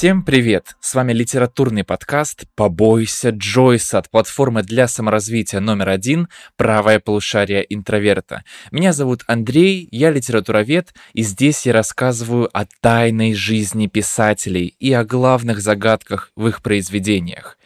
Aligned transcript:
Всем 0.00 0.22
привет! 0.22 0.76
С 0.80 0.94
вами 0.94 1.12
литературный 1.12 1.84
подкаст 1.84 2.44
«Побойся 2.54 3.28
Джойса» 3.28 3.98
от 3.98 4.08
платформы 4.08 4.62
для 4.62 4.88
саморазвития 4.88 5.60
номер 5.60 5.90
один 5.90 6.28
«Правое 6.56 7.00
полушарие 7.00 7.66
интроверта». 7.68 8.42
Меня 8.70 8.94
зовут 8.94 9.24
Андрей, 9.26 9.86
я 9.90 10.10
литературовед, 10.10 10.94
и 11.12 11.20
здесь 11.20 11.66
я 11.66 11.74
рассказываю 11.74 12.48
о 12.50 12.64
тайной 12.80 13.34
жизни 13.34 13.88
писателей 13.88 14.74
и 14.80 14.90
о 14.90 15.04
главных 15.04 15.60
загадках 15.60 16.32
в 16.34 16.48
их 16.48 16.62
произведениях. 16.62 17.58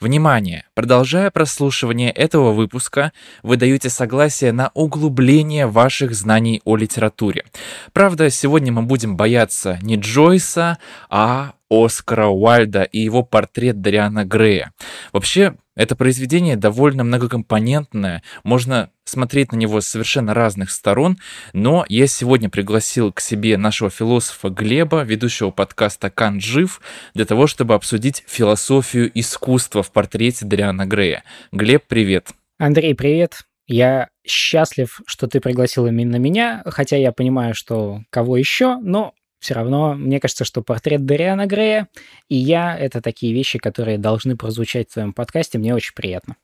Внимание! 0.00 0.64
Продолжая 0.74 1.30
прослушивание 1.30 2.10
этого 2.10 2.52
выпуска, 2.52 3.12
вы 3.44 3.56
даете 3.56 3.88
согласие 3.88 4.50
на 4.50 4.72
углубление 4.74 5.66
ваших 5.66 6.14
знаний 6.14 6.62
о 6.64 6.74
литературе. 6.74 7.44
Правда, 7.92 8.28
сегодня 8.30 8.72
мы 8.72 8.82
будем 8.82 9.16
бояться 9.16 9.78
не 9.80 9.94
Джойса, 9.94 10.78
а 11.08 11.52
Оскара 11.72 12.26
Уальда 12.26 12.82
и 12.82 12.98
его 12.98 13.22
портрет 13.22 13.80
Дариана 13.80 14.26
Грея. 14.26 14.72
Вообще, 15.12 15.54
это 15.74 15.96
произведение 15.96 16.56
довольно 16.56 17.02
многокомпонентное, 17.02 18.22
можно 18.44 18.90
смотреть 19.04 19.52
на 19.52 19.56
него 19.56 19.80
с 19.80 19.86
совершенно 19.86 20.34
разных 20.34 20.70
сторон, 20.70 21.16
но 21.54 21.86
я 21.88 22.06
сегодня 22.06 22.50
пригласил 22.50 23.10
к 23.10 23.20
себе 23.20 23.56
нашего 23.56 23.88
философа 23.88 24.50
Глеба, 24.50 25.02
ведущего 25.02 25.50
подкаста 25.50 26.10
«Кан 26.10 26.40
жив», 26.40 26.82
для 27.14 27.24
того, 27.24 27.46
чтобы 27.46 27.72
обсудить 27.72 28.22
философию 28.26 29.10
искусства 29.14 29.82
в 29.82 29.90
портрете 29.92 30.44
Дариана 30.44 30.84
Грея. 30.84 31.24
Глеб, 31.52 31.84
привет. 31.88 32.32
Андрей, 32.58 32.94
привет. 32.94 33.44
Я 33.66 34.10
счастлив, 34.26 35.00
что 35.06 35.26
ты 35.26 35.40
пригласил 35.40 35.86
именно 35.86 36.16
меня, 36.16 36.62
хотя 36.66 36.96
я 36.96 37.12
понимаю, 37.12 37.54
что 37.54 38.02
кого 38.10 38.36
еще, 38.36 38.76
но 38.76 39.14
все 39.42 39.54
равно, 39.54 39.94
мне 39.94 40.20
кажется, 40.20 40.44
что 40.44 40.62
портрет 40.62 41.04
Дариана 41.04 41.46
Грея 41.46 41.88
и 42.28 42.36
я— 42.36 42.78
это 42.78 43.02
такие 43.02 43.34
вещи, 43.34 43.58
которые 43.58 43.98
должны 43.98 44.36
прозвучать 44.36 44.90
в 44.90 44.94
твоем 44.94 45.12
подкасте. 45.12 45.58
Мне 45.58 45.74
очень 45.74 45.94
приятно. 45.94 46.36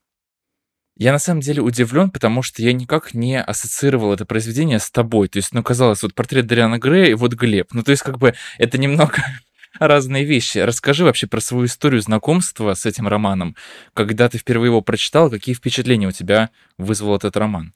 Я 0.96 1.12
на 1.12 1.20
самом 1.20 1.40
деле 1.40 1.62
удивлен, 1.62 2.10
потому 2.10 2.42
что 2.42 2.60
я 2.60 2.72
никак 2.72 3.14
не 3.14 3.40
ассоциировал 3.40 4.12
это 4.12 4.26
произведение 4.26 4.80
с 4.80 4.90
тобой. 4.90 5.28
То 5.28 5.36
есть, 5.36 5.54
ну, 5.54 5.62
казалось, 5.62 6.02
вот 6.02 6.12
портрет 6.12 6.48
Дариана 6.48 6.78
Грея 6.78 7.10
и 7.10 7.14
вот 7.14 7.34
Глеб. 7.34 7.68
Ну, 7.72 7.84
то 7.84 7.92
есть, 7.92 8.02
как 8.02 8.18
бы 8.18 8.34
это 8.58 8.78
немного 8.78 9.22
разные 9.78 10.24
вещи. 10.24 10.58
Расскажи 10.58 11.04
вообще 11.04 11.28
про 11.28 11.40
свою 11.40 11.66
историю 11.66 12.02
знакомства 12.02 12.74
с 12.74 12.84
этим 12.84 13.06
романом. 13.06 13.54
Когда 13.94 14.28
ты 14.28 14.38
впервые 14.38 14.70
его 14.70 14.82
прочитал, 14.82 15.30
какие 15.30 15.54
впечатления 15.54 16.08
у 16.08 16.12
тебя 16.12 16.50
вызвал 16.78 17.14
этот 17.14 17.36
роман? 17.36 17.74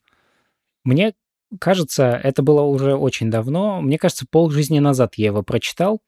Мне 0.83 1.15
кажется, 1.59 2.21
это 2.23 2.43
было 2.43 2.63
уже 2.63 2.95
очень 2.95 3.31
давно. 3.31 3.81
Мне 3.81 3.99
кажется, 3.99 4.27
полжизни 4.31 4.79
назад 4.79 5.15
я 5.17 5.27
его 5.27 5.43
прочитал. 5.43 6.01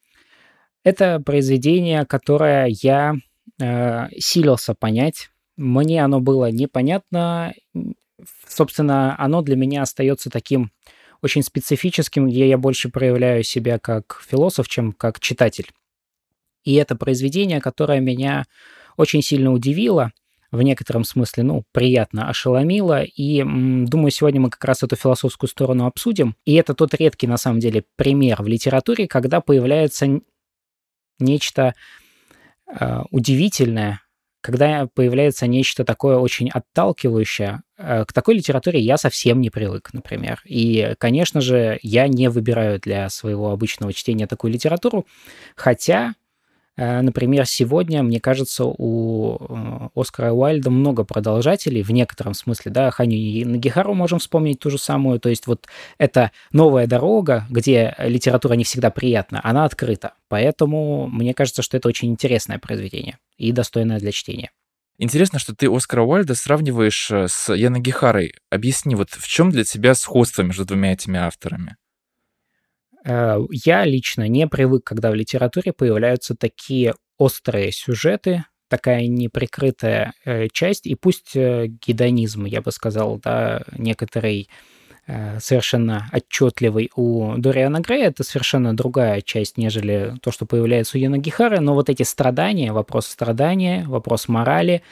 Это 0.82 1.20
произведение, 1.20 2.04
которое 2.04 2.66
я 2.68 3.14
э, 3.60 4.08
силился 4.18 4.74
понять. 4.74 5.30
Мне 5.56 6.04
оно 6.04 6.20
было 6.20 6.50
непонятно. 6.50 7.54
Собственно, 8.46 9.16
оно 9.18 9.42
для 9.42 9.56
меня 9.56 9.82
остается 9.82 10.30
таким 10.30 10.70
очень 11.22 11.42
специфическим, 11.42 12.28
где 12.28 12.48
я 12.48 12.58
больше 12.58 12.90
проявляю 12.90 13.44
себя 13.44 13.78
как 13.78 14.20
философ, 14.26 14.68
чем 14.68 14.92
как 14.92 15.20
читатель. 15.20 15.70
И 16.64 16.74
это 16.74 16.96
произведение, 16.96 17.60
которое 17.60 18.00
меня 18.00 18.44
очень 18.96 19.22
сильно 19.22 19.52
удивило– 19.52 20.12
в 20.54 20.62
некотором 20.62 21.04
смысле, 21.04 21.42
ну, 21.42 21.64
приятно 21.72 22.28
ошеломило. 22.28 23.02
И 23.02 23.42
думаю, 23.42 24.10
сегодня 24.10 24.40
мы 24.40 24.50
как 24.50 24.64
раз 24.64 24.82
эту 24.82 24.96
философскую 24.96 25.50
сторону 25.50 25.86
обсудим. 25.86 26.36
И 26.44 26.54
это 26.54 26.74
тот 26.74 26.94
редкий, 26.94 27.26
на 27.26 27.36
самом 27.36 27.60
деле, 27.60 27.84
пример 27.96 28.42
в 28.42 28.46
литературе, 28.46 29.08
когда 29.08 29.40
появляется 29.40 30.20
нечто 31.18 31.74
э, 32.68 33.00
удивительное, 33.10 34.00
когда 34.40 34.86
появляется 34.86 35.46
нечто 35.46 35.84
такое 35.84 36.18
очень 36.18 36.50
отталкивающее. 36.50 37.62
Э, 37.76 38.04
к 38.04 38.12
такой 38.12 38.36
литературе 38.36 38.78
я 38.78 38.96
совсем 38.96 39.40
не 39.40 39.50
привык, 39.50 39.92
например. 39.92 40.40
И, 40.44 40.94
конечно 40.98 41.40
же, 41.40 41.78
я 41.82 42.06
не 42.06 42.28
выбираю 42.28 42.78
для 42.78 43.08
своего 43.08 43.50
обычного 43.50 43.92
чтения 43.92 44.26
такую 44.26 44.52
литературу, 44.52 45.06
хотя 45.56 46.14
например, 46.76 47.46
сегодня, 47.46 48.02
мне 48.02 48.20
кажется, 48.20 48.64
у 48.64 49.36
э, 49.38 49.88
Оскара 49.94 50.32
Уайльда 50.32 50.70
много 50.70 51.04
продолжателей 51.04 51.82
в 51.82 51.90
некотором 51.90 52.34
смысле, 52.34 52.72
да, 52.72 52.90
Ханю 52.90 53.16
и 53.16 53.44
Нагихару 53.44 53.94
можем 53.94 54.18
вспомнить 54.18 54.58
ту 54.58 54.70
же 54.70 54.78
самую, 54.78 55.20
то 55.20 55.28
есть 55.28 55.46
вот 55.46 55.66
эта 55.98 56.32
новая 56.52 56.86
дорога, 56.86 57.46
где 57.48 57.94
литература 57.98 58.54
не 58.54 58.64
всегда 58.64 58.90
приятна, 58.90 59.40
она 59.44 59.64
открыта, 59.64 60.14
поэтому 60.28 61.06
мне 61.06 61.34
кажется, 61.34 61.62
что 61.62 61.76
это 61.76 61.88
очень 61.88 62.10
интересное 62.10 62.58
произведение 62.58 63.18
и 63.36 63.52
достойное 63.52 63.98
для 63.98 64.10
чтения. 64.12 64.50
Интересно, 64.98 65.38
что 65.38 65.54
ты 65.54 65.68
Оскара 65.68 66.02
Уальда 66.02 66.34
сравниваешь 66.34 67.10
э, 67.10 67.26
с 67.28 67.52
Янагихарой. 67.52 68.34
Объясни, 68.50 68.94
вот 68.94 69.10
в 69.10 69.26
чем 69.26 69.50
для 69.50 69.64
тебя 69.64 69.94
сходство 69.94 70.42
между 70.42 70.64
двумя 70.64 70.92
этими 70.92 71.18
авторами? 71.18 71.76
Э, 73.04 73.38
я 73.50 73.84
лично 73.84 74.28
не 74.28 74.46
привык, 74.46 74.84
когда 74.84 75.10
в 75.10 75.14
литературе 75.14 75.72
появляются 75.72 76.34
такие 76.34 76.94
острые 77.18 77.70
сюжеты, 77.72 78.44
такая 78.68 79.06
неприкрытая 79.06 80.14
э, 80.24 80.48
часть, 80.48 80.86
и 80.86 80.94
пусть 80.94 81.36
э, 81.36 81.66
гедонизм, 81.66 82.46
я 82.46 82.60
бы 82.60 82.72
сказал, 82.72 83.18
да, 83.22 83.62
некоторый 83.76 84.48
совершенно 85.38 86.08
отчетливый 86.12 86.90
у 86.96 87.34
Дориана 87.36 87.80
Грея, 87.80 88.06
это 88.06 88.24
совершенно 88.24 88.74
другая 88.74 89.20
часть, 89.20 89.58
нежели 89.58 90.14
то, 90.22 90.32
что 90.32 90.46
появляется 90.46 90.96
у 90.96 91.00
Яна 91.02 91.18
Гихары, 91.18 91.60
но 91.60 91.74
вот 91.74 91.90
эти 91.90 92.04
страдания, 92.04 92.72
вопрос 92.72 93.08
страдания, 93.08 93.84
вопрос 93.86 94.28
морали, 94.28 94.82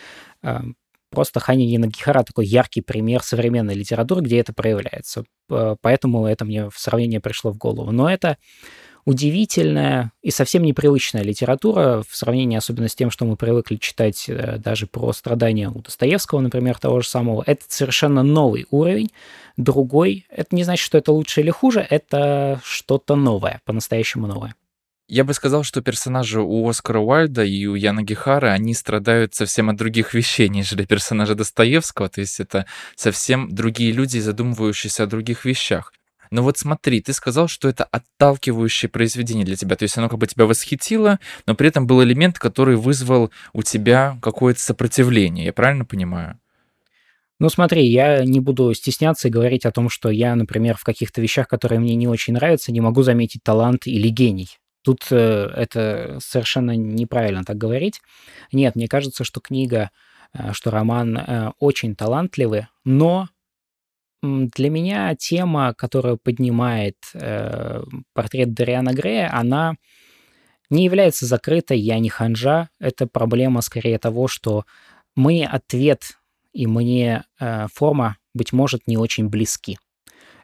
Просто 1.12 1.40
Хани 1.40 1.66
Янагихара 1.66 2.22
такой 2.22 2.46
яркий 2.46 2.80
пример 2.80 3.22
современной 3.22 3.74
литературы, 3.74 4.22
где 4.22 4.38
это 4.38 4.54
проявляется. 4.54 5.24
Поэтому 5.46 6.26
это 6.26 6.46
мне 6.46 6.70
в 6.70 6.78
сравнение 6.78 7.20
пришло 7.20 7.52
в 7.52 7.58
голову. 7.58 7.92
Но 7.92 8.10
это 8.10 8.38
удивительная 9.04 10.12
и 10.22 10.30
совсем 10.30 10.62
непривычная 10.62 11.22
литература 11.22 12.02
в 12.08 12.16
сравнении 12.16 12.56
особенно 12.56 12.88
с 12.88 12.94
тем, 12.94 13.10
что 13.10 13.26
мы 13.26 13.36
привыкли 13.36 13.76
читать 13.76 14.24
э, 14.28 14.58
даже 14.58 14.86
про 14.86 15.12
страдания 15.12 15.68
у 15.68 15.80
Достоевского, 15.80 16.40
например, 16.40 16.78
того 16.78 17.00
же 17.00 17.08
самого. 17.08 17.42
Это 17.46 17.64
совершенно 17.68 18.22
новый 18.22 18.66
уровень, 18.70 19.10
другой. 19.56 20.24
Это 20.30 20.54
не 20.54 20.64
значит, 20.64 20.84
что 20.84 20.98
это 20.98 21.12
лучше 21.12 21.40
или 21.40 21.50
хуже, 21.50 21.86
это 21.88 22.60
что-то 22.64 23.16
новое, 23.16 23.60
по-настоящему 23.64 24.26
новое. 24.26 24.54
Я 25.12 25.24
бы 25.24 25.34
сказал, 25.34 25.62
что 25.62 25.82
персонажи 25.82 26.40
у 26.40 26.66
Оскара 26.66 26.98
Уайльда 26.98 27.44
и 27.44 27.66
у 27.66 27.74
Яна 27.74 28.02
Гихара, 28.02 28.52
они 28.52 28.72
страдают 28.72 29.34
совсем 29.34 29.68
от 29.68 29.76
других 29.76 30.14
вещей, 30.14 30.48
нежели 30.48 30.86
персонажи 30.86 31.34
Достоевского, 31.34 32.08
то 32.08 32.22
есть 32.22 32.40
это 32.40 32.64
совсем 32.96 33.54
другие 33.54 33.92
люди, 33.92 34.16
задумывающиеся 34.16 35.02
о 35.02 35.06
других 35.06 35.44
вещах. 35.44 35.92
Но 36.30 36.42
вот 36.42 36.56
смотри, 36.56 37.02
ты 37.02 37.12
сказал, 37.12 37.46
что 37.46 37.68
это 37.68 37.84
отталкивающее 37.84 38.88
произведение 38.88 39.44
для 39.44 39.56
тебя, 39.56 39.76
то 39.76 39.82
есть 39.82 39.98
оно 39.98 40.08
как 40.08 40.18
бы 40.18 40.26
тебя 40.26 40.46
восхитило, 40.46 41.18
но 41.44 41.54
при 41.54 41.68
этом 41.68 41.86
был 41.86 42.02
элемент, 42.02 42.38
который 42.38 42.76
вызвал 42.76 43.30
у 43.52 43.62
тебя 43.62 44.16
какое-то 44.22 44.60
сопротивление, 44.60 45.44
я 45.44 45.52
правильно 45.52 45.84
понимаю? 45.84 46.40
Ну 47.38 47.50
смотри, 47.50 47.86
я 47.86 48.24
не 48.24 48.40
буду 48.40 48.72
стесняться 48.72 49.28
и 49.28 49.30
говорить 49.30 49.66
о 49.66 49.72
том, 49.72 49.90
что 49.90 50.08
я, 50.08 50.34
например, 50.34 50.78
в 50.78 50.84
каких-то 50.84 51.20
вещах, 51.20 51.48
которые 51.48 51.80
мне 51.80 51.96
не 51.96 52.08
очень 52.08 52.32
нравятся, 52.32 52.72
не 52.72 52.80
могу 52.80 53.02
заметить 53.02 53.42
талант 53.42 53.86
или 53.86 54.08
гений. 54.08 54.48
Тут 54.82 55.06
э, 55.10 55.50
это 55.56 56.18
совершенно 56.20 56.76
неправильно 56.76 57.44
так 57.44 57.56
говорить. 57.56 58.00
Нет, 58.52 58.74
мне 58.74 58.88
кажется, 58.88 59.24
что 59.24 59.40
книга, 59.40 59.90
э, 60.32 60.52
что 60.52 60.70
роман 60.70 61.16
э, 61.16 61.52
очень 61.58 61.94
талантливый, 61.94 62.66
но 62.84 63.28
для 64.22 64.70
меня 64.70 65.14
тема, 65.16 65.74
которую 65.74 66.16
поднимает 66.16 66.96
э, 67.14 67.82
портрет 68.14 68.54
Дариана 68.54 68.92
Грея, 68.92 69.30
она 69.32 69.74
не 70.70 70.84
является 70.84 71.26
закрытой, 71.26 71.78
я 71.78 71.98
не 71.98 72.08
ханжа. 72.08 72.70
Это 72.78 73.06
проблема 73.06 73.62
скорее 73.62 73.98
того, 73.98 74.28
что 74.28 74.64
мы 75.16 75.44
ответ 75.44 76.18
и 76.52 76.66
мне 76.66 77.24
э, 77.40 77.66
форма, 77.72 78.16
быть 78.34 78.52
может, 78.52 78.86
не 78.86 78.96
очень 78.96 79.28
близки. 79.28 79.78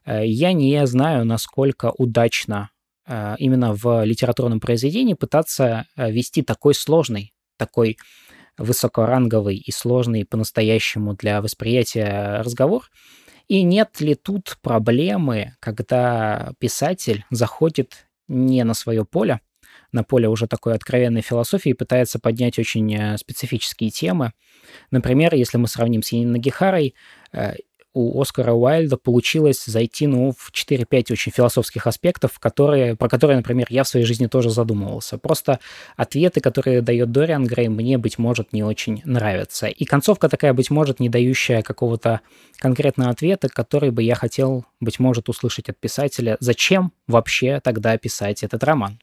Э, 0.05 0.26
я 0.26 0.52
не 0.52 0.87
знаю, 0.87 1.25
насколько 1.25 1.93
удачно 1.96 2.70
именно 3.38 3.75
в 3.75 4.05
литературном 4.05 4.60
произведении 4.60 5.14
пытаться 5.14 5.87
э, 5.96 6.10
вести 6.10 6.43
такой 6.43 6.75
сложный, 6.75 7.32
такой 7.56 7.96
высокоранговый 8.58 9.56
и 9.56 9.70
сложный 9.70 10.25
по-настоящему 10.25 11.14
для 11.14 11.40
восприятия 11.40 12.40
разговор. 12.43 12.84
И 13.46 13.62
нет 13.62 14.00
ли 14.00 14.14
тут 14.14 14.58
проблемы, 14.60 15.55
когда 15.60 16.52
писатель 16.58 17.25
заходит 17.31 18.08
не 18.26 18.62
на 18.64 18.75
свое 18.75 19.06
поле, 19.06 19.40
на 19.90 20.05
поле 20.05 20.28
уже 20.28 20.46
такой 20.46 20.75
откровенной 20.75 21.22
философии, 21.22 21.72
пытается 21.72 22.19
поднять 22.19 22.58
очень 22.58 22.94
э, 22.94 23.16
специфические 23.16 23.90
темы. 23.90 24.32
Например, 24.90 25.34
если 25.34 25.56
мы 25.56 25.66
сравним 25.66 26.02
с 26.02 26.12
Янина 26.12 26.38
Гихарой, 26.38 26.94
у 27.98 28.20
Оскара 28.20 28.52
Уайльда 28.52 28.96
получилось 28.96 29.64
зайти, 29.64 30.06
ну, 30.06 30.32
в 30.36 30.52
4-5 30.52 31.12
очень 31.12 31.32
философских 31.32 31.86
аспектов, 31.86 32.38
которые, 32.38 32.94
про 32.94 33.08
которые, 33.08 33.36
например, 33.38 33.66
я 33.70 33.82
в 33.82 33.88
своей 33.88 34.06
жизни 34.06 34.26
тоже 34.26 34.50
задумывался. 34.50 35.18
Просто 35.18 35.58
ответы, 35.96 36.40
которые 36.40 36.80
дает 36.80 37.10
Дориан 37.10 37.44
Грей, 37.44 37.68
мне, 37.68 37.98
быть 37.98 38.18
может, 38.18 38.52
не 38.52 38.62
очень 38.62 39.02
нравятся. 39.04 39.66
И 39.66 39.84
концовка 39.84 40.28
такая, 40.28 40.52
быть 40.54 40.70
может, 40.70 41.00
не 41.00 41.08
дающая 41.08 41.62
какого-то 41.62 42.20
конкретного 42.58 43.10
ответа, 43.10 43.48
который 43.48 43.90
бы 43.90 44.02
я 44.02 44.14
хотел, 44.14 44.64
быть 44.80 45.00
может, 45.00 45.28
услышать 45.28 45.68
от 45.68 45.78
писателя. 45.78 46.36
Зачем 46.40 46.92
вообще 47.08 47.60
тогда 47.60 47.96
писать 47.98 48.42
этот 48.44 48.62
роман? 48.62 49.00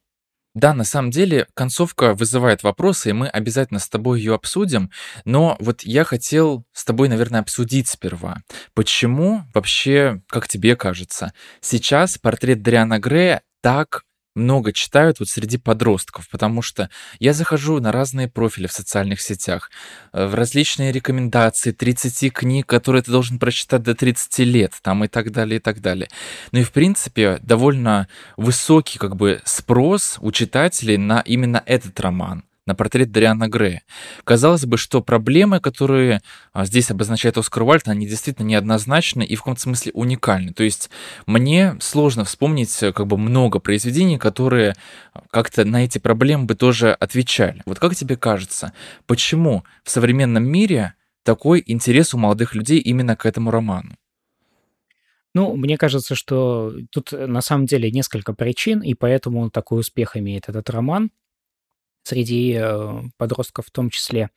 Да, 0.56 0.74
на 0.74 0.86
самом 0.86 1.12
деле 1.12 1.48
концовка 1.54 2.14
вызывает 2.14 2.64
вопросы, 2.64 3.10
и 3.10 3.14
мы 3.14 3.28
обязательно 3.28 3.80
с 3.80 3.90
тобой 3.90 4.20
ее 4.20 4.34
обсудим. 4.34 4.90
Но 5.26 5.58
вот 5.60 5.82
я 5.84 6.06
хотел 6.06 6.66
с 6.72 6.86
тобой, 6.86 7.10
наверное, 7.10 7.42
обсудить 7.42 7.90
сперва. 7.90 8.38
Почему 8.74 9.44
вообще, 9.54 10.22
как 10.30 10.48
тебе 10.48 10.78
кажется, 10.78 11.34
сейчас 11.60 12.18
портрет 12.18 12.62
Дриана 12.62 13.00
Грея 13.00 13.42
так 13.62 14.04
много 14.36 14.74
читают 14.74 15.20
вот 15.20 15.30
среди 15.30 15.58
подростков, 15.58 16.30
потому 16.30 16.62
что 16.62 16.90
я 17.20 17.34
захожу 17.34 17.80
на 17.80 17.92
разные 17.92 18.28
профили 18.28 18.68
в 18.68 18.72
социальных 18.72 19.22
сетях, 19.22 19.72
э, 20.14 20.26
в 20.26 20.36
различные 20.36 20.92
рекомендации 20.92 21.72
30 21.72 22.30
книг, 22.30 22.68
которые 22.68 23.02
ты 23.02 23.12
должен 23.12 23.40
прочитать 23.40 23.84
до 23.84 23.96
30 23.96 24.40
лет, 24.40 24.74
там 24.82 25.04
и 25.04 25.08
так 25.08 25.32
далее, 25.32 25.58
и 25.58 25.62
так 25.62 25.82
далее. 25.82 26.10
Ну 26.52 26.60
и 26.60 26.64
в 26.64 26.72
принципе 26.72 27.40
довольно 27.42 28.08
высокий 28.38 29.00
как 29.00 29.16
бы 29.16 29.42
спрос 29.46 30.18
у 30.20 30.32
читателей 30.32 30.98
на 30.98 31.22
именно 31.22 31.64
этот 31.66 32.00
роман 32.00 32.44
на 32.66 32.76
портрет 32.76 33.12
Дариана 33.12 33.48
Грея. 33.48 33.84
Казалось 34.24 34.66
бы, 34.66 34.78
что 34.78 35.02
проблемы, 35.02 35.60
которые 35.60 36.22
а, 36.52 36.66
здесь 36.66 36.90
обозначает 36.90 37.38
Оскар 37.38 37.64
Уальд, 37.64 37.88
они 37.88 38.08
действительно 38.08 38.48
неоднозначны 38.48 39.24
и 39.24 39.36
в 39.36 39.40
каком-то 39.40 39.62
смысле 39.62 39.92
уникальны. 39.94 40.54
То 40.54 40.64
есть 40.64 40.90
мне 41.28 41.76
сложно 41.80 42.26
вспомнить 42.26 42.82
э, 42.82 42.92
как 42.92 43.08
бы 43.08 43.18
много 43.18 43.60
произведений, 43.60 44.18
которые 44.18 44.76
а, 45.14 45.24
как-то 45.30 45.64
на 45.66 45.84
эти 45.86 46.00
проблемы 46.00 46.46
бы 46.46 46.56
тоже 46.56 46.92
отвечали. 46.92 47.62
Вот 47.66 47.80
как 47.80 47.96
тебе 47.96 48.18
кажется, 48.18 48.74
почему 49.06 49.64
в 49.84 49.92
современном 49.92 50.44
мире 50.44 50.96
такой 51.24 51.64
интерес 51.66 52.14
у 52.14 52.18
молодых 52.18 52.56
людей 52.56 52.80
именно 52.80 53.16
к 53.16 53.26
этому 53.26 53.52
роману? 53.52 53.96
Ну, 55.36 55.56
мне 55.58 55.78
кажется, 55.78 56.16
что 56.16 56.74
тут 56.92 57.14
э, 57.14 57.28
на 57.28 57.42
самом 57.42 57.68
деле 57.68 57.92
несколько 57.92 58.34
причин, 58.34 58.80
и 58.80 58.96
поэтому 58.96 59.42
он 59.42 59.52
такой 59.52 59.82
успех 59.82 60.18
имеет 60.18 60.50
этот 60.50 60.70
роман 60.72 61.12
среди 62.06 62.58
э, 62.60 63.02
подростков 63.18 63.66
в 63.68 63.72
том 63.72 63.90
числе. 63.90 64.30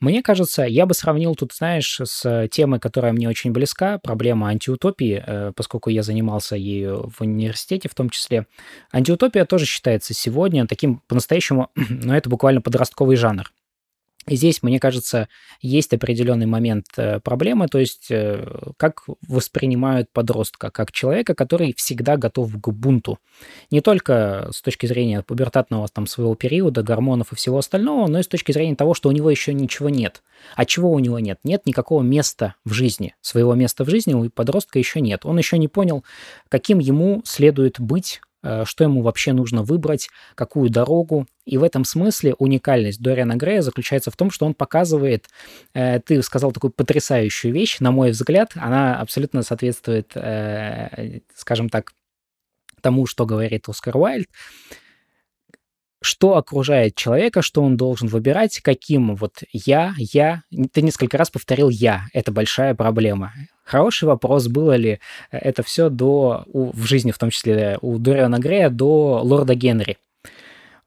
Мне 0.00 0.20
кажется, 0.20 0.64
я 0.64 0.84
бы 0.86 0.94
сравнил 0.94 1.36
тут, 1.36 1.52
знаешь, 1.52 2.00
с 2.02 2.48
темой, 2.48 2.80
которая 2.80 3.12
мне 3.12 3.28
очень 3.28 3.52
близка, 3.52 3.98
проблема 3.98 4.48
антиутопии, 4.48 5.22
э, 5.24 5.52
поскольку 5.54 5.90
я 5.90 6.02
занимался 6.02 6.56
ею 6.56 7.08
в 7.08 7.20
университете 7.20 7.88
в 7.88 7.94
том 7.94 8.10
числе. 8.10 8.46
Антиутопия 8.90 9.44
тоже 9.44 9.64
считается 9.64 10.12
сегодня 10.12 10.66
таким 10.66 11.02
по-настоящему, 11.06 11.70
но 11.76 12.16
это 12.16 12.28
буквально 12.28 12.60
подростковый 12.60 13.16
жанр. 13.16 13.52
И 14.28 14.36
здесь, 14.36 14.62
мне 14.62 14.78
кажется, 14.78 15.28
есть 15.60 15.92
определенный 15.92 16.46
момент 16.46 16.86
э, 16.96 17.18
проблемы, 17.18 17.66
то 17.66 17.78
есть 17.78 18.06
э, 18.10 18.46
как 18.76 19.02
воспринимают 19.26 20.10
подростка, 20.12 20.70
как 20.70 20.92
человека, 20.92 21.34
который 21.34 21.74
всегда 21.76 22.16
готов 22.16 22.52
к 22.60 22.68
бунту. 22.68 23.18
Не 23.72 23.80
только 23.80 24.48
с 24.52 24.62
точки 24.62 24.86
зрения 24.86 25.22
пубертатного 25.22 25.88
там, 25.88 26.06
своего 26.06 26.36
периода, 26.36 26.84
гормонов 26.84 27.32
и 27.32 27.36
всего 27.36 27.58
остального, 27.58 28.06
но 28.06 28.20
и 28.20 28.22
с 28.22 28.28
точки 28.28 28.52
зрения 28.52 28.76
того, 28.76 28.94
что 28.94 29.08
у 29.08 29.12
него 29.12 29.28
еще 29.28 29.52
ничего 29.52 29.88
нет. 29.88 30.22
А 30.54 30.64
чего 30.66 30.92
у 30.92 30.98
него 31.00 31.18
нет? 31.18 31.40
Нет 31.42 31.66
никакого 31.66 32.02
места 32.02 32.54
в 32.64 32.72
жизни. 32.72 33.16
Своего 33.22 33.54
места 33.54 33.84
в 33.84 33.90
жизни 33.90 34.14
у 34.14 34.30
подростка 34.30 34.78
еще 34.78 35.00
нет. 35.00 35.26
Он 35.26 35.36
еще 35.36 35.58
не 35.58 35.68
понял, 35.68 36.04
каким 36.48 36.78
ему 36.78 37.22
следует 37.24 37.80
быть 37.80 38.20
что 38.64 38.84
ему 38.84 39.02
вообще 39.02 39.32
нужно 39.32 39.62
выбрать, 39.62 40.08
какую 40.34 40.70
дорогу. 40.70 41.26
И 41.44 41.58
в 41.58 41.62
этом 41.62 41.84
смысле 41.84 42.34
уникальность 42.34 43.00
Дориана 43.00 43.36
Грея 43.36 43.62
заключается 43.62 44.10
в 44.10 44.16
том, 44.16 44.30
что 44.30 44.46
он 44.46 44.54
показывает, 44.54 45.28
э, 45.74 46.00
ты 46.00 46.22
сказал 46.22 46.52
такую 46.52 46.70
потрясающую 46.70 47.52
вещь, 47.52 47.78
на 47.80 47.90
мой 47.90 48.12
взгляд, 48.12 48.52
она 48.54 49.00
абсолютно 49.00 49.42
соответствует, 49.42 50.12
э, 50.14 51.20
скажем 51.34 51.68
так, 51.68 51.92
тому, 52.80 53.06
что 53.06 53.26
говорит 53.26 53.68
Оскар 53.68 53.96
Уайльд, 53.96 54.28
что 56.02 56.36
окружает 56.36 56.94
человека, 56.94 57.42
что 57.42 57.62
он 57.62 57.76
должен 57.76 58.08
выбирать, 58.08 58.60
каким 58.60 59.14
вот 59.16 59.42
я, 59.52 59.94
я, 59.96 60.42
ты 60.72 60.82
несколько 60.82 61.18
раз 61.18 61.30
повторил 61.30 61.68
я, 61.68 62.06
это 62.12 62.32
большая 62.32 62.74
проблема. 62.74 63.32
Хороший 63.64 64.04
вопрос, 64.04 64.48
было 64.48 64.76
ли 64.76 64.98
э, 65.30 65.38
это 65.38 65.62
все 65.62 65.88
до, 65.88 66.44
у, 66.46 66.72
в 66.72 66.84
жизни, 66.84 67.10
в 67.10 67.18
том 67.18 67.30
числе 67.30 67.78
у 67.80 67.98
Дориана 67.98 68.38
Грея, 68.38 68.68
до 68.70 69.20
лорда 69.22 69.54
Генри. 69.54 69.98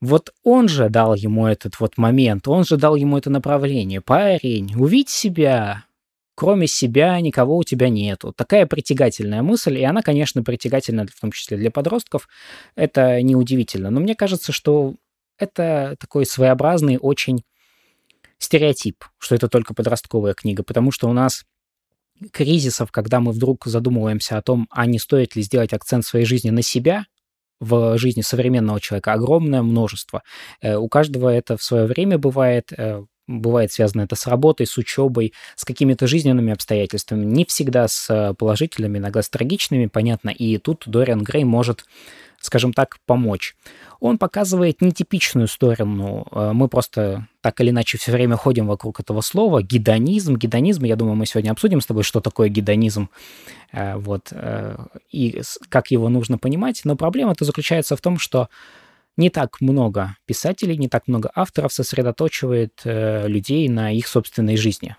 Вот 0.01 0.33
он 0.43 0.67
же 0.67 0.89
дал 0.89 1.15
ему 1.15 1.47
этот 1.47 1.79
вот 1.79 1.97
момент, 1.97 2.47
он 2.47 2.65
же 2.65 2.77
дал 2.77 2.95
ему 2.95 3.17
это 3.17 3.29
направление. 3.29 4.01
Парень, 4.01 4.73
увидь 4.75 5.09
себя, 5.09 5.85
кроме 6.35 6.67
себя 6.67 7.19
никого 7.21 7.57
у 7.57 7.63
тебя 7.63 7.89
нету. 7.89 8.33
Такая 8.35 8.65
притягательная 8.65 9.41
мысль, 9.41 9.77
и 9.77 9.83
она, 9.83 10.01
конечно, 10.01 10.43
притягательна 10.43 11.07
в 11.07 11.19
том 11.19 11.31
числе 11.31 11.57
для 11.57 11.71
подростков. 11.71 12.27
Это 12.75 13.21
неудивительно. 13.21 13.89
Но 13.89 14.01
мне 14.01 14.15
кажется, 14.15 14.51
что 14.51 14.95
это 15.37 15.95
такой 15.99 16.25
своеобразный 16.25 16.97
очень 16.99 17.43
стереотип, 18.37 19.05
что 19.17 19.35
это 19.35 19.47
только 19.47 19.73
подростковая 19.73 20.33
книга, 20.33 20.63
потому 20.63 20.91
что 20.91 21.09
у 21.09 21.13
нас 21.13 21.45
кризисов, 22.31 22.91
когда 22.91 23.19
мы 23.19 23.31
вдруг 23.31 23.65
задумываемся 23.65 24.37
о 24.37 24.41
том, 24.41 24.67
а 24.69 24.85
не 24.85 24.99
стоит 24.99 25.35
ли 25.35 25.41
сделать 25.41 25.73
акцент 25.73 26.05
своей 26.05 26.25
жизни 26.25 26.49
на 26.49 26.61
себя, 26.61 27.05
в 27.59 27.97
жизни 27.97 28.21
современного 28.21 28.81
человека 28.81 29.13
огромное 29.13 29.61
множество. 29.61 30.23
Э, 30.61 30.75
у 30.75 30.89
каждого 30.89 31.29
это 31.29 31.57
в 31.57 31.63
свое 31.63 31.85
время 31.85 32.17
бывает, 32.17 32.71
э, 32.77 33.03
бывает 33.27 33.71
связано 33.71 34.01
это 34.01 34.15
с 34.15 34.27
работой, 34.27 34.67
с 34.67 34.77
учебой, 34.77 35.33
с 35.55 35.65
какими-то 35.65 36.07
жизненными 36.07 36.53
обстоятельствами, 36.53 37.25
не 37.25 37.45
всегда 37.45 37.87
с 37.87 38.33
положительными, 38.37 38.97
иногда 38.97 39.21
с 39.21 39.29
трагичными, 39.29 39.87
понятно, 39.87 40.29
и 40.29 40.57
тут 40.57 40.83
Дориан 40.85 41.23
Грей 41.23 41.43
может 41.43 41.85
скажем 42.45 42.73
так, 42.73 42.97
помочь. 43.05 43.55
Он 43.99 44.17
показывает 44.17 44.81
нетипичную 44.81 45.47
сторону. 45.47 46.27
Э, 46.31 46.51
мы 46.53 46.67
просто 46.67 47.27
так 47.41 47.59
или 47.61 47.71
иначе 47.71 47.97
все 47.97 48.11
время 48.11 48.35
ходим 48.35 48.67
вокруг 48.67 48.99
этого 48.99 49.21
слова. 49.21 49.61
Гедонизм. 49.61 50.35
Гедонизм, 50.35 50.83
я 50.85 50.95
думаю, 50.95 51.15
мы 51.15 51.25
сегодня 51.25 51.51
обсудим 51.51 51.81
с 51.81 51.85
тобой, 51.85 52.03
что 52.03 52.21
такое 52.21 52.49
гедонизм, 52.49 53.09
э, 53.71 53.95
вот, 53.97 54.29
э, 54.31 54.77
и 55.11 55.41
как 55.69 55.91
его 55.91 56.09
нужно 56.09 56.37
понимать. 56.37 56.81
Но 56.83 56.95
проблема-то 56.95 57.45
заключается 57.45 57.95
в 57.95 58.01
том, 58.01 58.19
что 58.19 58.49
не 59.17 59.29
так 59.29 59.61
много 59.61 60.17
писателей, 60.25 60.77
не 60.77 60.89
так 60.89 61.07
много 61.07 61.31
авторов 61.35 61.73
сосредоточивает 61.73 62.81
людей 62.83 63.67
на 63.69 63.91
их 63.91 64.07
собственной 64.07 64.57
жизни. 64.57 64.95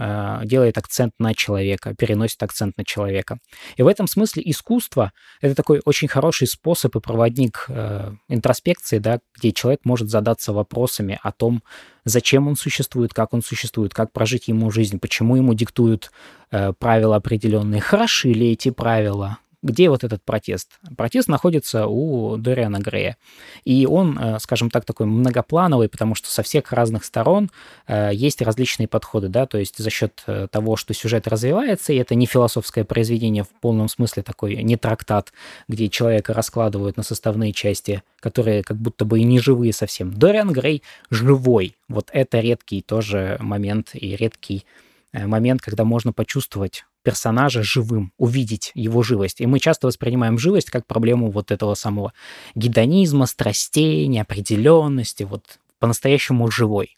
А, 0.00 0.44
делает 0.44 0.78
акцент 0.78 1.12
на 1.18 1.34
человека, 1.34 1.92
переносит 1.92 2.40
акцент 2.44 2.76
на 2.78 2.84
человека. 2.84 3.38
И 3.76 3.82
в 3.82 3.88
этом 3.88 4.06
смысле 4.06 4.44
искусство— 4.46 5.12
это 5.40 5.56
такой 5.56 5.82
очень 5.84 6.06
хороший 6.06 6.46
способ 6.46 6.94
и 6.94 7.00
проводник 7.00 7.64
э, 7.66 8.12
интроспекции, 8.28 8.98
да, 8.98 9.18
где 9.36 9.50
человек 9.50 9.80
может 9.82 10.08
задаться 10.08 10.52
вопросами 10.52 11.18
о 11.20 11.32
том, 11.32 11.64
зачем 12.04 12.46
он 12.46 12.54
существует, 12.54 13.12
как 13.12 13.34
он 13.34 13.42
существует, 13.42 13.92
как 13.92 14.12
прожить 14.12 14.46
ему 14.46 14.70
жизнь, 14.70 15.00
почему 15.00 15.34
ему 15.34 15.52
диктуют 15.54 16.12
э, 16.52 16.72
правила 16.78 17.16
определенные, 17.16 17.80
хороши 17.80 18.28
ли 18.28 18.52
эти 18.52 18.70
правила, 18.70 19.38
где 19.62 19.90
вот 19.90 20.04
этот 20.04 20.22
протест? 20.22 20.78
Протест 20.96 21.28
находится 21.28 21.86
у 21.88 22.36
Дориана 22.36 22.78
Грея. 22.78 23.16
И 23.64 23.86
он, 23.86 24.16
э, 24.18 24.38
скажем 24.38 24.70
так, 24.70 24.84
такой 24.84 25.06
многоплановый, 25.06 25.88
потому 25.88 26.14
что 26.14 26.30
со 26.30 26.42
всех 26.42 26.72
разных 26.72 27.04
сторон 27.04 27.50
э, 27.88 28.10
есть 28.12 28.40
различные 28.40 28.86
подходы, 28.86 29.28
да, 29.28 29.46
то 29.46 29.58
есть 29.58 29.78
за 29.78 29.90
счет 29.90 30.22
э, 30.26 30.46
того, 30.50 30.76
что 30.76 30.94
сюжет 30.94 31.26
развивается, 31.26 31.92
и 31.92 31.96
это 31.96 32.14
не 32.14 32.26
философское 32.26 32.84
произведение 32.84 33.42
в 33.42 33.48
полном 33.48 33.88
смысле, 33.88 34.22
такой 34.22 34.62
не 34.62 34.76
трактат, 34.76 35.32
где 35.66 35.88
человека 35.88 36.34
раскладывают 36.34 36.96
на 36.96 37.02
составные 37.02 37.52
части, 37.52 38.02
которые 38.20 38.62
как 38.62 38.76
будто 38.76 39.04
бы 39.04 39.18
и 39.18 39.24
не 39.24 39.40
живые 39.40 39.72
совсем. 39.72 40.12
Дориан 40.12 40.52
Грей 40.52 40.82
живой. 41.10 41.74
Вот 41.88 42.10
это 42.12 42.38
редкий 42.38 42.80
тоже 42.80 43.38
момент 43.40 43.90
и 43.94 44.14
редкий 44.14 44.64
момент, 45.12 45.62
когда 45.62 45.84
можно 45.84 46.12
почувствовать 46.12 46.84
персонажа 47.02 47.62
живым, 47.62 48.12
увидеть 48.18 48.70
его 48.74 49.02
живость. 49.02 49.40
И 49.40 49.46
мы 49.46 49.60
часто 49.60 49.86
воспринимаем 49.86 50.38
живость 50.38 50.70
как 50.70 50.86
проблему 50.86 51.30
вот 51.30 51.50
этого 51.50 51.74
самого 51.74 52.12
гедонизма, 52.54 53.26
страстей, 53.26 54.06
неопределенности, 54.06 55.22
вот 55.22 55.58
по-настоящему 55.78 56.50
живой. 56.50 56.96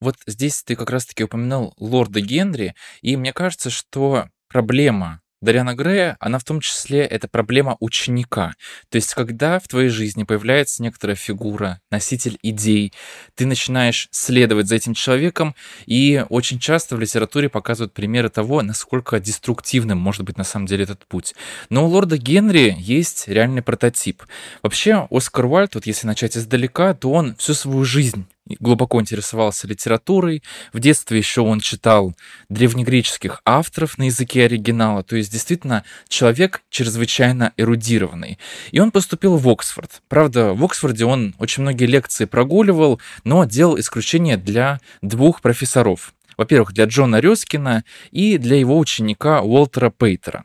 Вот 0.00 0.16
здесь 0.26 0.62
ты 0.62 0.76
как 0.76 0.90
раз-таки 0.90 1.24
упоминал 1.24 1.74
лорда 1.78 2.20
Генри, 2.20 2.74
и 3.00 3.16
мне 3.16 3.32
кажется, 3.32 3.70
что 3.70 4.28
проблема 4.48 5.22
Дариана 5.42 5.74
Грея, 5.74 6.16
она 6.20 6.38
в 6.38 6.44
том 6.44 6.60
числе 6.60 7.00
это 7.00 7.28
проблема 7.28 7.76
ученика. 7.80 8.54
То 8.88 8.96
есть, 8.96 9.12
когда 9.14 9.58
в 9.58 9.68
твоей 9.68 9.88
жизни 9.88 10.24
появляется 10.24 10.82
некоторая 10.82 11.16
фигура, 11.16 11.80
носитель 11.90 12.38
идей, 12.42 12.92
ты 13.34 13.46
начинаешь 13.46 14.08
следовать 14.10 14.66
за 14.66 14.76
этим 14.76 14.94
человеком, 14.94 15.54
и 15.84 16.24
очень 16.30 16.58
часто 16.58 16.96
в 16.96 17.00
литературе 17.00 17.48
показывают 17.48 17.92
примеры 17.92 18.30
того, 18.30 18.62
насколько 18.62 19.20
деструктивным 19.20 19.98
может 19.98 20.22
быть 20.22 20.38
на 20.38 20.44
самом 20.44 20.66
деле 20.66 20.84
этот 20.84 21.06
путь. 21.06 21.34
Но 21.68 21.84
у 21.84 21.88
лорда 21.88 22.16
Генри 22.16 22.74
есть 22.78 23.28
реальный 23.28 23.62
прототип. 23.62 24.22
Вообще, 24.62 25.06
Оскар 25.10 25.46
Уальд, 25.46 25.74
вот 25.74 25.86
если 25.86 26.06
начать 26.06 26.36
издалека, 26.36 26.94
то 26.94 27.12
он 27.12 27.36
всю 27.36 27.54
свою 27.54 27.84
жизнь 27.84 28.26
глубоко 28.60 29.00
интересовался 29.00 29.66
литературой. 29.66 30.42
В 30.72 30.80
детстве 30.80 31.18
еще 31.18 31.40
он 31.40 31.60
читал 31.60 32.14
древнегреческих 32.48 33.40
авторов 33.44 33.98
на 33.98 34.04
языке 34.04 34.44
оригинала, 34.44 35.02
то 35.02 35.16
есть 35.16 35.32
действительно 35.32 35.84
человек 36.08 36.62
чрезвычайно 36.70 37.52
эрудированный. 37.56 38.38
И 38.70 38.80
он 38.80 38.90
поступил 38.90 39.36
в 39.36 39.48
Оксфорд. 39.48 40.02
Правда, 40.08 40.52
в 40.54 40.64
Оксфорде 40.64 41.04
он 41.04 41.34
очень 41.38 41.62
многие 41.62 41.86
лекции 41.86 42.24
прогуливал, 42.24 43.00
но 43.24 43.44
делал 43.44 43.78
исключение 43.78 44.36
для 44.36 44.80
двух 45.02 45.40
профессоров 45.40 46.12
во-первых, 46.36 46.72
для 46.72 46.84
Джона 46.84 47.20
Рёскина 47.20 47.84
и 48.10 48.38
для 48.38 48.56
его 48.56 48.78
ученика 48.78 49.40
Уолтера 49.40 49.90
Пейтера. 49.90 50.44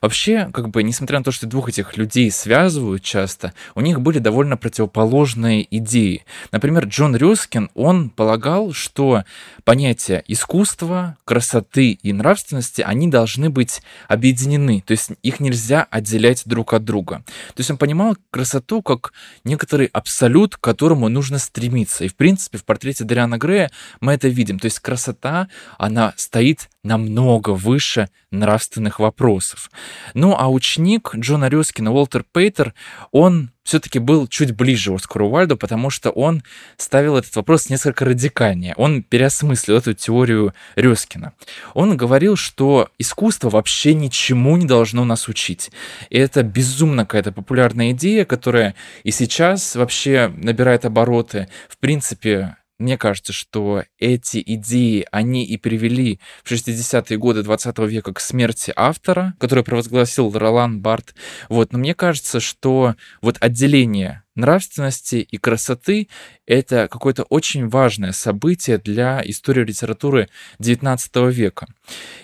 Вообще, 0.00 0.48
как 0.52 0.68
бы, 0.68 0.82
несмотря 0.82 1.18
на 1.18 1.24
то, 1.24 1.32
что 1.32 1.46
двух 1.46 1.68
этих 1.68 1.96
людей 1.96 2.30
связывают 2.30 3.02
часто, 3.02 3.52
у 3.74 3.80
них 3.80 4.00
были 4.00 4.18
довольно 4.18 4.56
противоположные 4.56 5.66
идеи. 5.76 6.24
Например, 6.50 6.84
Джон 6.84 7.16
Рёскин, 7.16 7.70
он 7.74 8.10
полагал, 8.10 8.72
что 8.72 9.24
понятия 9.64 10.22
искусства, 10.26 11.16
красоты 11.24 11.92
и 11.92 12.12
нравственности, 12.12 12.82
они 12.82 13.08
должны 13.08 13.50
быть 13.50 13.82
объединены, 14.08 14.82
то 14.86 14.92
есть 14.92 15.10
их 15.22 15.40
нельзя 15.40 15.86
отделять 15.90 16.42
друг 16.46 16.74
от 16.74 16.84
друга. 16.84 17.22
То 17.54 17.60
есть 17.60 17.70
он 17.70 17.76
понимал 17.76 18.16
красоту 18.30 18.82
как 18.82 19.12
некоторый 19.44 19.86
абсолют, 19.86 20.56
к 20.56 20.60
которому 20.60 21.08
нужно 21.08 21.38
стремиться. 21.38 22.04
И, 22.04 22.08
в 22.08 22.16
принципе, 22.16 22.58
в 22.58 22.64
портрете 22.64 23.04
Дариана 23.04 23.38
Грея 23.38 23.70
мы 24.00 24.12
это 24.12 24.28
видим. 24.28 24.58
То 24.58 24.66
есть 24.66 24.80
красота 24.80 25.48
она 25.78 26.14
стоит 26.16 26.68
намного 26.82 27.50
выше 27.50 28.08
нравственных 28.30 28.98
вопросов. 28.98 29.70
Ну 30.14 30.34
а 30.36 30.48
ученик 30.48 31.14
Джона 31.14 31.48
Рюскина, 31.48 31.92
Уолтер 31.92 32.24
Пейтер, 32.32 32.74
он 33.12 33.51
все-таки 33.64 33.98
был 33.98 34.26
чуть 34.26 34.52
ближе 34.52 34.94
Оскару 34.94 35.28
Уальду, 35.28 35.56
потому 35.56 35.90
что 35.90 36.10
он 36.10 36.42
ставил 36.76 37.16
этот 37.16 37.34
вопрос 37.36 37.70
несколько 37.70 38.04
радикальнее. 38.04 38.74
Он 38.76 39.02
переосмыслил 39.02 39.76
эту 39.76 39.94
теорию 39.94 40.54
Рюскина. 40.74 41.32
Он 41.74 41.96
говорил, 41.96 42.36
что 42.36 42.88
искусство 42.98 43.50
вообще 43.50 43.94
ничему 43.94 44.56
не 44.56 44.66
должно 44.66 45.04
нас 45.04 45.28
учить. 45.28 45.70
И 46.10 46.18
это 46.18 46.42
безумно 46.42 47.04
какая-то 47.04 47.32
популярная 47.32 47.92
идея, 47.92 48.24
которая 48.24 48.74
и 49.04 49.10
сейчас 49.10 49.76
вообще 49.76 50.32
набирает 50.36 50.84
обороты. 50.84 51.48
В 51.68 51.78
принципе, 51.78 52.56
мне 52.82 52.98
кажется, 52.98 53.32
что 53.32 53.84
эти 53.98 54.42
идеи, 54.44 55.06
они 55.10 55.44
и 55.44 55.56
привели 55.56 56.20
в 56.42 56.50
60-е 56.50 57.16
годы 57.16 57.42
20 57.42 57.78
века 57.80 58.12
к 58.12 58.20
смерти 58.20 58.72
автора, 58.74 59.34
который 59.38 59.64
провозгласил 59.64 60.30
Ролан 60.32 60.80
Барт. 60.80 61.14
Вот. 61.48 61.72
Но 61.72 61.78
мне 61.78 61.94
кажется, 61.94 62.40
что 62.40 62.96
вот 63.20 63.36
отделение 63.40 64.24
нравственности 64.34 65.16
и 65.16 65.36
красоты— 65.36 66.08
это 66.46 66.88
какое-то 66.88 67.22
очень 67.24 67.68
важное 67.68 68.12
событие 68.12 68.78
для 68.78 69.22
истории 69.24 69.64
литературы 69.64 70.28
XIX 70.58 71.30
века. 71.30 71.68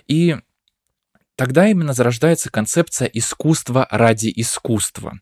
И 0.08 0.36
тогда 1.36 1.68
именно 1.68 1.92
зарождается 1.92 2.50
концепция 2.50 3.06
искусства 3.06 3.86
ради 3.90 4.32
искусства. 4.34 5.20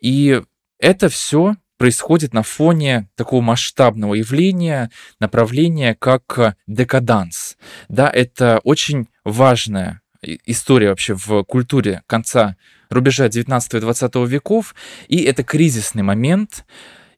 И 0.00 0.40
это 0.78 1.10
все 1.10 1.56
происходит 1.80 2.34
на 2.34 2.42
фоне 2.42 3.08
такого 3.16 3.40
масштабного 3.40 4.12
явления, 4.12 4.90
направления, 5.18 5.96
как 5.98 6.54
декаданс. 6.66 7.56
Да, 7.88 8.10
это 8.10 8.60
очень 8.64 9.08
важная 9.24 10.02
история 10.44 10.90
вообще 10.90 11.14
в 11.14 11.42
культуре 11.44 12.02
конца 12.06 12.56
рубежа 12.90 13.30
19 13.30 13.72
и 13.72 13.80
20 13.80 14.14
веков, 14.28 14.74
и 15.08 15.22
это 15.22 15.42
кризисный 15.42 16.02
момент, 16.02 16.66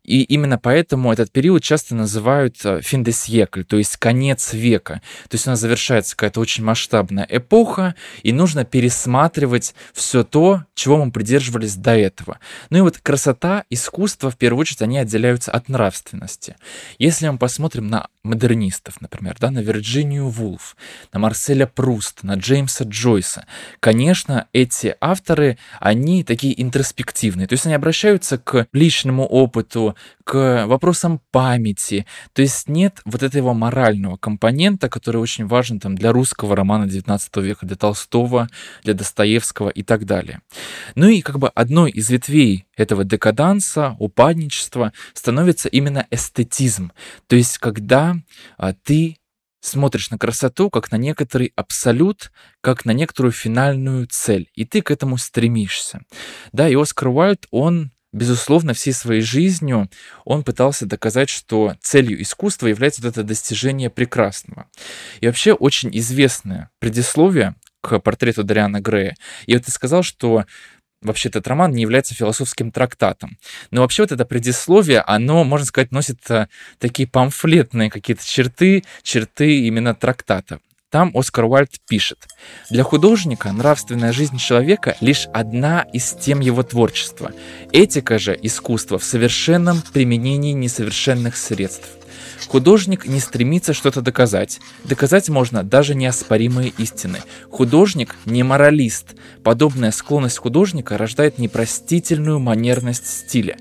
и 0.04 0.22
именно 0.24 0.58
поэтому 0.58 1.12
этот 1.12 1.30
период 1.30 1.62
часто 1.62 1.94
называют 1.94 2.56
э, 2.64 2.80
то 2.82 3.76
есть 3.76 3.96
конец 3.98 4.52
века. 4.52 5.00
То 5.28 5.34
есть 5.34 5.46
у 5.46 5.50
нас 5.50 5.60
завершается 5.60 6.16
какая-то 6.16 6.40
очень 6.40 6.64
масштабная 6.64 7.26
эпоха, 7.28 7.94
и 8.22 8.32
нужно 8.32 8.64
пересматривать 8.64 9.74
все 9.92 10.24
то, 10.24 10.64
чего 10.74 11.04
мы 11.04 11.12
придерживались 11.12 11.76
до 11.76 11.96
этого. 11.96 12.38
Ну 12.70 12.78
и 12.78 12.80
вот 12.80 12.98
красота, 12.98 13.64
искусство, 13.70 14.30
в 14.30 14.36
первую 14.36 14.62
очередь, 14.62 14.82
они 14.82 14.98
отделяются 14.98 15.52
от 15.52 15.68
нравственности. 15.68 16.56
Если 16.98 17.28
мы 17.28 17.38
посмотрим 17.38 17.86
на 17.88 18.08
модернистов, 18.24 19.00
например, 19.00 19.36
да, 19.38 19.50
на 19.50 19.60
Вирджинию 19.60 20.28
Вулф, 20.28 20.76
на 21.12 21.20
Марселя 21.20 21.66
Пруст, 21.66 22.22
на 22.22 22.34
Джеймса 22.34 22.84
Джойса, 22.84 23.46
конечно, 23.78 24.48
эти 24.52 24.96
авторы, 25.00 25.58
они 25.78 26.24
такие 26.24 26.60
интроспективные, 26.60 27.46
то 27.46 27.52
есть 27.52 27.66
они 27.66 27.74
обращаются 27.74 28.38
к 28.38 28.66
личному 28.72 29.26
опыту, 29.26 29.91
к 30.24 30.66
вопросам 30.66 31.20
памяти. 31.30 32.06
То 32.32 32.42
есть 32.42 32.68
нет 32.68 33.00
вот 33.04 33.22
этого 33.22 33.52
морального 33.52 34.16
компонента, 34.16 34.88
который 34.88 35.18
очень 35.18 35.46
важен 35.46 35.80
там, 35.80 35.94
для 35.94 36.12
русского 36.12 36.56
романа 36.56 36.84
XIX 36.84 37.20
века, 37.42 37.66
для 37.66 37.76
Толстого, 37.76 38.48
для 38.82 38.94
Достоевского 38.94 39.68
и 39.68 39.82
так 39.82 40.04
далее. 40.04 40.40
Ну 40.94 41.08
и 41.08 41.20
как 41.20 41.38
бы 41.38 41.48
одной 41.48 41.90
из 41.90 42.10
ветвей 42.10 42.66
этого 42.76 43.04
декаданса, 43.04 43.96
упадничества 43.98 44.92
становится 45.14 45.68
именно 45.68 46.06
эстетизм. 46.10 46.92
То 47.26 47.36
есть 47.36 47.58
когда 47.58 48.16
а, 48.56 48.72
ты 48.72 49.16
смотришь 49.62 50.10
на 50.10 50.18
красоту 50.18 50.68
как 50.68 50.90
на 50.90 50.96
некоторый 50.96 51.52
абсолют, 51.56 52.32
как 52.60 52.84
на 52.84 52.90
некоторую 52.90 53.32
финальную 53.32 54.06
цель, 54.10 54.50
и 54.54 54.64
ты 54.64 54.82
к 54.82 54.90
этому 54.90 55.16
стремишься. 55.16 56.02
Да, 56.52 56.68
и 56.68 56.74
Оскар 56.74 57.08
Уайльд, 57.08 57.46
он 57.50 57.92
Безусловно, 58.12 58.74
всей 58.74 58.92
своей 58.92 59.22
жизнью 59.22 59.88
он 60.24 60.44
пытался 60.44 60.84
доказать, 60.84 61.30
что 61.30 61.74
целью 61.80 62.20
искусства 62.20 62.66
является 62.66 63.00
вот 63.02 63.08
это 63.08 63.22
достижение 63.22 63.88
прекрасного. 63.88 64.66
И 65.20 65.26
вообще 65.26 65.54
очень 65.54 65.90
известное 65.98 66.70
предисловие 66.78 67.54
к 67.80 67.98
портрету 68.00 68.44
Дариана 68.44 68.80
Грея. 68.80 69.14
И 69.46 69.54
вот 69.54 69.64
ты 69.64 69.70
сказал, 69.70 70.02
что 70.02 70.44
вообще 71.00 71.30
этот 71.30 71.46
роман 71.48 71.72
не 71.72 71.82
является 71.82 72.14
философским 72.14 72.70
трактатом. 72.70 73.38
Но 73.70 73.80
вообще 73.80 74.02
вот 74.02 74.12
это 74.12 74.24
предисловие, 74.24 75.00
оно, 75.00 75.42
можно 75.42 75.66
сказать, 75.66 75.90
носит 75.90 76.30
э, 76.30 76.48
такие 76.78 77.08
памфлетные 77.08 77.90
какие-то 77.90 78.24
черты, 78.24 78.84
черты 79.02 79.66
именно 79.66 79.94
трактата. 79.94 80.60
Там 80.92 81.10
Оскар 81.14 81.46
Уальд 81.46 81.70
пишет, 81.88 82.18
«Для 82.68 82.82
художника 82.82 83.50
нравственная 83.50 84.12
жизнь 84.12 84.36
человека 84.36 84.94
лишь 85.00 85.26
одна 85.32 85.86
из 85.90 86.12
тем 86.12 86.40
его 86.40 86.62
творчества. 86.62 87.32
Этика 87.72 88.18
же 88.18 88.38
искусство 88.42 88.98
в 88.98 89.04
совершенном 89.04 89.82
применении 89.94 90.52
несовершенных 90.52 91.38
средств. 91.38 91.88
Художник 92.46 93.06
не 93.06 93.20
стремится 93.20 93.72
что-то 93.72 94.02
доказать. 94.02 94.60
Доказать 94.84 95.30
можно 95.30 95.62
даже 95.62 95.94
неоспоримые 95.94 96.74
истины. 96.76 97.20
Художник 97.50 98.14
не 98.26 98.42
моралист. 98.42 99.14
Подобная 99.42 99.92
склонность 99.92 100.36
художника 100.36 100.98
рождает 100.98 101.38
непростительную 101.38 102.38
манерность 102.38 103.06
стиля. 103.06 103.56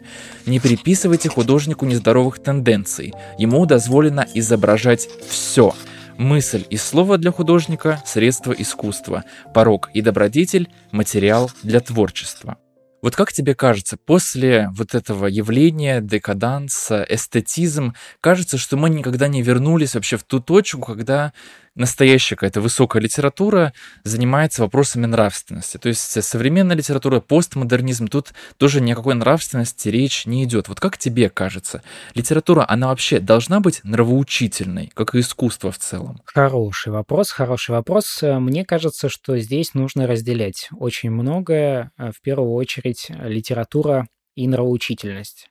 Не 0.46 0.60
приписывайте 0.60 1.30
художнику 1.30 1.86
нездоровых 1.86 2.40
тенденций. 2.40 3.14
Ему 3.38 3.66
дозволено 3.66 4.28
изображать 4.34 5.08
все– 5.30 5.74
Мысль 6.22 6.64
и 6.70 6.78
слово 6.78 7.18
для 7.18 7.32
художника– 7.32 8.00
средство 8.06 8.52
искусства, 8.52 9.24
порог 9.56 9.90
и 9.96 10.04
добродетель– 10.04 10.70
материал 10.92 11.50
для 11.64 11.80
творчества. 11.80 12.58
Вот 13.02 13.16
как 13.16 13.34
тебе 13.34 13.56
кажется, 13.56 13.98
после 13.98 14.70
вот 14.76 14.94
этого 14.94 15.26
явления, 15.26 16.00
декаданса, 16.00 17.04
эстетизм, 17.10 17.96
кажется, 18.20 18.60
что 18.60 18.78
мы 18.78 18.92
никогда 18.92 19.28
не 19.28 19.42
вернулись 19.42 19.96
вообще 19.96 20.18
в 20.18 20.24
ту 20.24 20.40
точку, 20.40 20.82
когда 20.82 21.34
настоящая 21.76 22.36
какая-то 22.36 22.62
высокая 22.62 23.02
литература 23.02 23.74
занимается 24.04 24.62
вопросами 24.62 25.06
нравственности. 25.06 25.78
То 25.78 25.90
есть 25.90 26.24
современная 26.24 26.76
литература, 26.76 27.20
постмодернизм, 27.20 28.08
тут 28.08 28.34
тоже 28.58 28.82
ни 28.82 28.92
о 28.92 28.96
какой 28.96 29.16
нравственности 29.16 29.90
речь 29.90 30.26
не 30.26 30.44
идет. 30.44 30.68
Вот 30.68 30.80
как 30.80 30.98
тебе 30.98 31.30
кажется, 31.30 31.84
литература, 32.14 32.66
она 32.68 32.88
вообще 32.88 33.20
должна 33.20 33.60
быть 33.60 33.82
нравоучительной, 33.84 34.92
как 34.94 35.16
и 35.16 35.20
искусство 35.20 35.72
в 35.72 35.78
целом? 35.78 36.22
Хороший 36.26 36.92
вопрос, 36.92 37.32
хороший 37.32 37.72
вопрос. 37.72 38.20
Мне 38.22 38.66
кажется, 38.66 39.10
что 39.10 39.38
здесь 39.38 39.74
нужно 39.74 40.08
разделять 40.08 40.70
очень 40.72 41.12
многое. 41.12 41.92
В 41.98 42.22
первую 42.22 42.52
очередь 42.54 43.08
литература 43.10 44.08
и 44.36 44.48
нравоучительность. 44.48 45.51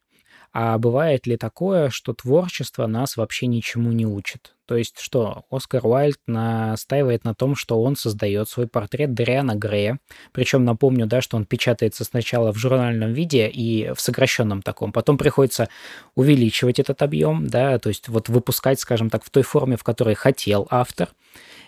А 0.53 0.77
бывает 0.79 1.27
ли 1.29 1.37
такое, 1.37 1.91
что 1.91 2.13
творчество 2.13 2.87
нас 2.89 3.17
вообще 3.17 3.47
ничему 3.47 3.93
не 3.93 4.05
учит? 4.05 4.57
То 4.67 4.77
есть 4.77 4.99
что, 4.99 5.45
Оскар 5.51 5.85
Уайльд 5.87 6.19
настаивает 6.27 7.25
на 7.25 7.35
том, 7.35 7.55
что 7.55 7.81
он 7.81 7.97
создает 7.97 8.49
свой 8.49 8.67
портрет 8.67 9.15
Дариана 9.15 9.55
Грея. 9.55 10.01
Причем 10.33 10.65
напомню, 10.65 11.07
да, 11.07 11.21
что 11.21 11.37
он 11.37 11.45
печатается 11.45 12.05
сначала 12.05 12.53
в 12.53 12.57
журнальном 12.57 13.13
виде 13.13 13.49
и 13.49 13.93
в 13.93 14.01
сокращенном 14.01 14.63
таком. 14.63 14.93
Потом 14.93 15.19
приходится 15.19 15.69
увеличивать 16.15 16.79
этот 16.81 17.03
объем, 17.03 17.47
да, 17.47 17.79
то 17.79 17.89
есть 17.89 18.09
вот 18.09 18.29
выпускать, 18.29 18.81
скажем 18.81 19.09
так, 19.09 19.25
в 19.25 19.31
той 19.31 19.43
форме, 19.43 19.77
в 19.77 19.85
которой 19.85 20.15
хотел 20.15 20.67
автор. 20.71 21.11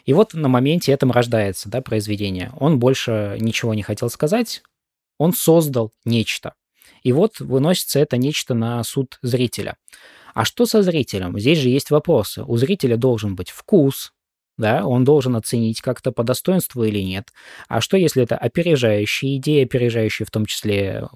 И 0.04 0.12
вот 0.12 0.34
на 0.34 0.48
моменте 0.48 0.92
этом 0.92 1.12
рождается 1.12 1.68
да, 1.68 1.82
произведение. 1.82 2.52
Он 2.58 2.80
больше 2.80 3.36
ничего 3.40 3.74
не 3.74 3.82
хотел 3.82 4.10
сказать, 4.10 4.62
он 5.18 5.32
создал 5.32 5.92
нечто. 6.04 6.54
И 7.02 7.12
вот 7.12 7.40
выносится 7.40 7.98
это 7.98 8.16
нечто 8.16 8.54
на 8.54 8.82
суд 8.84 9.18
зрителя. 9.22 9.76
А 10.34 10.44
что 10.44 10.66
со 10.66 10.82
зрителем? 10.82 11.38
Здесь 11.38 11.58
же 11.58 11.68
есть 11.68 11.90
вопросы. 11.90 12.42
У 12.44 12.56
зрителя 12.56 12.96
должен 12.96 13.36
быть 13.36 13.50
вкус, 13.50 14.12
да, 14.56 14.86
он 14.86 15.04
должен 15.04 15.36
оценить 15.36 15.80
как-то 15.80 16.12
по 16.12 16.24
достоинству 16.24 16.84
или 16.84 17.00
нет. 17.00 17.32
А 17.68 17.80
что, 17.80 17.96
если 17.96 18.22
это 18.22 18.36
опережающая 18.36 19.36
идея, 19.36 19.64
опережающая 19.64 20.26
в 20.26 20.30
том 20.30 20.46
числе, 20.46 21.08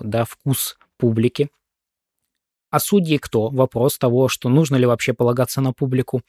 да, 0.00 0.24
вкус 0.24 0.76
публики? 0.96 1.50
А 2.70 2.80
судьи 2.80 3.18
кто? 3.18 3.48
Вопрос 3.48 3.98
того, 3.98 4.28
что 4.28 4.48
нужно 4.48 4.76
ли 4.76 4.86
вообще 4.86 5.12
полагаться 5.12 5.60
на 5.60 5.72
публику. 5.72 6.22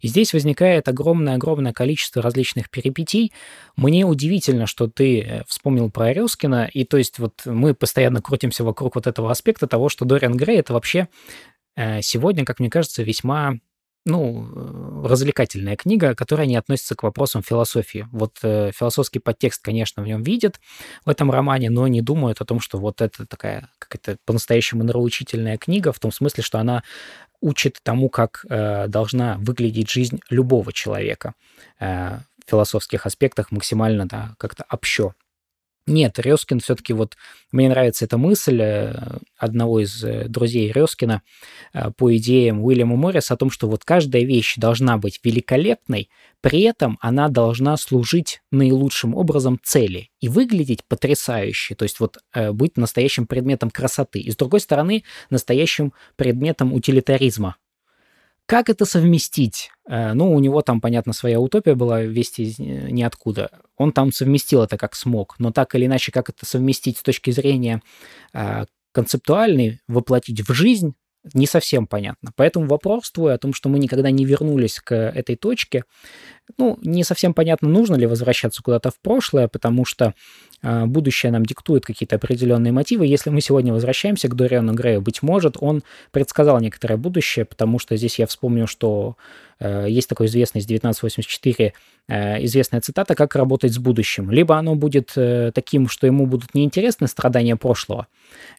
И 0.00 0.08
здесь 0.08 0.32
возникает 0.32 0.88
огромное-огромное 0.88 1.72
количество 1.72 2.22
различных 2.22 2.70
перипетий. 2.70 3.32
Мне 3.76 4.04
удивительно, 4.04 4.66
что 4.66 4.88
ты 4.88 5.20
э, 5.20 5.42
вспомнил 5.46 5.90
про 5.90 6.06
Орескина, 6.06 6.68
и 6.72 6.84
то 6.84 6.96
есть 6.96 7.18
вот 7.18 7.42
мы 7.44 7.74
постоянно 7.74 8.20
крутимся 8.20 8.64
вокруг 8.64 8.94
вот 8.94 9.06
этого 9.06 9.30
аспекта 9.30 9.66
того, 9.66 9.88
что 9.88 10.04
Дориан 10.04 10.36
Грей— 10.36 10.58
это 10.60 10.72
вообще 10.72 11.08
э, 11.76 12.02
сегодня, 12.02 12.44
как 12.44 12.60
мне 12.60 12.70
кажется, 12.70 13.02
весьма 13.02 13.54
ну, 14.06 14.48
э, 14.54 15.08
развлекательная 15.08 15.76
книга, 15.76 16.14
которая 16.14 16.46
не 16.46 16.56
относится 16.56 16.94
к 16.94 17.02
вопросам 17.02 17.42
философии. 17.42 18.08
Вот 18.12 18.38
э, 18.42 18.70
философский 18.74 19.18
подтекст, 19.18 19.62
конечно, 19.62 20.02
в 20.02 20.06
нем 20.06 20.22
видит 20.22 20.60
в 21.04 21.10
этом 21.10 21.30
романе, 21.30 21.70
но 21.70 21.86
не 21.86 22.00
думают 22.00 22.40
о 22.40 22.44
том, 22.44 22.60
что 22.60 22.78
вот 22.78 23.00
это 23.00 23.26
такая 23.26 23.68
какая-то 23.78 24.18
по-настоящему 24.24 24.84
нравоучительная 24.84 25.58
книга, 25.58 25.92
в 25.92 25.98
том 25.98 26.12
смысле, 26.12 26.42
что 26.42 26.58
она 26.58 26.82
учит 27.40 27.78
тому, 27.82 28.08
как 28.08 28.44
э, 28.48 28.86
должна 28.88 29.36
выглядеть 29.38 29.90
жизнь 29.90 30.20
любого 30.30 30.72
человека 30.72 31.34
э, 31.78 32.18
в 32.46 32.50
философских 32.50 33.06
аспектах 33.06 33.50
максимально 33.50 34.06
да, 34.06 34.34
как-то 34.38 34.64
общо. 34.68 35.14
Нет, 35.86 36.18
Резкин 36.18 36.60
все-таки 36.60 36.92
вот... 36.92 37.16
Мне 37.52 37.68
нравится 37.68 38.04
эта 38.04 38.16
мысль 38.16 38.60
э, 38.60 39.18
одного 39.36 39.80
из 39.80 40.04
э, 40.04 40.28
друзей 40.28 40.70
Резкина 40.70 41.22
э, 41.72 41.90
по 41.96 42.16
идеям 42.16 42.64
Уильяма 42.64 42.94
Морриса 42.96 43.34
о 43.34 43.36
том, 43.36 43.50
что 43.50 43.68
вот 43.68 43.84
каждая 43.84 44.22
вещь 44.22 44.54
должна 44.56 44.98
быть 44.98 45.18
великолепной, 45.24 46.08
при 46.40 46.60
этом 46.60 46.96
она 47.00 47.28
должна 47.28 47.76
служить 47.76 48.40
наилучшим 48.52 49.16
образом 49.16 49.58
цели 49.62 50.10
и 50.20 50.28
выглядеть 50.28 50.84
потрясающе, 50.84 51.74
то 51.74 51.82
есть 51.82 51.98
вот 51.98 52.18
быть 52.52 52.76
настоящим 52.76 53.26
предметом 53.26 53.70
красоты. 53.70 54.20
И 54.20 54.30
с 54.30 54.36
другой 54.36 54.60
стороны, 54.60 55.02
настоящим 55.28 55.92
предметом 56.16 56.72
утилитаризма, 56.72 57.56
как 58.46 58.68
это 58.68 58.84
совместить? 58.84 59.70
Ну, 59.86 60.32
у 60.32 60.40
него 60.40 60.60
там, 60.62 60.80
понятно, 60.80 61.12
своя 61.12 61.38
утопия 61.38 61.76
была 61.76 62.02
вести 62.02 62.54
ниоткуда. 62.58 63.50
Он 63.80 63.92
там 63.92 64.12
совместил 64.12 64.62
это 64.62 64.76
как 64.76 64.94
смог, 64.94 65.36
но 65.38 65.52
так 65.52 65.74
или 65.74 65.86
иначе, 65.86 66.12
как 66.12 66.28
это 66.28 66.44
совместить 66.44 66.98
с 66.98 67.02
точки 67.02 67.30
зрения 67.30 67.80
э, 68.34 68.66
концептуальной, 68.92 69.80
воплотить 69.88 70.46
в 70.46 70.52
жизнь, 70.52 70.92
не 71.32 71.46
совсем 71.46 71.86
понятно. 71.86 72.30
Поэтому 72.36 72.66
вопрос 72.66 73.10
твой 73.10 73.32
о 73.32 73.38
том, 73.38 73.54
что 73.54 73.70
мы 73.70 73.78
никогда 73.78 74.10
не 74.10 74.26
вернулись 74.26 74.80
к 74.80 74.94
этой 74.94 75.34
точке, 75.36 75.84
ну, 76.58 76.78
не 76.82 77.04
совсем 77.04 77.34
понятно, 77.34 77.68
нужно 77.68 77.96
ли 77.96 78.06
возвращаться 78.06 78.62
куда-то 78.62 78.90
в 78.90 79.00
прошлое, 79.00 79.48
потому 79.48 79.84
что 79.84 80.14
э, 80.62 80.86
будущее 80.86 81.32
нам 81.32 81.44
диктует 81.46 81.84
какие-то 81.84 82.16
определенные 82.16 82.72
мотивы. 82.72 83.06
Если 83.06 83.30
мы 83.30 83.40
сегодня 83.40 83.72
возвращаемся 83.72 84.28
к 84.28 84.34
Дориану 84.34 84.74
Грею, 84.74 85.00
быть 85.00 85.22
может, 85.22 85.56
он 85.60 85.82
предсказал 86.10 86.60
некоторое 86.60 86.96
будущее, 86.96 87.44
потому 87.44 87.78
что 87.78 87.96
здесь 87.96 88.18
я 88.18 88.26
вспомню, 88.26 88.66
что 88.66 89.16
э, 89.58 89.86
есть 89.88 90.08
такой 90.08 90.26
известный 90.26 90.60
из 90.60 90.66
1984 90.66 91.72
э, 92.08 92.44
известная 92.44 92.80
цитата 92.80 93.14
«Как 93.14 93.34
работать 93.36 93.72
с 93.72 93.78
будущим». 93.78 94.30
Либо 94.30 94.56
оно 94.56 94.74
будет 94.74 95.12
э, 95.16 95.52
таким, 95.54 95.88
что 95.88 96.06
ему 96.06 96.26
будут 96.26 96.54
неинтересны 96.54 97.06
страдания 97.06 97.56
прошлого, 97.56 98.06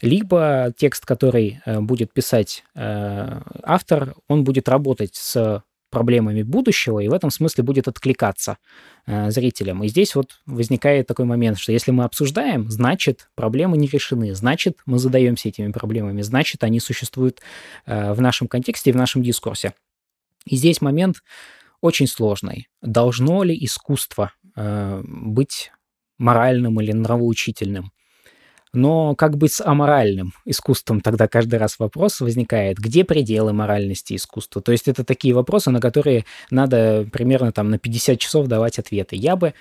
либо 0.02 0.74
текст, 0.76 1.06
который 1.06 1.62
э, 1.66 1.80
будет 1.80 2.14
писать 2.14 2.64
э, 2.76 3.42
автор, 3.64 4.16
он 4.28 4.44
будет 4.44 4.70
работать 4.70 5.16
с 5.16 5.64
проблемами 5.92 6.42
будущего 6.42 7.00
и 7.00 7.08
в 7.08 7.14
этом 7.14 7.30
смысле 7.30 7.64
будет 7.64 7.88
откликаться 7.88 8.58
э, 9.06 9.30
зрителям. 9.30 9.84
И 9.84 9.88
здесь 9.88 10.16
вот 10.16 10.42
возникает 10.48 11.06
такой 11.06 11.26
момент, 11.26 11.60
что 11.60 11.72
если 11.72 11.92
мы 11.92 12.06
обсуждаем, 12.06 12.72
значит 12.72 13.30
проблемы 13.36 13.78
не 13.78 13.88
решены, 13.88 14.34
значит 14.34 14.80
мы 14.88 14.98
задаемся 14.98 15.50
этими 15.50 15.72
проблемами, 15.72 16.22
значит 16.24 16.64
они 16.64 16.80
существуют 16.80 17.42
э, 17.86 18.14
в 18.14 18.22
нашем 18.22 18.48
контексте 18.48 18.90
и 18.90 18.94
в 18.94 18.98
нашем 18.98 19.22
дискурсе. 19.22 19.74
И 20.46 20.56
здесь 20.56 20.82
момент 20.82 21.18
очень 21.82 22.08
сложный. 22.08 22.68
Должно 22.82 23.44
ли 23.44 23.56
искусство 23.64 24.32
э, 24.56 25.02
быть 25.04 25.72
моральным 26.18 26.82
или 26.82 26.94
нравоучительным? 26.94 27.92
Но 28.74 29.16
как 29.16 29.38
быть 29.38 29.54
с 29.54 29.64
аморальным 29.64 30.34
искусством? 30.46 31.02
Тогда 31.02 31.28
каждый 31.28 31.60
раз 31.60 31.78
вопрос 31.78 32.22
возникает, 32.22 32.78
где 32.78 33.04
пределы 33.04 33.52
моральности 33.52 34.16
искусства? 34.16 34.62
То 34.62 34.72
есть 34.72 34.88
это 34.88 35.04
такие 35.04 35.34
вопросы, 35.34 35.72
на 35.72 35.82
которые 35.82 36.26
надо 36.50 37.08
примерно 37.12 37.52
там 37.52 37.70
на 37.70 37.78
50 37.78 38.18
часов 38.18 38.48
давать 38.48 38.80
ответы. 38.80 39.18
Я 39.18 39.36
бы 39.36 39.54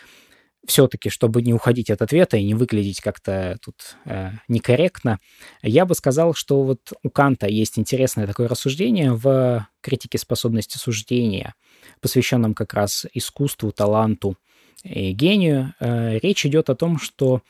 все-таки, 0.66 1.08
чтобы 1.08 1.42
не 1.42 1.54
уходить 1.54 1.90
от 1.90 2.02
ответа 2.02 2.36
и 2.36 2.44
не 2.44 2.54
выглядеть 2.54 3.00
как-то 3.00 3.58
тут 3.62 3.96
э, 4.04 4.30
некорректно, 4.46 5.18
я 5.62 5.86
бы 5.86 5.94
сказал, 5.94 6.34
что 6.34 6.62
вот 6.62 6.92
у 7.02 7.10
Канта 7.10 7.46
есть 7.48 7.78
интересное 7.78 8.26
такое 8.26 8.46
рассуждение 8.46 9.12
в 9.12 9.66
критике 9.80 10.18
способности 10.18 10.76
суждения, 10.76 11.54
посвященном 12.00 12.54
как 12.54 12.74
раз 12.74 13.06
искусству, 13.14 13.72
таланту 13.72 14.36
и 14.84 15.12
гению. 15.12 15.74
Э, 15.80 16.18
речь 16.18 16.44
идет 16.46 16.70
о 16.70 16.76
том, 16.76 16.98
что 16.98 17.42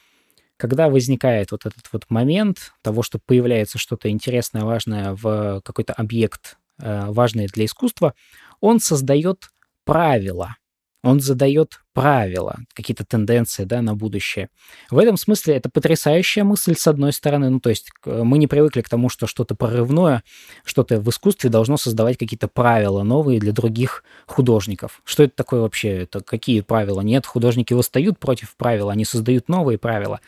когда 0.61 0.91
возникает 0.91 1.53
вот 1.53 1.65
этот 1.65 1.91
вот 1.91 2.05
момент 2.11 2.73
того, 2.83 3.03
что 3.03 3.19
появляется 3.19 3.79
что-то 3.79 4.11
интересное, 4.11 4.63
важное 4.63 5.15
в 5.15 5.63
какой-то 5.65 5.95
объект, 5.95 6.59
э, 6.79 7.07
важный 7.07 7.47
для 7.47 7.65
искусства, 7.65 8.15
он 8.61 8.79
создает 8.79 9.49
правила, 9.87 10.57
он 11.03 11.21
задает 11.21 11.81
правила, 11.93 12.59
какие-то 12.73 13.05
тенденции 13.05 13.65
да, 13.65 13.83
на 13.83 13.95
будущее. 13.95 14.49
В 14.91 14.99
этом 14.99 15.17
смысле 15.17 15.57
это 15.57 15.69
потрясающая 15.69 16.45
мысль, 16.45 16.77
с 16.77 16.87
одной 16.87 17.13
стороны. 17.13 17.51
Ну, 17.51 17.61
то 17.61 17.71
есть 17.71 17.91
мы 18.05 18.39
не 18.39 18.47
привыкли 18.47 18.81
к 18.81 18.89
тому, 18.89 19.09
что 19.09 19.27
что-то 19.27 19.55
прорывное, 19.55 20.23
что-то 20.65 21.01
в 21.01 21.11
искусстве 21.11 21.51
должно 21.51 21.77
создавать 21.77 22.17
какие-то 22.17 22.49
правила 22.49 23.03
новые 23.03 23.41
для 23.41 23.53
других 23.53 24.05
художников. 24.27 25.01
Что 25.05 25.25
это 25.25 25.35
такое 25.35 25.63
вообще? 25.63 26.03
Это 26.03 26.21
какие 26.21 26.61
правила? 26.61 27.01
Нет, 27.01 27.27
художники 27.27 27.75
восстают 27.75 28.19
против 28.19 28.57
правил, 28.57 28.91
они 28.91 29.05
создают 29.05 29.49
новые 29.49 29.79
правила. 29.79 30.21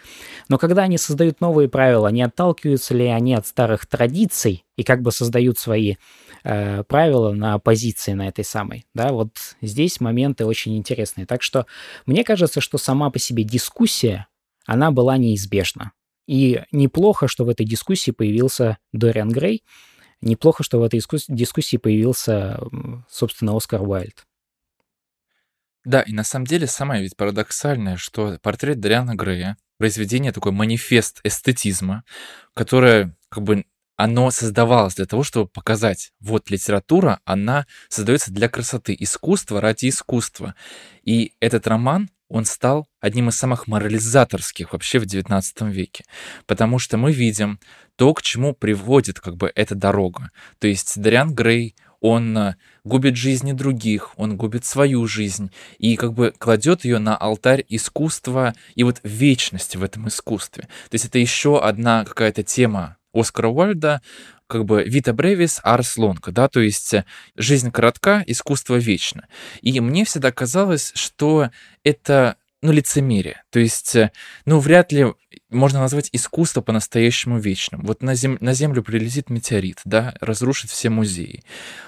Но 0.48 0.58
когда 0.58 0.82
они 0.82 0.98
создают 0.98 1.40
новые 1.40 1.68
правила, 1.68 2.08
не 2.08 2.22
отталкиваются 2.22 2.94
ли 2.94 3.06
они 3.06 3.34
от 3.34 3.46
старых 3.46 3.86
традиций 3.86 4.64
и 4.76 4.84
как 4.84 5.02
бы 5.02 5.12
создают 5.12 5.58
свои 5.58 5.96
э, 6.44 6.82
правила 6.84 7.32
на 7.32 7.58
позиции 7.58 8.12
на 8.14 8.28
этой 8.28 8.44
самой? 8.44 8.84
Да, 8.94 9.12
вот 9.12 9.30
здесь 9.60 10.00
моменты 10.00 10.44
очень 10.46 10.76
интересные. 10.76 11.26
Так 11.26 11.42
что 11.42 11.61
мне 12.06 12.24
кажется, 12.24 12.60
что 12.60 12.78
сама 12.78 13.10
по 13.10 13.18
себе 13.18 13.44
дискуссия, 13.44 14.26
она 14.66 14.90
была 14.90 15.16
неизбежна. 15.16 15.92
И 16.26 16.62
неплохо, 16.70 17.28
что 17.28 17.44
в 17.44 17.48
этой 17.48 17.66
дискуссии 17.66 18.10
появился 18.10 18.78
Дориан 18.92 19.30
Грей, 19.30 19.64
неплохо, 20.20 20.62
что 20.62 20.78
в 20.78 20.82
этой 20.82 21.00
дискуссии 21.28 21.76
появился, 21.76 22.60
собственно, 23.08 23.56
Оскар 23.56 23.82
Уайльд. 23.82 24.24
Да, 25.84 26.02
и 26.02 26.12
на 26.12 26.22
самом 26.22 26.46
деле 26.46 26.66
самое 26.68 27.02
ведь 27.02 27.16
парадоксальное, 27.16 27.96
что 27.96 28.38
портрет 28.40 28.78
Дориана 28.78 29.16
Грея, 29.16 29.56
произведение 29.78 30.30
такой 30.30 30.52
манифест 30.52 31.20
эстетизма, 31.24 32.04
которое 32.54 33.16
как 33.28 33.42
бы 33.42 33.64
оно 33.96 34.30
создавалось 34.30 34.94
для 34.94 35.06
того, 35.06 35.22
чтобы 35.22 35.48
показать, 35.48 36.12
вот 36.20 36.50
литература, 36.50 37.20
она 37.24 37.66
создается 37.88 38.32
для 38.32 38.48
красоты, 38.48 38.96
искусство 38.98 39.60
ради 39.60 39.88
искусства. 39.88 40.54
И 41.02 41.34
этот 41.40 41.66
роман, 41.66 42.10
он 42.28 42.46
стал 42.46 42.88
одним 43.00 43.28
из 43.28 43.36
самых 43.36 43.66
морализаторских 43.66 44.72
вообще 44.72 44.98
в 44.98 45.04
XIX 45.04 45.42
веке, 45.70 46.04
потому 46.46 46.78
что 46.78 46.96
мы 46.96 47.12
видим 47.12 47.60
то, 47.96 48.14
к 48.14 48.22
чему 48.22 48.54
приводит 48.54 49.20
как 49.20 49.36
бы 49.36 49.52
эта 49.54 49.74
дорога. 49.74 50.30
То 50.58 50.66
есть 50.66 50.98
Дариан 50.98 51.34
Грей, 51.34 51.76
он 52.00 52.36
э, 52.36 52.56
губит 52.84 53.16
жизни 53.16 53.52
других, 53.52 54.12
он 54.16 54.36
губит 54.36 54.64
свою 54.64 55.06
жизнь 55.06 55.52
и 55.78 55.96
как 55.96 56.14
бы 56.14 56.32
кладет 56.36 56.84
ее 56.84 56.98
на 56.98 57.16
алтарь 57.16 57.64
искусства 57.68 58.54
и 58.74 58.82
вот 58.82 59.00
вечности 59.04 59.76
в 59.76 59.84
этом 59.84 60.08
искусстве. 60.08 60.64
То 60.90 60.94
есть 60.94 61.04
это 61.04 61.18
еще 61.18 61.60
одна 61.60 62.04
какая-то 62.04 62.42
тема 62.42 62.96
Оскара 63.12 63.48
Уальда, 63.48 64.02
как 64.46 64.64
бы 64.64 64.84
«Vita 64.84 65.14
brevis, 65.14 65.60
ars 65.64 65.96
longa», 65.98 66.30
да, 66.30 66.48
то 66.48 66.60
есть 66.60 66.94
«жизнь 67.36 67.70
коротка, 67.70 68.22
искусство 68.26 68.76
вечно». 68.76 69.26
И 69.60 69.78
мне 69.80 70.04
всегда 70.04 70.30
казалось, 70.32 70.92
что 70.94 71.50
это 71.84 72.36
ну, 72.62 72.70
лицемерие. 72.70 73.42
То 73.50 73.58
есть, 73.58 73.96
ну, 74.46 74.60
вряд 74.60 74.92
ли 74.92 75.06
можно 75.50 75.80
назвать 75.80 76.08
искусство 76.12 76.60
по-настоящему 76.60 77.38
вечным. 77.38 77.82
Вот 77.82 78.02
на, 78.02 78.14
зем... 78.14 78.38
на 78.40 78.54
Землю 78.54 78.82
прилетит 78.82 79.30
метеорит, 79.30 79.80
да, 79.84 80.14
разрушит 80.20 80.70
все 80.70 80.88
музеи, 80.88 81.42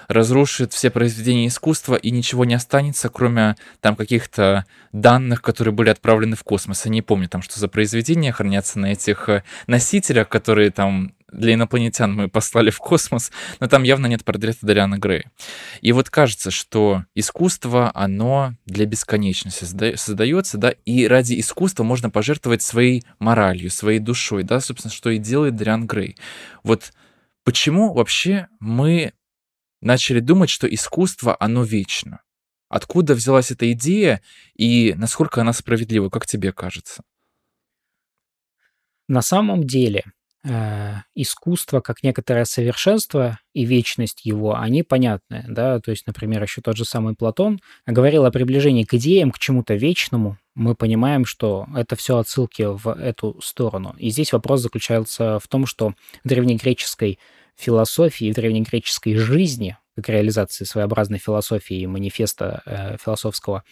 разрушит 0.09 0.73
все 0.73 0.89
произведения 0.91 1.47
искусства, 1.47 1.95
и 1.95 2.11
ничего 2.11 2.43
не 2.43 2.53
останется, 2.53 3.07
кроме 3.07 3.55
там 3.79 3.95
каких-то 3.95 4.65
данных, 4.91 5.41
которые 5.41 5.73
были 5.73 5.89
отправлены 5.89 6.35
в 6.35 6.43
космос. 6.43 6.85
Я 6.85 6.91
не 6.91 7.01
помню 7.01 7.29
там, 7.29 7.41
что 7.41 7.57
за 7.59 7.69
произведения 7.69 8.33
хранятся 8.33 8.77
на 8.77 8.91
этих 8.91 9.29
э, 9.29 9.43
носителях, 9.67 10.27
которые 10.27 10.71
там 10.71 11.13
для 11.35 11.53
инопланетян 11.53 12.13
мы 12.13 12.29
послали 12.29 12.69
в 12.69 12.79
космос, 12.79 13.31
но 13.59 13.67
там 13.67 13.83
явно 13.83 14.07
нет 14.07 14.23
портрета 14.23 14.65
Дариана 14.65 14.97
Грея. 14.97 15.31
И 15.81 15.91
вот 15.91 16.09
кажется, 16.09 16.51
что 16.51 17.05
искусство, 17.13 17.91
оно 17.93 18.53
для 18.65 18.85
бесконечности 18.85 19.65
создается, 19.95 20.57
да, 20.57 20.71
и 20.85 21.07
ради 21.07 21.39
искусства 21.39 21.83
можно 21.83 22.09
пожертвовать 22.09 22.61
своей 22.61 23.03
моралью, 23.19 23.69
своей 23.69 23.99
душой, 23.99 24.43
да, 24.43 24.59
собственно, 24.59 24.93
что 24.93 25.09
и 25.09 25.17
делает 25.17 25.55
Дариан 25.55 25.87
Грей. 25.87 26.17
Вот 26.63 26.93
почему 27.43 27.93
вообще 27.93 28.47
мы 28.59 29.13
начали 29.81 30.19
думать, 30.19 30.49
что 30.49 30.67
искусство, 30.67 31.35
оно 31.39 31.63
вечно? 31.63 32.21
Откуда 32.69 33.13
взялась 33.13 33.51
эта 33.51 33.71
идея 33.73 34.21
и 34.55 34.93
насколько 34.97 35.41
она 35.41 35.53
справедлива, 35.53 36.09
как 36.09 36.25
тебе 36.25 36.51
кажется? 36.51 37.03
На 39.07 39.21
самом 39.21 39.65
деле, 39.65 40.03
искусство 41.15 41.79
как 41.79 42.03
некоторое 42.03 42.45
совершенство 42.45 43.39
и 43.53 43.65
вечность 43.65 44.25
его, 44.25 44.55
они 44.55 44.83
понятны, 44.83 45.43
да, 45.47 45.79
то 45.79 45.89
есть, 45.91 46.05
например, 46.05 46.43
еще 46.43 46.61
тот 46.61 46.77
же 46.77 46.85
самый 46.85 47.15
Платон 47.15 47.59
говорил 47.87 48.25
о 48.25 48.31
приближении 48.31 48.83
к 48.83 48.93
идеям, 48.93 49.31
к 49.31 49.39
чему-то 49.39 49.73
вечному, 49.73 50.37
мы 50.55 50.73
понимаем, 50.73 51.25
что 51.25 51.67
это 51.75 51.95
все 51.95 52.17
отсылки 52.17 52.63
в 52.63 52.87
эту 52.87 53.39
сторону. 53.41 53.93
И 53.97 54.09
здесь 54.09 54.31
вопрос 54.31 54.61
заключается 54.61 55.39
в 55.39 55.47
том, 55.47 55.65
что 55.65 55.93
в 56.23 56.27
древнегреческой 56.27 57.19
философии, 57.55 58.31
в 58.31 58.35
древнегреческой 58.35 59.15
жизни, 59.15 59.77
как 59.95 60.09
реализации 60.09 60.63
своеобразной 60.63 61.19
философии 61.19 61.77
и 61.77 61.87
манифеста 61.87 62.61
э, 62.65 62.97
философского, 63.03 63.63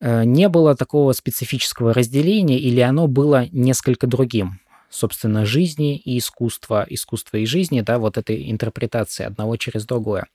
э, 0.00 0.24
не 0.24 0.48
было 0.48 0.74
такого 0.74 1.12
специфического 1.12 1.94
разделения, 1.94 2.58
или 2.58 2.80
оно 2.80 3.06
было 3.06 3.46
несколько 3.50 4.06
другим 4.06 4.60
собственно, 4.90 5.44
жизни 5.44 5.96
и 5.96 6.18
искусства, 6.18 6.86
искусства 6.88 7.38
и 7.38 7.46
жизни, 7.46 7.80
да, 7.80 7.98
вот 7.98 8.18
этой 8.18 8.50
интерпретации 8.50 9.24
одного 9.24 9.56
через 9.56 9.86
другое. 9.86 10.26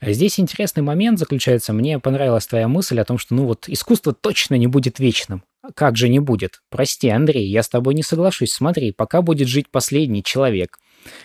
Здесь 0.00 0.38
интересный 0.38 0.82
момент 0.82 1.18
заключается, 1.18 1.72
мне 1.72 1.98
понравилась 1.98 2.46
твоя 2.46 2.68
мысль 2.68 3.00
о 3.00 3.04
том, 3.04 3.18
что, 3.18 3.34
ну 3.34 3.46
вот, 3.46 3.68
искусство 3.68 4.12
точно 4.12 4.54
не 4.54 4.66
будет 4.66 5.00
вечным. 5.00 5.42
Как 5.74 5.96
же 5.96 6.08
не 6.08 6.20
будет? 6.20 6.62
Прости, 6.70 7.08
Андрей, 7.08 7.48
я 7.48 7.62
с 7.62 7.68
тобой 7.68 7.94
не 7.94 8.02
соглашусь. 8.02 8.52
Смотри, 8.52 8.92
пока 8.92 9.22
будет 9.22 9.48
жить 9.48 9.70
последний 9.70 10.22
человек, 10.22 10.78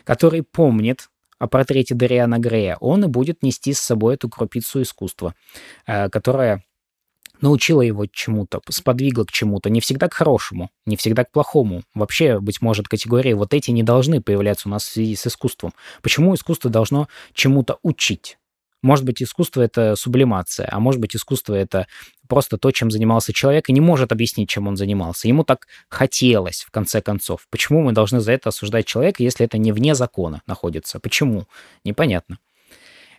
который 0.03 0.41
помнит 0.41 1.09
о 1.37 1.47
портрете 1.47 1.93
Дариана 1.93 2.39
Грея, 2.39 2.77
он 2.79 3.03
и 3.03 3.07
будет 3.07 3.43
нести 3.43 3.73
с 3.73 3.79
собой 3.79 4.15
эту 4.15 4.29
крупицу 4.29 4.81
искусства, 4.81 5.35
э, 5.85 6.09
которая 6.09 6.63
научила 7.43 7.81
его 7.81 8.05
чему-то, 8.07 8.61
сподвигла 8.69 9.25
к 9.25 9.31
чему-то, 9.31 9.69
не 9.69 9.81
всегда 9.81 10.07
к 10.07 10.13
хорошему, 10.13 10.71
не 10.85 10.95
всегда 10.95 11.25
к 11.25 11.31
плохому. 11.31 11.83
Вообще, 11.93 12.39
быть 12.39 12.61
может, 12.61 12.87
категории 12.87 13.33
вот 13.33 13.53
эти 13.53 13.69
не 13.69 13.83
должны 13.83 14.21
появляться 14.21 14.69
у 14.69 14.71
нас 14.71 14.83
в 14.83 14.91
связи 14.91 15.15
с 15.15 15.27
искусством. 15.27 15.73
Почему 16.01 16.33
искусство 16.33 16.71
должно 16.71 17.09
чему-то 17.33 17.79
учить? 17.83 18.37
Может 18.81 19.05
быть, 19.05 19.21
искусство— 19.21 19.61
это 19.63 19.95
сублимация, 19.95 20.67
а 20.71 20.79
может 20.79 20.99
быть, 20.99 21.15
искусство— 21.15 21.53
это 21.55 21.87
просто 22.27 22.57
то, 22.57 22.71
чем 22.71 22.91
занимался 22.91 23.33
человек, 23.33 23.69
и 23.69 23.73
не 23.73 23.81
может 23.81 24.11
объяснить, 24.11 24.49
чем 24.49 24.67
он 24.67 24.77
занимался. 24.77 25.27
Ему 25.27 25.43
так 25.43 25.67
хотелось, 25.89 26.63
в 26.63 26.71
конце 26.71 27.01
концов. 27.01 27.47
Почему 27.49 27.81
мы 27.81 27.91
должны 27.91 28.19
за 28.19 28.31
это 28.31 28.49
осуждать 28.49 28.85
человека, 28.85 29.21
если 29.21 29.45
это 29.45 29.57
не 29.57 29.71
вне 29.71 29.95
закона 29.95 30.41
находится? 30.47 30.99
Почему? 30.99 31.45
Непонятно. 31.83 32.39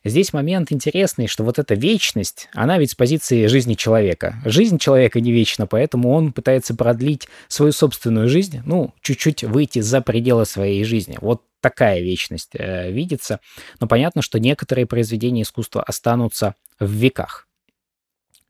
Здесь 0.05 0.35
момент 0.35 0.71
интересный, 0.71 1.29
что 1.29 1.45
вот 1.45 1.59
эта 1.59 1.75
вечность, 1.75 2.49
она 2.53 2.79
ведь 2.79 2.90
с 2.90 2.95
позиции 2.95 3.47
жизни 3.47 3.73
человека. 3.73 4.37
Жизнь 4.45 4.79
человека 4.79 5.19
не 5.21 5.33
вечна, 5.33 5.67
поэтому 5.67 6.11
он 6.11 6.33
пытается 6.33 6.75
продлить 6.75 7.27
свою 7.49 7.73
собственную 7.73 8.29
жизнь, 8.29 8.61
ну, 8.67 8.93
чуть-чуть 9.01 9.45
выйти 9.45 9.79
за 9.79 10.03
пределы 10.03 10.45
своей 10.45 10.85
жизни. 10.85 11.17
Вот 11.23 11.43
такая 11.61 12.01
вечность 12.01 12.51
э, 12.53 12.93
видится. 12.93 13.40
Но 13.81 13.87
понятно, 13.87 14.21
что 14.21 14.38
некоторые 14.38 14.85
произведения 14.85 15.43
искусства 15.43 15.83
останутся 15.83 16.55
в 16.79 16.90
веках. 16.90 17.49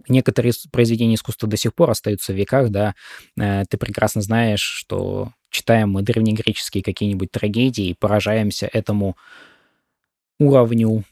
Некоторые 0.08 0.52
произведения 0.72 1.14
искусства 1.14 1.48
до 1.48 1.56
сих 1.56 1.72
пор 1.72 1.90
остаются 1.90 2.32
в 2.32 2.36
веках, 2.36 2.70
да. 2.70 2.96
Э, 3.40 3.62
ты 3.68 3.76
прекрасно 3.76 4.22
знаешь, 4.22 4.60
что 4.60 5.30
читаем 5.50 5.92
мы 5.92 6.02
древнегреческие 6.02 6.82
какие-нибудь 6.82 7.30
трагедии 7.30 7.90
и 7.90 7.94
поражаемся 7.94 8.68
этому 8.72 9.16
уровню 10.40 11.04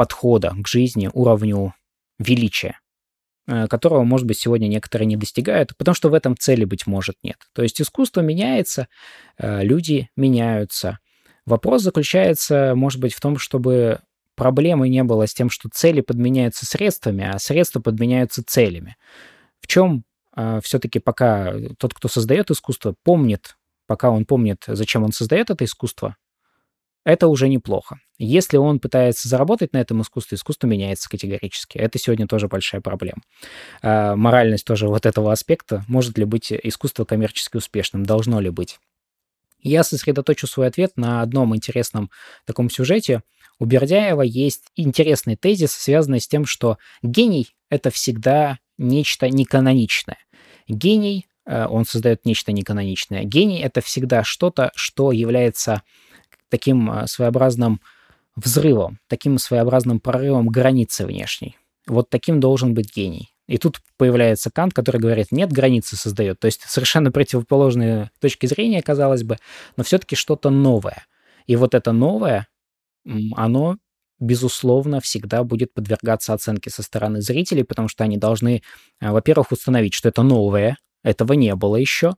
подхода 0.00 0.54
к 0.56 0.66
жизни, 0.66 1.10
уровню 1.12 1.74
величия, 2.18 2.80
э, 3.46 3.66
которого, 3.68 4.02
может 4.02 4.26
быть, 4.26 4.38
сегодня 4.38 4.66
некоторые 4.66 5.04
не 5.04 5.16
достигают, 5.16 5.76
потому 5.76 5.94
что 5.94 6.08
в 6.08 6.14
этом 6.14 6.38
цели, 6.38 6.64
быть 6.64 6.86
может, 6.86 7.16
нет. 7.22 7.36
То 7.52 7.62
есть 7.62 7.82
искусство 7.82 8.22
меняется, 8.22 8.88
э, 9.36 9.62
люди 9.62 10.08
меняются. 10.16 11.00
Вопрос 11.44 11.82
заключается, 11.82 12.72
может 12.74 12.98
быть, 12.98 13.12
в 13.12 13.20
том, 13.20 13.36
чтобы 13.36 13.98
проблемы 14.36 14.88
не 14.88 15.04
было 15.04 15.26
с 15.26 15.34
тем, 15.34 15.50
что 15.50 15.68
цели 15.70 16.00
подменяются 16.00 16.64
средствами, 16.64 17.28
а 17.30 17.38
средства 17.38 17.80
подменяются 17.80 18.42
целями. 18.42 18.96
В 19.60 19.66
чем 19.66 20.04
э, 20.34 20.60
все-таки 20.62 20.98
пока 20.98 21.52
тот, 21.78 21.92
кто 21.92 22.08
создает 22.08 22.50
искусство, 22.50 22.94
помнит, 23.04 23.58
пока 23.86 24.08
он 24.08 24.24
помнит, 24.24 24.64
зачем 24.66 25.04
он 25.04 25.12
создает 25.12 25.50
это 25.50 25.66
искусство, 25.66 26.16
это 27.04 27.28
уже 27.28 27.48
неплохо. 27.48 27.98
Если 28.18 28.58
он 28.58 28.78
пытается 28.78 29.28
заработать 29.28 29.72
на 29.72 29.78
этом 29.78 30.02
искусстве, 30.02 30.36
искусство 30.36 30.66
меняется 30.66 31.08
категорически. 31.08 31.78
Это 31.78 31.98
сегодня 31.98 32.26
тоже 32.26 32.48
большая 32.48 32.80
проблема. 32.80 33.22
А, 33.82 34.14
моральность 34.16 34.66
тоже 34.66 34.88
вот 34.88 35.06
этого 35.06 35.32
аспекта. 35.32 35.84
Может 35.88 36.18
ли 36.18 36.24
быть 36.24 36.52
искусство 36.52 37.04
коммерчески 37.04 37.56
успешным? 37.56 38.04
Должно 38.04 38.40
ли 38.40 38.50
быть? 38.50 38.78
Я 39.62 39.84
сосредоточу 39.84 40.46
свой 40.46 40.66
ответ 40.66 40.92
на 40.96 41.22
одном 41.22 41.54
интересном 41.54 42.10
таком 42.44 42.70
сюжете. 42.70 43.22
У 43.58 43.66
Бердяева 43.66 44.22
есть 44.22 44.64
интересный 44.74 45.36
тезис, 45.36 45.72
связанный 45.72 46.20
с 46.20 46.28
тем, 46.28 46.46
что 46.46 46.78
гений— 47.02 47.48
это 47.70 47.90
всегда 47.90 48.58
нечто 48.78 49.28
неканоничное. 49.28 50.18
Гений, 50.66 51.26
э, 51.44 51.66
он 51.66 51.84
создает 51.84 52.24
нечто 52.24 52.52
неканоничное. 52.52 53.24
Гений— 53.24 53.60
это 53.62 53.82
всегда 53.82 54.24
что-то, 54.24 54.72
что 54.74 55.12
является 55.12 55.82
таким 56.50 56.90
а, 56.90 57.06
своеобразным 57.06 57.80
взрывом, 58.36 58.98
таким 59.08 59.38
своеобразным 59.38 60.00
прорывом 60.00 60.48
границы 60.48 61.06
внешней. 61.06 61.56
Вот 61.86 62.10
таким 62.10 62.40
должен 62.40 62.74
быть 62.74 62.94
гений. 62.94 63.34
И 63.48 63.58
тут 63.58 63.80
появляется 63.96 64.50
Кант, 64.50 64.74
который 64.74 65.00
говорит, 65.00 65.32
нет, 65.32 65.50
границы 65.50 65.96
создает. 65.96 66.38
То 66.38 66.46
есть 66.46 66.62
совершенно 66.62 67.10
противоположные 67.10 68.10
точки 68.20 68.46
зрения, 68.46 68.80
казалось 68.80 69.24
бы, 69.24 69.38
но 69.76 69.82
все-таки 69.82 70.14
что-то 70.14 70.50
новое. 70.50 71.04
И 71.46 71.56
вот 71.56 71.74
это 71.74 71.90
новое, 71.90 72.46
оно, 73.34 73.78
безусловно, 74.20 75.00
всегда 75.00 75.42
будет 75.42 75.74
подвергаться 75.74 76.32
оценке 76.32 76.70
со 76.70 76.84
стороны 76.84 77.22
зрителей, 77.22 77.64
потому 77.64 77.88
что 77.88 78.04
они 78.04 78.18
должны, 78.18 78.62
а, 79.00 79.12
во-первых, 79.12 79.50
установить, 79.50 79.94
что 79.94 80.08
это 80.08 80.22
новое, 80.22 80.76
этого 81.02 81.32
не 81.32 81.54
было 81.56 81.74
еще, 81.74 82.14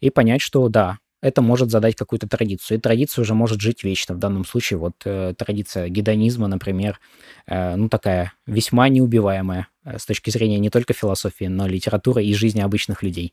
и 0.00 0.10
понять, 0.10 0.40
что 0.40 0.68
да, 0.68 0.98
это 1.22 1.42
может 1.42 1.70
задать 1.70 1.96
какую-то 1.96 2.28
традицию. 2.28 2.78
И 2.78 2.80
традиция 2.80 3.22
уже 3.22 3.34
может 3.34 3.60
жить 3.60 3.84
вечно. 3.84 4.14
В 4.14 4.18
данном 4.18 4.44
случае 4.44 4.78
вот 4.78 4.94
э, 5.04 5.34
традиция 5.36 5.88
гедонизма, 5.88 6.46
например, 6.48 7.00
э, 7.46 7.76
ну 7.76 7.88
такая 7.88 8.32
весьма 8.46 8.88
неубиваемая 8.88 9.68
э, 9.84 9.98
с 9.98 10.06
точки 10.06 10.30
зрения 10.30 10.58
не 10.58 10.70
только 10.70 10.92
философии, 10.92 11.46
но 11.46 11.66
литературы 11.66 12.24
и 12.24 12.34
жизни 12.34 12.60
обычных 12.60 13.02
людей. 13.02 13.32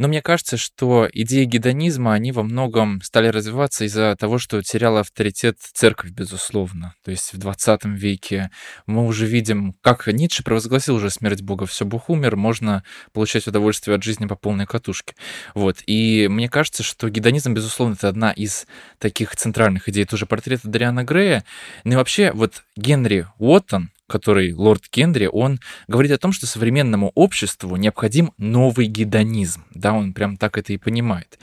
Но 0.00 0.08
мне 0.08 0.22
кажется, 0.22 0.56
что 0.56 1.10
идеи 1.12 1.44
гедонизма, 1.44 2.14
они 2.14 2.32
во 2.32 2.42
многом 2.42 3.02
стали 3.02 3.28
развиваться 3.28 3.84
из-за 3.84 4.16
того, 4.18 4.38
что 4.38 4.62
теряла 4.62 5.00
авторитет 5.00 5.58
церковь, 5.60 6.12
безусловно. 6.12 6.94
То 7.04 7.10
есть 7.10 7.34
в 7.34 7.36
20 7.36 7.84
веке 7.84 8.50
мы 8.86 9.04
уже 9.04 9.26
видим, 9.26 9.74
как 9.82 10.06
Ницше 10.06 10.42
провозгласил 10.42 10.94
уже 10.94 11.10
смерть 11.10 11.42
Бога, 11.42 11.66
все, 11.66 11.84
Бог 11.84 12.08
умер, 12.08 12.36
можно 12.36 12.82
получать 13.12 13.46
удовольствие 13.46 13.94
от 13.94 14.02
жизни 14.02 14.24
по 14.24 14.36
полной 14.36 14.64
катушке. 14.64 15.16
Вот. 15.54 15.82
И 15.84 16.28
мне 16.30 16.48
кажется, 16.48 16.82
что 16.82 17.10
гедонизм, 17.10 17.52
безусловно, 17.52 17.92
это 17.92 18.08
одна 18.08 18.32
из 18.32 18.66
таких 18.96 19.36
центральных 19.36 19.86
идей 19.90 20.06
тоже 20.06 20.24
портрета 20.24 20.66
Дариана 20.66 21.04
Грея. 21.04 21.44
Ну 21.84 21.92
и 21.92 21.96
вообще, 21.96 22.32
вот 22.32 22.62
Генри 22.74 23.26
Уоттон, 23.36 23.90
который 24.10 24.52
лорд 24.52 24.88
Кендри, 24.88 25.26
он 25.26 25.60
говорит 25.88 26.12
о 26.12 26.18
том, 26.18 26.32
что 26.32 26.46
современному 26.46 27.12
обществу 27.14 27.76
необходим 27.76 28.32
новый 28.36 28.86
гедонизм. 28.86 29.64
Да, 29.74 29.92
он 29.94 30.12
прям 30.12 30.36
так 30.36 30.58
это 30.58 30.72
и 30.72 30.76
понимает. 30.76 31.38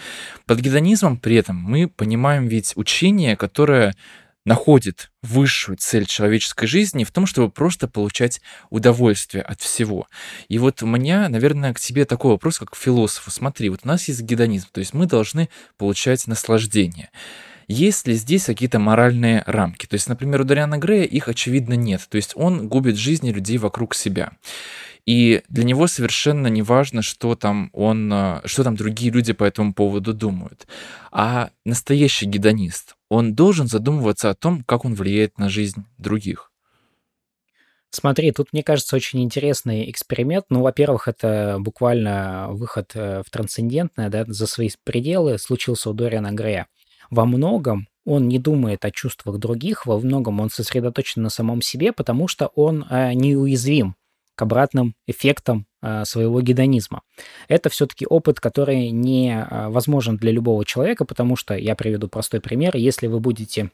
Под 0.45 0.60
гедонизмом 0.60 1.17
при 1.17 1.36
этом 1.36 1.56
мы 1.56 1.88
понимаем 1.88 2.47
ведь 2.47 2.73
учение, 2.75 3.36
которое 3.36 3.95
находит 4.47 5.12
высшую 5.21 5.77
цель 5.77 6.06
человеческой 6.06 6.67
жизни 6.67 7.03
в 7.03 7.12
том, 7.12 7.25
чтобы 7.25 7.51
просто 7.51 7.89
получать 7.89 8.41
удовольствие 8.69 9.43
от 9.43 9.62
всего. 9.62 10.08
И 10.47 10.58
вот 10.58 10.82
у 10.82 10.86
меня, 10.86 11.27
наверное, 11.27 11.73
к 11.73 11.80
тебе 11.82 12.06
такой 12.06 12.32
вопрос, 12.32 12.58
как 12.58 12.71
к 12.71 12.77
философу. 12.77 13.30
Смотри, 13.30 13.67
вот 13.67 13.82
у 13.84 13.88
нас 13.88 14.08
есть 14.08 14.21
гедонизм, 14.21 14.69
то 14.71 14.80
есть 14.80 14.93
мы 14.93 15.06
должны 15.06 15.49
получать 15.77 16.27
наслаждение. 16.27 17.10
Есть 17.67 18.08
ли 18.08 18.13
здесь 18.13 18.45
какие-то 18.45 18.80
моральные 18.80 19.43
рамки? 19.45 19.86
То 19.88 19.95
есть, 19.95 20.08
например, 20.08 20.41
у 20.41 20.43
Дариана 20.45 20.77
Грея 20.77 21.03
их, 21.03 21.27
очевидно, 21.27 21.73
нет. 21.73 22.08
То 22.10 22.15
есть 22.15 22.32
он 22.36 22.69
губит 22.69 22.95
жизни 22.95 23.32
людей 23.32 23.58
вокруг 23.58 23.93
себя. 23.93 24.32
И 25.06 25.41
для 25.47 25.63
него 25.63 25.88
совершенно 25.88 26.47
не 26.47 26.62
важно, 26.62 27.01
что 27.01 27.36
там 27.36 27.69
он, 27.73 28.12
э, 28.12 28.41
что 28.45 28.63
там 28.63 28.75
другие 28.75 29.12
люди 29.12 29.32
по 29.32 29.45
этому 29.45 29.73
поводу 29.73 30.13
думают. 30.13 30.67
А 31.12 31.49
настоящий 31.65 32.25
гедонист, 32.25 32.95
он 33.10 33.34
должен 33.34 33.67
задумываться 33.67 34.30
о 34.30 34.36
том, 34.36 34.63
как 34.63 34.84
он 34.84 34.95
влияет 34.95 35.38
на 35.38 35.49
жизнь 35.49 35.86
других. 35.97 36.51
Смотри, 37.89 38.32
тут, 38.32 38.51
мне 38.51 38.63
кажется, 38.63 38.97
очень 38.97 39.23
интересный 39.23 39.89
эксперимент. 39.89 40.45
Ну, 40.49 40.62
во-первых, 40.62 41.08
это 41.08 41.58
буквально 41.60 42.47
выход 42.49 42.91
э, 42.93 43.23
в 43.25 43.30
трансцендентное, 43.30 44.10
да, 44.10 44.25
за 44.27 44.45
свои 44.45 44.69
пределы 44.84 45.38
случился 45.38 45.89
у 45.89 45.93
Дориана 45.93 46.32
Грея. 46.34 46.67
Во 47.10 47.26
многом 47.26 47.88
он 48.06 48.28
не 48.28 48.39
думает 48.39 48.86
о 48.86 48.91
чувствах 48.91 49.38
других, 49.38 49.86
во 49.86 50.00
многом 50.00 50.39
он 50.39 50.50
сосредоточен 50.50 51.22
на 51.22 51.30
самом 51.30 51.62
себе, 51.62 51.91
потому 51.91 52.28
что 52.28 52.48
он 52.56 52.86
э, 52.89 53.13
неуязвим 53.13 53.96
к 54.38 54.41
обратным 54.43 54.93
эффектам 55.08 55.65
э, 55.82 56.06
своего 56.06 56.39
гедонизма. 56.41 57.02
Это 57.48 57.70
все-таки 57.70 58.06
опыт, 58.08 58.39
который 58.39 58.91
не 58.91 59.46
э, 59.50 60.17
для 60.17 60.32
любого 60.32 60.63
человека, 60.63 61.06
потому 61.06 61.36
что, 61.36 61.56
я 61.56 61.76
приведу 61.76 62.08
простой 62.08 62.39
пример, 62.39 62.78
если 62.78 63.08
вы 63.08 63.20
будете 63.20 63.72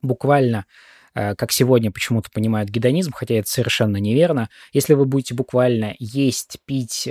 буквально 0.00 0.66
э, 1.14 1.34
как 1.34 1.50
сегодня 1.50 1.90
почему-то 1.90 2.30
понимают 2.30 2.70
гедонизм, 2.70 3.10
хотя 3.12 3.34
это 3.34 3.50
совершенно 3.50 3.96
неверно. 3.96 4.48
Если 4.72 4.94
вы 4.94 5.04
будете 5.04 5.34
буквально 5.34 5.96
есть, 5.98 6.58
пить, 6.64 7.08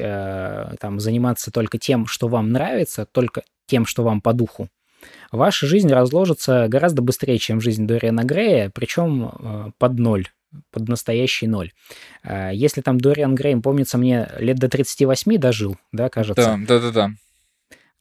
там, 0.79 0.99
заниматься 1.01 1.51
только 1.51 1.77
тем, 1.77 2.07
что 2.07 2.29
вам 2.29 2.53
нравится, 2.53 3.05
только 3.05 3.43
тем, 3.65 3.85
что 3.85 4.03
вам 4.03 4.21
по 4.21 4.31
духу, 4.31 4.69
ваша 5.31 5.67
жизнь 5.67 5.91
разложится 5.91 6.67
гораздо 6.67 7.01
быстрее, 7.01 7.37
чем 7.37 7.61
жизнь 7.61 7.87
Дориана 7.87 8.23
Грея, 8.23 8.71
причем 8.73 9.73
под 9.77 9.99
ноль 9.99 10.27
под 10.71 10.87
настоящий 10.87 11.45
ноль. 11.45 11.71
А, 12.23 12.51
если 12.51 12.81
там 12.81 12.99
Дориан 12.99 13.35
Грейм, 13.35 13.61
помнится 13.61 13.97
мне, 13.97 14.29
лет 14.39 14.57
до 14.57 14.69
38 14.69 15.37
дожил, 15.37 15.77
да, 15.91 16.09
кажется? 16.09 16.57
Да, 16.67 16.79
да, 16.79 16.79
да, 16.79 16.91
да 16.91 17.11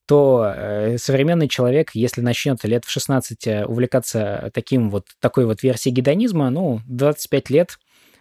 то 0.07 0.53
э, 0.55 0.99
современный 0.99 1.49
человек, 1.49 1.91
если 1.95 2.21
начнет 2.21 2.63
лет 2.65 2.85
в 2.85 2.91
16 2.91 3.47
э, 3.49 3.65
увлекаться 3.67 4.51
таким 4.55 4.89
вот, 4.89 5.09
такой 5.19 5.47
вот 5.47 5.65
версией 5.65 5.93
гедонизма, 5.93 6.49
ну, 6.51 6.81
25 6.87 7.51
лет 7.51 7.79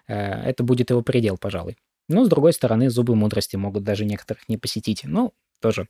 э, 0.08 0.16
это 0.16 0.64
будет 0.64 0.90
его 0.90 1.04
предел, 1.04 1.38
пожалуй. 1.38 1.78
Но, 2.10 2.26
с 2.26 2.28
другой 2.28 2.54
стороны, 2.54 2.90
зубы 2.90 3.16
мудрости 3.16 3.56
могут 3.56 3.84
даже 3.84 4.04
некоторых 4.06 4.50
не 4.50 4.58
посетить. 4.58 5.02
Ну, 5.04 5.34
тоже 5.62 5.88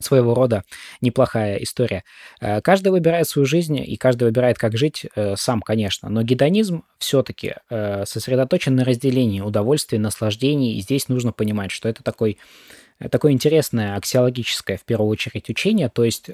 своего 0.00 0.34
рода 0.34 0.64
неплохая 1.00 1.56
история. 1.56 2.04
Э, 2.40 2.60
каждый 2.60 2.88
выбирает 2.88 3.28
свою 3.28 3.46
жизнь, 3.46 3.78
и 3.78 3.96
каждый 3.96 4.24
выбирает, 4.24 4.58
как 4.58 4.76
жить 4.76 5.06
э, 5.14 5.36
сам, 5.36 5.60
конечно. 5.60 6.08
Но 6.08 6.22
гедонизм 6.22 6.84
все-таки 6.98 7.54
э, 7.68 8.04
сосредоточен 8.06 8.76
на 8.76 8.84
разделении 8.84 9.40
удовольствий, 9.40 9.98
наслаждений. 9.98 10.76
И 10.76 10.80
здесь 10.80 11.08
нужно 11.08 11.32
понимать, 11.32 11.70
что 11.70 11.88
это 11.88 12.02
такой 12.02 12.38
такое 13.12 13.30
интересное 13.30 13.94
аксиологическое, 13.94 14.76
в 14.76 14.84
первую 14.84 15.08
очередь, 15.08 15.48
учение, 15.48 15.88
то 15.88 16.02
есть 16.02 16.28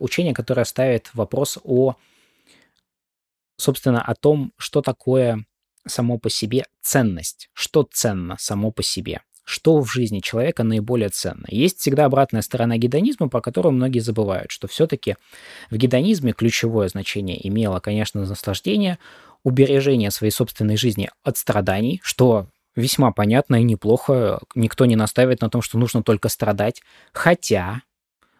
учение, 0.00 0.34
которое 0.34 0.64
ставит 0.64 1.08
вопрос 1.14 1.58
о, 1.64 1.94
собственно, 3.56 4.02
о 4.02 4.14
том, 4.14 4.52
что 4.58 4.82
такое 4.82 5.46
само 5.86 6.18
по 6.18 6.28
себе 6.28 6.66
ценность, 6.82 7.48
что 7.54 7.88
ценно 7.90 8.36
само 8.38 8.70
по 8.70 8.82
себе 8.82 9.22
что 9.50 9.80
в 9.80 9.92
жизни 9.92 10.20
человека 10.20 10.62
наиболее 10.62 11.08
ценно. 11.08 11.44
Есть 11.48 11.80
всегда 11.80 12.04
обратная 12.04 12.40
сторона 12.40 12.76
гедонизма, 12.76 13.28
про 13.28 13.40
которую 13.40 13.72
многие 13.72 13.98
забывают, 13.98 14.52
что 14.52 14.68
все-таки 14.68 15.16
в 15.70 15.76
гедонизме 15.76 16.32
ключевое 16.32 16.88
значение 16.88 17.46
имело, 17.48 17.80
конечно, 17.80 18.24
наслаждение, 18.24 18.98
убережение 19.42 20.12
своей 20.12 20.30
собственной 20.30 20.76
жизни 20.76 21.10
от 21.24 21.36
страданий, 21.36 22.00
что 22.04 22.46
весьма 22.76 23.10
понятно 23.10 23.56
и 23.56 23.64
неплохо. 23.64 24.40
Никто 24.54 24.86
не 24.86 24.94
наставит 24.94 25.40
на 25.40 25.50
том, 25.50 25.62
что 25.62 25.78
нужно 25.78 26.04
только 26.04 26.28
страдать. 26.28 26.80
Хотя 27.12 27.82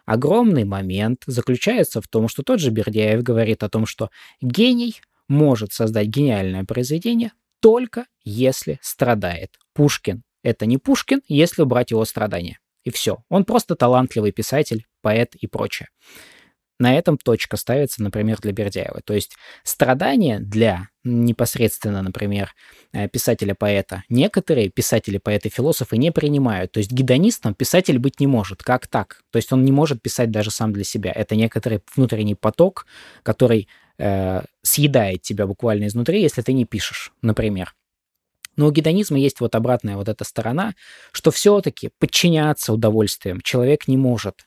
огромный 0.06 0.64
момент 0.64 1.24
заключается 1.26 2.00
в 2.00 2.06
том, 2.06 2.28
что 2.28 2.44
тот 2.44 2.60
же 2.60 2.70
Бердяев 2.70 3.24
говорит 3.24 3.64
о 3.64 3.68
том, 3.68 3.84
что 3.84 4.10
гений 4.40 5.00
может 5.26 5.72
создать 5.72 6.06
гениальное 6.06 6.62
произведение 6.62 7.32
только 7.60 8.06
если 8.22 8.78
страдает. 8.80 9.58
Пушкин 9.74 10.22
это 10.42 10.66
не 10.66 10.78
Пушкин, 10.78 11.22
если 11.28 11.62
убрать 11.62 11.90
его 11.90 12.04
страдания. 12.04 12.58
И 12.84 12.90
все. 12.90 13.18
Он 13.28 13.44
просто 13.44 13.76
талантливый 13.76 14.32
писатель, 14.32 14.86
поэт 15.02 15.34
и 15.34 15.46
прочее. 15.46 15.88
На 16.80 16.96
этом 16.96 17.18
точка 17.18 17.58
ставится, 17.58 18.02
например, 18.02 18.38
для 18.40 18.52
Бердяева. 18.52 19.02
То 19.04 19.12
есть 19.12 19.36
страдания 19.64 20.40
для 20.40 20.88
непосредственно, 21.04 22.00
например, 22.00 22.54
э, 22.92 23.06
писателя-поэта 23.06 24.04
некоторые 24.08 24.70
писатели, 24.70 25.18
поэты, 25.18 25.50
философы 25.50 25.98
не 25.98 26.10
принимают. 26.10 26.72
То 26.72 26.78
есть 26.78 26.90
гедонистом 26.90 27.52
писатель 27.52 27.98
быть 27.98 28.18
не 28.18 28.26
может. 28.26 28.62
Как 28.62 28.86
так? 28.86 29.20
То 29.30 29.36
есть 29.36 29.52
он 29.52 29.62
не 29.62 29.72
может 29.72 30.00
писать 30.00 30.30
даже 30.30 30.50
сам 30.50 30.72
для 30.72 30.84
себя. 30.84 31.12
Это 31.12 31.36
некоторый 31.36 31.82
внутренний 31.94 32.34
поток, 32.34 32.86
который 33.22 33.68
э, 33.98 34.40
съедает 34.62 35.20
тебя 35.20 35.46
буквально 35.46 35.86
изнутри, 35.86 36.22
если 36.22 36.40
ты 36.40 36.54
не 36.54 36.64
пишешь, 36.64 37.12
например. 37.20 37.74
Но 38.60 38.66
у 38.66 38.70
гедонизма 38.72 39.18
есть 39.18 39.40
вот 39.40 39.54
обратная 39.54 39.96
вот 39.96 40.10
эта 40.10 40.22
сторона, 40.22 40.74
что 41.12 41.30
все-таки 41.30 41.88
подчиняться 41.98 42.74
удовольствиям 42.74 43.40
человек 43.40 43.88
не 43.88 43.96
может. 43.96 44.46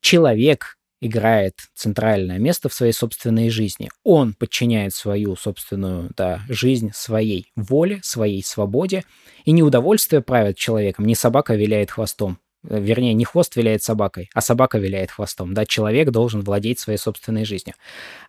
Человек 0.00 0.78
играет 1.02 1.56
центральное 1.74 2.38
место 2.38 2.70
в 2.70 2.72
своей 2.72 2.94
собственной 2.94 3.50
жизни. 3.50 3.90
Он 4.02 4.32
подчиняет 4.32 4.94
свою 4.94 5.36
собственную 5.36 6.10
да, 6.16 6.40
жизнь 6.48 6.92
своей 6.94 7.52
воле, 7.54 8.00
своей 8.02 8.42
свободе. 8.42 9.04
И 9.44 9.52
не 9.52 9.62
удовольствие 9.62 10.22
правит 10.22 10.56
человеком, 10.56 11.04
не 11.04 11.14
собака 11.14 11.54
виляет 11.54 11.90
хвостом. 11.90 12.38
Э, 12.66 12.80
вернее, 12.80 13.12
не 13.12 13.26
хвост 13.26 13.56
виляет 13.56 13.82
собакой, 13.82 14.30
а 14.32 14.40
собака 14.40 14.78
виляет 14.78 15.10
хвостом. 15.10 15.52
Да, 15.52 15.66
человек 15.66 16.12
должен 16.12 16.40
владеть 16.40 16.78
своей 16.78 16.98
собственной 16.98 17.44
жизнью. 17.44 17.74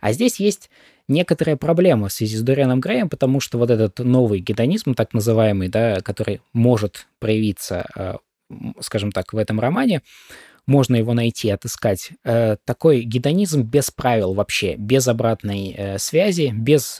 А 0.01 0.11
здесь 0.11 0.41
есть 0.41 0.69
некоторая 1.11 1.57
проблема 1.57 2.07
в 2.07 2.13
связи 2.13 2.37
с 2.37 2.41
Дорианом 2.41 2.79
Греем, 2.79 3.09
потому 3.09 3.39
что 3.39 3.57
вот 3.57 3.69
этот 3.69 3.99
новый 3.99 4.39
гедонизм, 4.39 4.93
так 4.95 5.13
называемый, 5.13 5.67
да, 5.69 6.01
который 6.01 6.41
может 6.53 7.07
проявиться, 7.19 7.85
э, 7.95 8.15
скажем 8.79 9.11
так, 9.11 9.33
в 9.33 9.37
этом 9.37 9.59
романе, 9.59 10.01
можно 10.65 10.95
его 10.95 11.13
найти, 11.13 11.49
отыскать. 11.49 12.11
Э, 12.23 12.55
такой 12.65 13.01
гедонизм 13.01 13.61
без 13.61 13.91
правил 13.91 14.33
вообще, 14.33 14.75
без 14.75 15.07
обратной 15.07 15.75
э, 15.77 15.97
связи, 15.99 16.51
без 16.55 16.99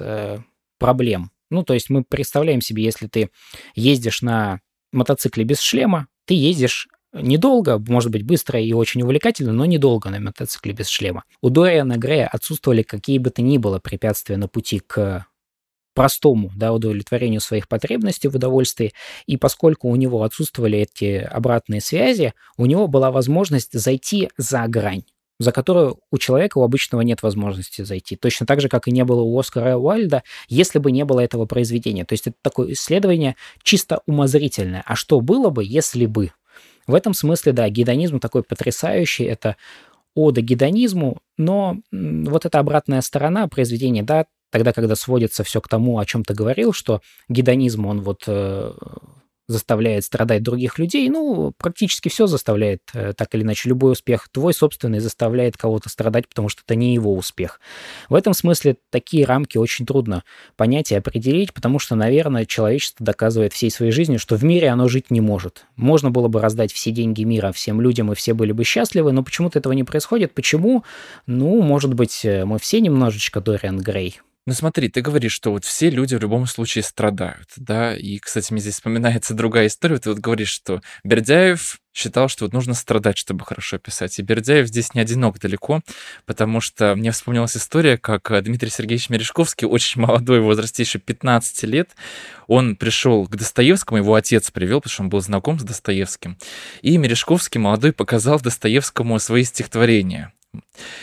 проблем. 0.78 1.32
Ну, 1.50 1.64
то 1.64 1.74
есть 1.74 1.90
мы 1.90 2.04
представляем 2.04 2.62
себе, 2.62 2.84
если 2.84 3.08
ты 3.08 3.30
ездишь 3.76 4.22
на 4.22 4.62
мотоцикле 4.92 5.44
без 5.44 5.60
шлема, 5.60 6.08
ты 6.26 6.34
ездишь 6.34 6.88
недолго, 7.14 7.78
может 7.80 8.12
быть, 8.12 8.24
быстро 8.24 8.60
и 8.60 8.74
очень 8.74 9.02
увлекательно, 9.02 9.54
но 9.54 9.66
недолго 9.66 10.10
на 10.10 10.20
мотоцикле 10.20 10.74
без 10.74 10.88
шлема. 10.88 11.24
У 11.42 11.50
Дориана 11.50 11.98
Грея 11.98 12.28
отсутствовали 12.28 12.84
какие 12.84 13.18
бы 13.18 13.30
то 13.30 13.42
ни 13.42 13.58
было 13.58 13.80
препятствия 13.80 14.38
на 14.38 14.48
пути 14.48 14.80
к 14.80 15.26
простому 15.94 16.52
да, 16.56 16.72
удовлетворению 16.74 17.42
своих 17.42 17.68
потребностей 17.68 18.28
в 18.28 18.36
удовольствии. 18.36 18.94
И 19.26 19.38
поскольку 19.38 19.90
у 19.90 19.96
него 19.96 20.24
отсутствовали 20.24 20.80
эти 20.80 21.18
обратные 21.18 21.82
связи, 21.82 22.34
у 22.58 22.66
него 22.66 22.88
была 22.88 23.12
возможность 23.12 23.78
зайти 23.78 24.30
за 24.38 24.66
грань 24.68 25.04
за 25.42 25.52
которую 25.52 25.98
у 26.12 26.20
человека 26.20 26.60
у 26.60 26.64
обычного 26.64 27.02
нет 27.02 27.24
возможности 27.24 27.82
зайти. 27.82 28.16
Точно 28.16 28.46
так 28.46 28.62
же, 28.62 28.70
как 28.70 28.88
и 28.88 28.92
не 28.92 29.04
было 29.04 29.22
у 29.22 29.40
Оскара 29.40 29.76
Уайльда, 29.76 30.22
если 30.48 30.78
бы 30.78 30.92
не 30.92 31.04
было 31.04 31.20
этого 31.20 31.46
произведения. 31.46 32.06
То 32.06 32.14
есть 32.14 32.28
это 32.28 32.38
такое 32.44 32.74
исследование 32.74 33.36
чисто 33.64 34.02
умозрительное. 34.06 34.84
А 34.86 34.96
что 34.96 35.20
было 35.20 35.50
бы, 35.50 35.64
если 35.66 36.06
бы? 36.06 36.32
В 36.92 36.96
этом 36.96 37.14
смысле, 37.14 37.54
да, 37.54 37.70
гедонизм 37.70 38.20
такой 38.20 38.44
потрясающий, 38.44 39.24
это 39.24 39.56
ода 40.14 40.42
гедонизму, 40.42 41.20
но 41.38 41.78
вот 41.92 42.46
эта 42.46 42.60
обратная 42.60 43.02
сторона 43.02 43.48
произведения, 43.48 44.04
да, 44.04 44.26
тогда, 44.52 44.74
когда 44.74 44.96
сводится 44.96 45.44
все 45.44 45.62
к 45.62 45.68
тому, 45.68 46.00
о 46.00 46.06
чем 46.06 46.24
ты 46.24 46.34
говорил, 46.34 46.74
что 46.74 47.02
гедонизм, 47.30 47.86
он 47.86 48.02
вот 48.02 48.24
э, 48.28 48.74
заставляет 49.52 50.06
страдать 50.06 50.44
других 50.44 50.80
людей, 50.80 51.10
ну, 51.10 51.54
практически 51.58 52.10
все 52.10 52.28
заставляет, 52.28 52.82
э, 52.94 53.14
так 53.16 53.34
или 53.36 53.44
иначе, 53.44 53.70
любой 53.70 53.94
успех 53.94 54.28
твой 54.32 54.54
собственный 54.54 55.00
заставляет 55.00 55.58
кого-то 55.58 55.90
страдать, 55.90 56.28
потому 56.28 56.50
что 56.50 56.62
это 56.66 56.76
не 56.76 56.94
его 56.94 57.16
успех. 57.16 57.60
В 58.10 58.16
этом 58.16 58.34
смысле 58.34 58.78
такие 58.90 59.26
рамки 59.26 59.58
очень 59.58 59.86
трудно 59.86 60.24
понять 60.56 60.92
и 60.92 60.96
определить, 60.96 61.54
потому 61.54 61.80
что, 61.80 61.96
наверное, 61.96 62.46
человечество 62.46 63.06
доказывает 63.06 63.54
всей 63.54 63.70
своей 63.70 63.92
жизнью, 63.92 64.20
что 64.20 64.36
в 64.36 64.44
мире 64.44 64.70
оно 64.70 64.88
жить 64.88 65.12
не 65.12 65.22
может. 65.22 65.66
Можно 65.76 66.12
было 66.12 66.28
бы 66.28 66.42
раздать 66.42 66.72
все 66.72 66.92
деньги 66.92 67.24
мира 67.24 67.52
всем 67.52 67.82
людям, 67.82 68.12
и 68.12 68.16
все 68.16 68.34
были 68.34 68.52
бы 68.52 68.64
счастливы, 68.64 69.12
но 69.12 69.24
почему-то 69.24 69.60
этого 69.60 69.74
не 69.74 69.84
происходит. 69.84 70.34
Почему? 70.34 70.84
Ну, 71.28 71.62
может 71.62 71.94
быть, 71.94 72.24
э, 72.24 72.46
мы 72.46 72.60
все 72.60 72.80
немножечко 72.80 73.42
Дориан 73.42 73.80
Грей. 73.80 74.20
Ну 74.48 74.54
смотри, 74.54 74.90
ты 74.90 75.02
говоришь, 75.02 75.34
что 75.34 75.52
вот 75.52 75.66
все 75.66 75.92
люди 75.92 76.16
в 76.16 76.22
любом 76.22 76.48
случае 76.48 76.84
страдают, 76.84 77.50
да, 77.58 77.96
и, 77.96 78.18
кстати, 78.18 78.52
мне 78.52 78.60
здесь 78.60 78.74
вспоминается 78.74 79.34
другая 79.36 79.68
история, 79.68 80.00
ты 80.00 80.10
вот 80.10 80.18
говоришь, 80.18 80.50
что 80.50 80.82
Бердяев 81.04 81.80
считал, 81.94 82.28
что 82.28 82.46
вот 82.46 82.54
нужно 82.54 82.74
страдать, 82.74 83.20
чтобы 83.20 83.46
хорошо 83.46 83.78
писать, 83.78 84.18
и 84.18 84.24
Бердяев 84.24 84.68
здесь 84.68 84.96
не 84.96 85.02
одинок 85.02 85.40
далеко, 85.40 85.82
потому 86.26 86.60
что 86.60 86.96
мне 86.96 87.12
вспомнилась 87.12 87.56
история, 87.56 88.00
как 88.00 88.32
э, 88.32 88.42
Дмитрий 88.42 88.72
Сергеевич 88.72 89.10
Мережковский, 89.10 89.68
очень 89.70 90.02
молодой, 90.02 90.40
в 90.40 90.46
возрасте 90.46 90.82
еще 90.82 90.98
15 90.98 91.64
лет, 91.64 91.92
он 92.48 92.76
пришел 92.78 93.28
к 93.28 93.36
Достоевскому, 93.36 94.00
его 94.00 94.16
отец 94.16 94.50
привел, 94.50 94.82
потому 94.82 94.92
что 94.92 95.04
он 95.04 95.10
был 95.10 95.22
знаком 95.22 95.60
с 95.60 95.64
Достоевским, 95.64 96.40
и 96.82 96.98
Мережковский 96.98 97.60
молодой 97.60 97.94
показал 97.94 98.40
Достоевскому 98.40 99.20
свои 99.20 99.44
стихотворения, 99.44 100.34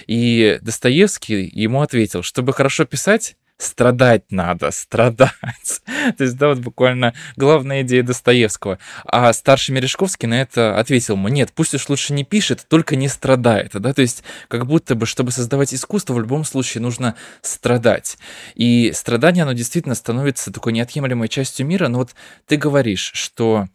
и 0.07 0.59
Достоевский 0.63 1.51
ему 1.53 1.83
ответил, 1.83 2.23
чтобы 2.23 2.53
хорошо 2.53 2.85
писать, 2.85 3.37
страдать 3.59 4.31
надо, 4.31 4.71
страдать. 4.71 5.83
То 6.17 6.25
есть, 6.25 6.37
да, 6.37 6.49
вот 6.49 6.59
буквально 6.59 7.13
главная 7.37 7.83
идея 7.83 8.03
Достоевского. 8.03 8.79
А 9.05 9.33
старший 9.33 9.75
Мережковский 9.75 10.29
на 10.29 10.41
это 10.41 10.79
ответил 10.79 11.15
ему, 11.15 11.29
нет, 11.29 11.53
пусть 11.55 11.75
уж 11.75 11.89
лучше 11.89 12.13
не 12.13 12.25
пишет, 12.25 12.67
только 12.69 12.97
не 12.97 13.09
страдает. 13.09 13.73
Да? 13.75 13.93
То 13.93 14.03
есть, 14.03 14.23
как 14.49 14.67
будто 14.67 14.95
бы, 14.95 15.07
чтобы 15.07 15.33
создавать 15.33 15.75
искусство, 15.75 16.15
в 16.15 16.21
любом 16.21 16.45
случае 16.45 16.83
нужно 16.83 17.17
страдать. 17.43 18.17
И 18.55 18.93
страдание, 18.95 19.43
оно 19.43 19.53
действительно 19.53 19.95
становится 19.95 20.53
такой 20.53 20.73
неотъемлемой 20.73 21.29
частью 21.29 21.67
мира. 21.67 21.89
Но 21.89 21.99
вот 21.99 22.11
ты 22.47 22.57
говоришь, 22.57 23.11
что 23.15 23.67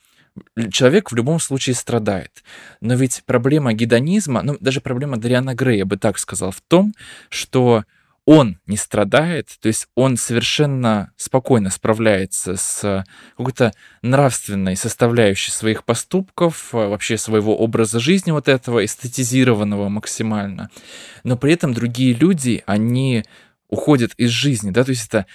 человек 0.71 1.11
в 1.11 1.15
любом 1.15 1.39
случае 1.39 1.75
страдает. 1.75 2.43
Но 2.81 2.95
ведь 2.95 3.23
проблема 3.25 3.73
гедонизма, 3.73 4.41
ну, 4.41 4.57
даже 4.59 4.81
проблема 4.81 5.17
Дариана 5.17 5.53
Грея, 5.55 5.79
я 5.79 5.85
бы 5.85 5.97
так 5.97 6.17
сказал, 6.17 6.51
в 6.51 6.61
том, 6.61 6.93
что 7.29 7.83
он 8.25 8.57
не 8.67 8.77
страдает, 8.77 9.49
то 9.59 9.67
есть 9.67 9.87
он 9.95 10.15
совершенно 10.15 11.11
спокойно 11.17 11.69
справляется 11.69 12.55
с 12.55 13.03
какой-то 13.35 13.73
нравственной 14.01 14.77
составляющей 14.77 15.51
своих 15.51 15.83
поступков, 15.83 16.71
вообще 16.71 17.17
своего 17.17 17.57
образа 17.57 17.99
жизни 17.99 18.31
вот 18.31 18.47
этого, 18.47 18.85
эстетизированного 18.85 19.89
максимально. 19.89 20.69
Но 21.25 21.37
при 21.37 21.51
этом 21.51 21.73
другие 21.73 22.13
люди, 22.13 22.63
они 22.65 23.25
уходят 23.73 24.13
из 24.17 24.29
жизни, 24.29 24.69
да, 24.69 24.83
то 24.83 24.91
есть 24.91 25.07
это 25.07 25.25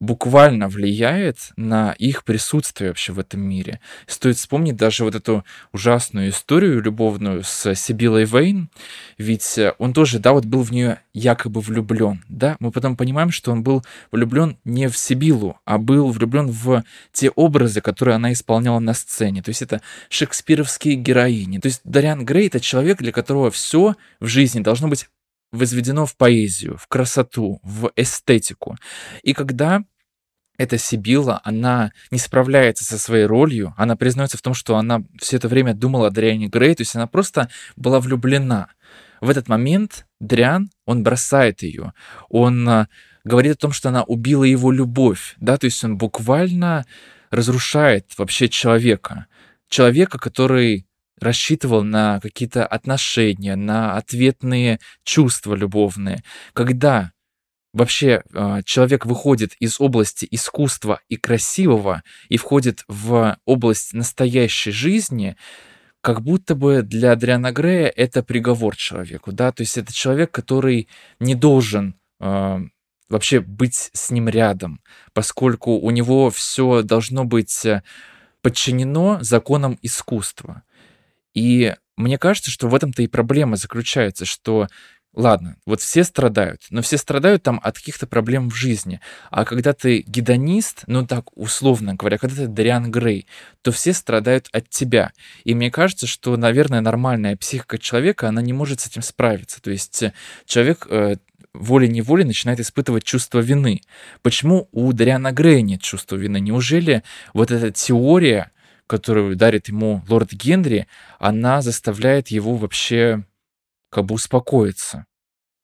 буквально 0.00 0.68
влияет 0.68 1.52
на 1.56 1.92
их 1.92 2.24
присутствие 2.24 2.90
вообще 2.90 3.12
в 3.12 3.18
этом 3.18 3.40
мире. 3.40 3.80
Стоит 4.06 4.36
вспомнить 4.36 4.76
даже 4.76 5.02
вот 5.02 5.14
эту 5.14 5.46
ужасную 5.72 6.28
историю 6.28 6.82
любовную 6.82 7.42
с 7.42 7.74
Сибилой 7.74 8.26
Вейн, 8.26 8.68
ведь 9.16 9.58
он 9.78 9.94
тоже, 9.94 10.18
да, 10.18 10.32
вот 10.32 10.44
был 10.44 10.62
в 10.62 10.72
нее 10.72 11.00
якобы 11.14 11.62
влюблен, 11.62 12.22
да, 12.28 12.56
мы 12.60 12.70
потом 12.70 12.96
понимаем, 12.96 13.30
что 13.30 13.50
он 13.50 13.62
был 13.62 13.82
влюблен 14.12 14.58
не 14.64 14.88
в 14.88 14.98
Сибилу, 14.98 15.58
а 15.64 15.78
был 15.78 16.10
влюблен 16.10 16.50
в 16.50 16.84
те 17.12 17.30
образы, 17.30 17.80
которые 17.80 18.16
она 18.16 18.34
исполняла 18.34 18.78
на 18.78 18.92
сцене, 18.92 19.42
то 19.42 19.48
есть 19.48 19.62
это 19.62 19.80
шекспировские 20.10 20.96
героини, 20.96 21.58
то 21.58 21.68
есть 21.68 21.80
Дариан 21.84 22.26
Грей 22.26 22.48
это 22.48 22.60
человек, 22.60 22.98
для 22.98 23.12
которого 23.12 23.50
все 23.50 23.94
в 24.20 24.26
жизни 24.26 24.60
должно 24.60 24.88
быть 24.88 25.08
возведено 25.52 26.06
в 26.06 26.16
поэзию, 26.16 26.76
в 26.76 26.86
красоту, 26.88 27.60
в 27.62 27.92
эстетику. 27.96 28.76
И 29.22 29.32
когда 29.32 29.84
эта 30.58 30.78
Сибила, 30.78 31.40
она 31.44 31.92
не 32.10 32.18
справляется 32.18 32.84
со 32.84 32.98
своей 32.98 33.26
ролью, 33.26 33.74
она 33.76 33.96
признается 33.96 34.38
в 34.38 34.42
том, 34.42 34.54
что 34.54 34.76
она 34.76 35.02
все 35.18 35.36
это 35.36 35.48
время 35.48 35.74
думала 35.74 36.08
о 36.08 36.10
Дриане 36.10 36.48
Грей, 36.48 36.74
то 36.74 36.82
есть 36.82 36.96
она 36.96 37.06
просто 37.06 37.48
была 37.76 38.00
влюблена. 38.00 38.68
В 39.20 39.30
этот 39.30 39.48
момент 39.48 40.06
Дриан, 40.20 40.70
он 40.84 41.02
бросает 41.02 41.62
ее, 41.62 41.92
он 42.28 42.68
а, 42.68 42.88
говорит 43.24 43.52
о 43.52 43.60
том, 43.60 43.72
что 43.72 43.88
она 43.88 44.02
убила 44.04 44.44
его 44.44 44.70
любовь, 44.70 45.34
да, 45.38 45.56
то 45.58 45.66
есть 45.66 45.82
он 45.84 45.98
буквально 45.98 46.86
разрушает 47.30 48.12
вообще 48.18 48.48
человека, 48.48 49.26
человека, 49.68 50.18
который 50.18 50.86
рассчитывал 51.20 51.82
на 51.82 52.20
какие-то 52.20 52.66
отношения, 52.66 53.56
на 53.56 53.96
ответные 53.96 54.80
чувства 55.04 55.54
любовные. 55.54 56.22
Когда 56.52 57.12
вообще 57.72 58.22
э, 58.32 58.62
человек 58.64 59.06
выходит 59.06 59.54
из 59.60 59.80
области 59.80 60.26
искусства 60.30 61.00
и 61.08 61.16
красивого 61.16 62.02
и 62.28 62.36
входит 62.36 62.84
в 62.88 63.38
область 63.44 63.92
настоящей 63.92 64.70
жизни, 64.70 65.36
как 66.00 66.22
будто 66.22 66.54
бы 66.54 66.82
для 66.82 67.12
Адриана 67.12 67.52
Грея 67.52 67.88
это 67.88 68.22
приговор 68.22 68.76
человеку, 68.76 69.32
да, 69.32 69.52
то 69.52 69.62
есть 69.62 69.76
это 69.76 69.92
человек, 69.92 70.30
который 70.30 70.88
не 71.20 71.34
должен 71.34 71.96
э, 72.20 72.60
вообще 73.08 73.40
быть 73.40 73.90
с 73.92 74.10
ним 74.10 74.28
рядом, 74.28 74.80
поскольку 75.12 75.72
у 75.72 75.90
него 75.90 76.30
все 76.30 76.82
должно 76.82 77.24
быть 77.24 77.64
э, 77.66 77.82
подчинено 78.40 79.18
законам 79.20 79.78
искусства. 79.82 80.62
И 81.36 81.74
мне 81.96 82.18
кажется, 82.18 82.50
что 82.50 82.66
в 82.66 82.74
этом-то 82.74 83.02
и 83.02 83.06
проблема 83.06 83.56
заключается, 83.56 84.24
что 84.24 84.66
Ладно, 85.16 85.56
вот 85.64 85.80
все 85.80 86.04
страдают, 86.04 86.60
но 86.68 86.82
все 86.82 86.98
страдают 86.98 87.42
там 87.42 87.58
от 87.64 87.78
каких-то 87.78 88.06
проблем 88.06 88.50
в 88.50 88.54
жизни. 88.54 89.00
А 89.30 89.46
когда 89.46 89.72
ты 89.72 90.04
гедонист, 90.06 90.82
ну 90.88 91.06
так 91.06 91.34
условно 91.34 91.94
говоря, 91.94 92.18
когда 92.18 92.36
ты 92.36 92.48
Дариан 92.48 92.90
Грей, 92.90 93.26
то 93.62 93.72
все 93.72 93.94
страдают 93.94 94.50
от 94.52 94.68
тебя. 94.68 95.12
И 95.44 95.54
мне 95.54 95.70
кажется, 95.70 96.06
что, 96.06 96.36
наверное, 96.36 96.82
нормальная 96.82 97.34
психика 97.34 97.78
человека, 97.78 98.28
она 98.28 98.42
не 98.42 98.52
может 98.52 98.80
с 98.80 98.88
этим 98.88 99.00
справиться. 99.00 99.62
То 99.62 99.70
есть 99.70 100.02
э, 100.02 100.12
человек 100.44 100.86
э, 100.90 101.16
волей-неволей 101.54 102.24
начинает 102.24 102.60
испытывать 102.60 103.04
чувство 103.04 103.38
вины. 103.38 103.80
Почему 104.20 104.68
у 104.72 104.92
Дариана 104.92 105.32
Грея 105.32 105.62
нет 105.62 105.80
чувства 105.80 106.16
вины? 106.16 106.40
Неужели 106.40 107.02
вот 107.32 107.50
эта 107.50 107.70
теория 107.70 108.50
которую 108.86 109.36
дарит 109.36 109.68
ему 109.68 110.02
лорд 110.08 110.32
Генри, 110.32 110.86
она 111.18 111.62
заставляет 111.62 112.28
его 112.28 112.56
вообще 112.56 113.24
как 113.90 114.06
бы 114.06 114.14
успокоиться 114.14 115.06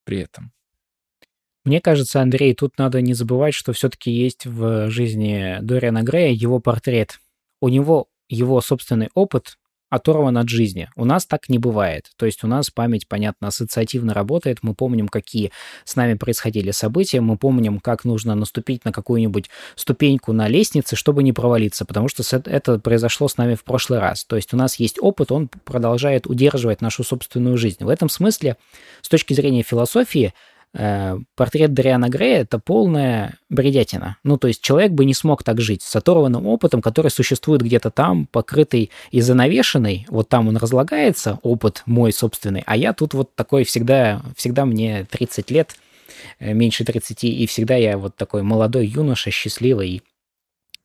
при 0.05 0.19
этом. 0.19 0.53
Мне 1.65 1.81
кажется, 1.81 2.21
Андрей, 2.21 2.55
тут 2.55 2.77
надо 2.79 3.01
не 3.01 3.15
забывать, 3.15 3.55
что 3.55 3.73
все-таки 3.73 4.11
есть 4.11 4.47
в 4.47 4.91
жизни 4.91 5.59
Дориана 5.61 6.03
Грея 6.03 6.33
его 6.33 6.59
портрет. 6.59 7.21
У 7.61 7.69
него 7.69 8.09
его 8.29 8.61
собственный 8.61 9.11
опыт, 9.15 9.59
оторван 9.93 10.39
от 10.39 10.49
жизни. 10.49 10.89
У 10.97 11.05
нас 11.05 11.27
так 11.27 11.51
не 11.51 11.59
бывает. 11.59 12.11
То 12.17 12.25
есть 12.25 12.43
у 12.45 12.47
нас 12.47 12.71
память, 12.71 13.07
понятно, 13.07 13.49
ассоциативно 13.49 14.15
работает. 14.15 14.61
Мы 14.63 14.75
помним, 14.75 15.07
какие 15.07 15.53
с 15.85 15.97
нами 15.97 16.15
происходили 16.15 16.71
события. 16.71 17.21
Мы 17.21 17.37
помним, 17.37 17.79
как 17.79 18.07
нужно 18.07 18.35
наступить 18.35 18.87
на 18.87 18.93
какую-нибудь 18.93 19.51
ступеньку 19.75 20.33
на 20.33 20.49
лестнице, 20.49 20.97
чтобы 20.97 21.23
не 21.23 21.35
провалиться, 21.35 21.85
потому 21.85 22.09
что 22.09 22.23
это 22.47 22.79
произошло 22.79 23.29
с 23.29 23.37
нами 23.37 23.55
в 23.55 23.65
прошлый 23.65 23.99
раз. 23.99 24.25
То 24.25 24.37
есть 24.37 24.55
у 24.55 24.57
нас 24.57 24.77
есть 24.77 24.97
опыт, 24.99 25.31
он 25.31 25.49
продолжает 25.49 26.27
удерживать 26.27 26.81
нашу 26.81 27.05
собственную 27.05 27.59
жизнь. 27.59 27.85
В 27.85 27.91
этом 27.91 28.09
смысле, 28.09 28.57
с 29.03 29.11
точки 29.11 29.35
зрения 29.35 29.63
философии, 29.63 30.33
Э, 30.75 31.19
портрет 31.37 31.75
Дариана 31.75 32.09
Грея— 32.09 32.41
это 32.43 32.59
полная 32.59 33.39
бредятина. 33.51 34.17
Ну, 34.25 34.39
то 34.39 34.49
есть 34.49 34.63
человек 34.63 34.93
бы 34.93 35.05
не 35.05 35.13
смог 35.13 35.43
так 35.43 35.61
жить 35.61 35.83
с 35.83 35.95
оторванным 35.95 36.47
опытом, 36.47 36.81
который 36.81 37.11
существует 37.11 37.63
где-то 37.63 37.91
там, 37.91 38.27
покрытый 38.27 38.91
и 39.11 39.21
занавешенный. 39.21 40.07
Вот 40.09 40.29
там 40.29 40.49
он 40.49 40.57
разлагается, 40.57 41.39
опыт 41.43 41.83
мой 41.85 42.13
собственный, 42.13 42.63
а 42.67 42.77
я 42.77 42.95
тут 42.95 43.13
вот 43.13 43.35
такой 43.35 43.65
всегда, 43.65 44.23
всегда 44.35 44.65
мне 44.65 45.07
30 45.11 45.51
лет, 45.51 45.77
э, 46.39 46.55
меньше 46.55 46.85
30, 46.85 47.25
и 47.25 47.47
всегда 47.47 47.77
я 47.77 47.99
вот 47.99 48.17
такой 48.17 48.43
молодой 48.43 48.87
юноша, 48.87 49.31
счастливый, 49.31 50.03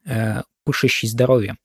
э, 0.04 0.42
пышущий 0.68 1.08
здоровье. 1.08 1.56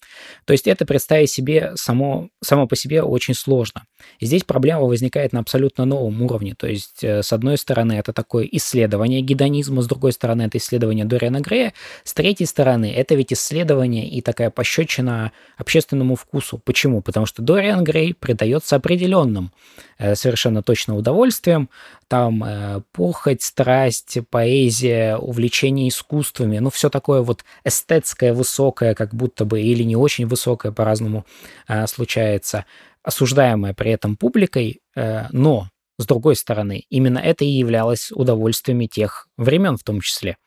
То 0.45 0.53
есть 0.53 0.65
это 0.65 0.85
представить 0.85 1.29
себе 1.29 1.73
само, 1.75 2.29
само 2.41 2.67
по 2.67 2.77
себе 2.77 3.03
очень 3.03 3.33
сложно. 3.33 3.83
И 4.19 4.25
здесь 4.25 4.45
проблема 4.45 4.83
возникает 4.83 5.33
на 5.33 5.41
абсолютно 5.41 5.83
новом 5.83 6.21
уровне. 6.21 6.55
То 6.57 6.67
есть, 6.67 7.03
э, 7.03 7.21
с 7.21 7.33
одной 7.33 7.57
стороны, 7.57 7.93
это 7.93 8.13
такое 8.13 8.47
исследование 8.49 9.19
гедонизма, 9.19 9.81
с 9.81 9.87
другой 9.87 10.13
стороны, 10.13 10.43
это 10.43 10.57
исследование 10.57 11.03
Дориана 11.03 11.41
Грея, 11.41 11.73
с 12.05 12.13
третьей 12.13 12.45
стороны, 12.45 12.93
это 12.93 13.15
ведь 13.15 13.33
исследование 13.33 14.07
и 14.07 14.21
такая 14.21 14.49
пощечина 14.49 15.33
общественному 15.57 16.15
вкусу. 16.15 16.61
Почему? 16.63 17.01
Потому 17.01 17.25
что 17.25 17.41
Дориан 17.41 17.83
Грей 17.83 18.13
придается 18.13 18.77
определенным 18.77 19.51
э, 19.97 20.15
совершенно 20.15 20.63
точно 20.63 20.95
удовольствием, 20.95 21.69
там 22.07 22.43
э, 22.43 22.81
похоть, 22.93 23.41
страсть, 23.41 24.19
поэзия, 24.29 25.17
увлечение 25.17 25.89
искусствами, 25.89 26.59
ну, 26.59 26.69
все 26.69 26.89
такое 26.89 27.21
вот 27.21 27.43
эстетское, 27.65 28.33
высокое, 28.33 28.92
высокая, 28.93 28.95
как 28.95 29.13
будто 29.13 29.45
бы, 29.45 29.61
или 29.61 29.83
не 29.83 29.95
очень 29.95 30.27
высокая, 30.27 30.71
по-разному 30.71 31.25
э, 31.67 31.87
случается, 31.87 32.65
осуждаемая 33.03 33.73
при 33.73 33.91
этом 33.91 34.15
публикой, 34.15 34.81
э, 34.95 35.27
но, 35.31 35.67
с 35.99 36.05
другой 36.05 36.35
стороны, 36.35 36.83
именно 36.89 37.19
это 37.19 37.45
и 37.45 37.59
являлось 37.59 38.11
удовольствиями 38.11 38.87
тех 38.87 39.27
времен 39.37 39.77
в 39.77 39.83
том 39.83 40.01
числе. 40.01 40.37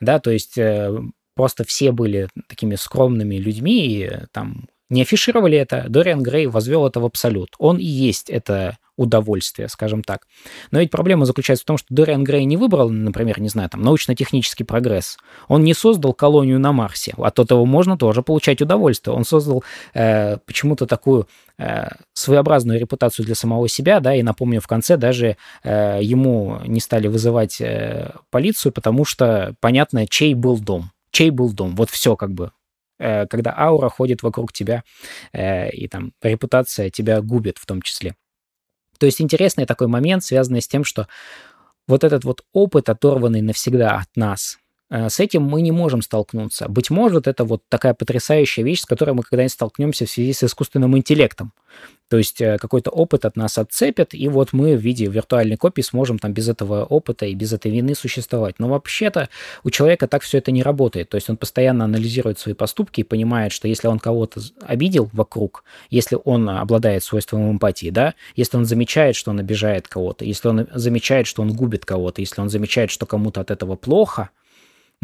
Да, 0.00 0.18
то 0.18 0.30
есть 0.30 0.58
э, 0.58 0.92
просто 1.36 1.64
все 1.64 1.92
были 1.92 2.28
такими 2.48 2.76
скромными 2.76 3.36
людьми, 3.36 3.86
и 3.86 4.10
там 4.32 4.66
не 4.90 5.02
афишировали 5.02 5.56
это, 5.56 5.86
Дориан 5.88 6.22
Грей 6.22 6.46
возвел 6.46 6.86
это 6.86 7.00
в 7.00 7.04
абсолют. 7.04 7.50
Он 7.58 7.78
и 7.78 7.84
есть 7.84 8.30
это 8.30 8.76
удовольствие, 8.96 9.68
скажем 9.68 10.02
так. 10.02 10.26
Но 10.70 10.80
ведь 10.80 10.90
проблема 10.90 11.24
заключается 11.24 11.64
в 11.64 11.66
том, 11.66 11.78
что 11.78 11.88
Дориан 11.90 12.24
Грей 12.24 12.44
не 12.44 12.56
выбрал, 12.56 12.90
например, 12.90 13.40
не 13.40 13.48
знаю, 13.48 13.68
там, 13.68 13.82
научно-технический 13.82 14.64
прогресс. 14.64 15.16
Он 15.48 15.64
не 15.64 15.74
создал 15.74 16.14
колонию 16.14 16.58
на 16.60 16.72
Марсе. 16.72 17.14
От 17.16 17.38
этого 17.38 17.64
можно 17.64 17.96
тоже 17.96 18.22
получать 18.22 18.62
удовольствие. 18.62 19.14
Он 19.14 19.24
создал 19.24 19.64
э, 19.94 20.38
почему-то 20.38 20.86
такую 20.86 21.28
э, 21.58 21.88
своеобразную 22.12 22.78
репутацию 22.78 23.26
для 23.26 23.34
самого 23.34 23.68
себя, 23.68 24.00
да, 24.00 24.14
и 24.14 24.22
напомню, 24.22 24.60
в 24.60 24.66
конце 24.66 24.96
даже 24.96 25.36
э, 25.62 25.98
ему 26.02 26.60
не 26.66 26.80
стали 26.80 27.08
вызывать 27.08 27.60
э, 27.60 28.12
полицию, 28.30 28.72
потому 28.72 29.04
что 29.04 29.54
понятно, 29.60 30.06
чей 30.06 30.34
был 30.34 30.58
дом. 30.58 30.90
Чей 31.10 31.30
был 31.30 31.52
дом. 31.52 31.76
Вот 31.76 31.90
все 31.90 32.16
как 32.16 32.32
бы 32.32 32.50
Э, 32.98 33.26
когда 33.26 33.54
аура 33.56 33.88
ходит 33.88 34.22
вокруг 34.22 34.52
тебя, 34.52 34.84
э, 35.32 35.70
и 35.70 35.88
там 35.88 36.12
репутация 36.22 36.90
тебя 36.90 37.20
губит 37.20 37.58
в 37.58 37.66
том 37.66 37.82
числе. 37.82 38.14
То 39.04 39.06
есть 39.06 39.20
интересный 39.20 39.66
такой 39.66 39.86
момент, 39.86 40.24
связанный 40.24 40.62
с 40.62 40.66
тем, 40.66 40.82
что 40.82 41.08
вот 41.86 42.04
этот 42.04 42.24
вот 42.24 42.42
опыт, 42.54 42.88
оторванный 42.88 43.42
навсегда 43.42 43.98
от 43.98 44.08
нас, 44.16 44.56
с 44.90 45.18
этим 45.18 45.42
мы 45.42 45.62
не 45.62 45.72
можем 45.72 46.02
столкнуться. 46.02 46.68
Быть 46.68 46.90
может, 46.90 47.26
это 47.26 47.44
вот 47.44 47.62
такая 47.68 47.94
потрясающая 47.94 48.64
вещь, 48.64 48.80
с 48.80 48.86
которой 48.86 49.12
мы 49.12 49.22
когда-нибудь 49.22 49.52
столкнемся 49.52 50.06
в 50.06 50.10
связи 50.10 50.32
с 50.32 50.44
искусственным 50.44 50.96
интеллектом. 50.96 51.52
То 52.08 52.18
есть 52.18 52.40
э, 52.40 52.58
какой-то 52.58 52.90
опыт 52.90 53.24
от 53.24 53.34
нас 53.36 53.56
отцепят, 53.56 54.14
и 54.14 54.28
вот 54.28 54.52
мы 54.52 54.76
в 54.76 54.80
виде 54.80 55.06
виртуальной 55.06 55.56
копии 55.56 55.80
сможем 55.80 56.18
там 56.18 56.32
без 56.32 56.48
этого 56.48 56.84
опыта 56.84 57.26
и 57.26 57.34
без 57.34 57.52
этой 57.52 57.72
вины 57.72 57.94
существовать. 57.94 58.56
Но 58.58 58.68
вообще-то 58.68 59.30
у 59.64 59.70
человека 59.70 60.06
так 60.06 60.22
все 60.22 60.38
это 60.38 60.52
не 60.52 60.62
работает. 60.62 61.08
То 61.08 61.16
есть 61.16 61.30
он 61.30 61.36
постоянно 61.36 61.84
анализирует 61.86 62.38
свои 62.38 62.54
поступки 62.54 63.00
и 63.00 63.04
понимает, 63.04 63.52
что 63.52 63.68
если 63.68 63.88
он 63.88 63.98
кого-то 63.98 64.40
обидел 64.60 65.08
вокруг, 65.12 65.64
если 65.90 66.18
он 66.22 66.48
обладает 66.48 67.02
свойством 67.02 67.50
эмпатии, 67.50 67.90
да, 67.90 68.14
если 68.36 68.58
он 68.58 68.66
замечает, 68.66 69.16
что 69.16 69.30
он 69.30 69.40
обижает 69.40 69.88
кого-то, 69.88 70.24
если 70.24 70.48
он 70.48 70.68
замечает, 70.74 71.26
что 71.26 71.42
он 71.42 71.52
губит 71.52 71.86
кого-то, 71.86 72.20
если 72.20 72.40
он 72.40 72.50
замечает, 72.50 72.90
что 72.90 73.06
кому-то 73.06 73.40
от 73.40 73.50
этого 73.50 73.76
плохо– 73.76 74.30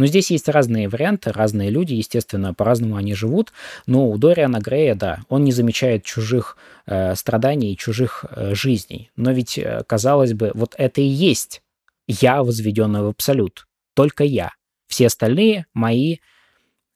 но 0.01 0.07
здесь 0.07 0.31
есть 0.31 0.49
разные 0.49 0.89
варианты, 0.89 1.31
разные 1.31 1.69
люди, 1.69 1.93
естественно, 1.93 2.55
по-разному 2.55 2.97
они 2.97 3.13
живут. 3.13 3.53
Но 3.85 4.09
у 4.09 4.17
Дориана 4.17 4.59
Грея, 4.59 4.95
да, 4.95 5.19
он 5.29 5.45
не 5.45 5.53
замечает 5.53 6.05
чужих 6.05 6.57
э, 6.87 7.15
страданий, 7.15 7.77
чужих 7.77 8.25
э, 8.31 8.55
жизней. 8.55 9.11
Но 9.17 9.33
ведь, 9.33 9.59
э, 9.59 9.83
казалось 9.87 10.33
бы, 10.33 10.53
вот 10.55 10.75
это 10.79 11.03
и 11.03 11.05
есть 11.05 11.61
я, 12.07 12.43
возведенный 12.43 13.03
в 13.03 13.09
абсолют. 13.09 13.67
Только 13.95 14.25
я. 14.25 14.53
Все 14.89 15.09
остальные 15.09 15.67
мои 15.75 16.17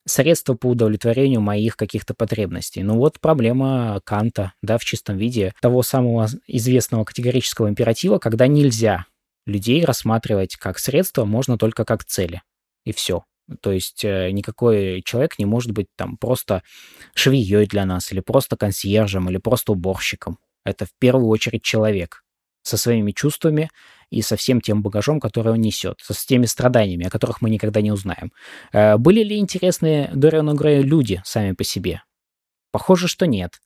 средства 0.07 0.55
по 0.55 0.65
удовлетворению 0.65 1.41
моих 1.41 1.77
каких-то 1.77 2.15
потребностей. 2.15 2.81
Ну 2.81 2.95
вот 2.95 3.19
проблема 3.19 4.01
Канта, 4.03 4.53
да, 4.63 4.79
в 4.79 4.83
чистом 4.83 5.17
виде, 5.19 5.53
того 5.61 5.83
самого 5.83 6.27
известного 6.47 7.03
категорического 7.03 7.69
императива, 7.69 8.17
когда 8.17 8.47
нельзя 8.47 9.05
людей 9.45 9.85
рассматривать 9.85 10.55
как 10.55 10.79
средства, 10.79 11.25
можно 11.25 11.59
только 11.59 11.85
как 11.85 12.03
цели 12.03 12.41
и 12.85 12.93
все. 12.93 13.23
То 13.61 13.71
есть 13.71 14.03
э, 14.03 14.31
никакой 14.31 15.01
человек 15.03 15.37
не 15.37 15.45
может 15.45 15.71
быть 15.71 15.87
там 15.95 16.17
просто 16.17 16.63
швеей 17.13 17.67
для 17.67 17.85
нас, 17.85 18.11
или 18.11 18.19
просто 18.19 18.57
консьержем, 18.57 19.29
или 19.29 19.37
просто 19.37 19.73
уборщиком. 19.73 20.39
Это 20.63 20.85
в 20.85 20.93
первую 20.99 21.27
очередь 21.27 21.61
человек 21.61 22.23
со 22.63 22.77
своими 22.77 23.11
чувствами 23.11 23.69
и 24.09 24.23
со 24.23 24.35
всем 24.35 24.61
тем 24.61 24.81
багажом, 24.81 25.19
который 25.19 25.53
он 25.53 25.61
несет, 25.61 25.99
с 26.01 26.25
теми 26.25 26.47
страданиями, 26.47 27.05
о 27.05 27.11
которых 27.11 27.41
мы 27.41 27.51
никогда 27.51 27.81
не 27.81 27.91
узнаем. 27.91 28.31
Э, 28.73 28.97
были 28.97 29.23
ли 29.23 29.37
интересные 29.37 30.09
Дориану 30.13 30.55
Грею 30.55 30.83
люди 30.83 31.21
сами 31.23 31.51
по 31.51 31.63
себе? 31.63 32.01
Похоже, 32.75 33.07
что 33.07 33.25
нет. 33.25 33.61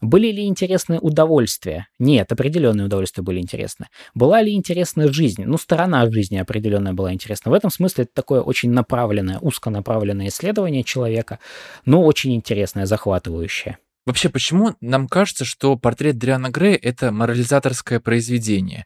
Были 0.00 0.32
ли 0.32 0.46
интересные 0.46 0.98
удовольствия? 0.98 1.88
Нет, 1.98 2.32
определенные 2.32 2.86
удовольствия 2.86 3.22
были 3.22 3.38
интересны. 3.38 3.88
Была 4.14 4.40
ли 4.40 4.54
интересна 4.54 5.12
жизнь? 5.12 5.44
Ну, 5.44 5.58
сторона 5.58 6.10
жизни 6.10 6.38
определенная 6.38 6.94
была 6.94 7.12
интересна. 7.12 7.50
В 7.50 7.54
этом 7.54 7.68
смысле 7.68 8.04
это 8.04 8.14
такое 8.14 8.40
очень 8.40 8.70
направленное, 8.70 9.38
узконаправленное 9.38 10.28
исследование 10.28 10.82
человека, 10.82 11.40
но 11.84 12.02
очень 12.02 12.34
интересное, 12.34 12.86
захватывающее. 12.86 13.76
Вообще, 14.06 14.28
почему 14.28 14.76
нам 14.82 15.08
кажется, 15.08 15.46
что 15.46 15.76
портрет 15.76 16.18
Дриана 16.18 16.50
Грея— 16.50 16.78
это 16.82 17.10
морализаторское 17.10 18.00
произведение? 18.00 18.84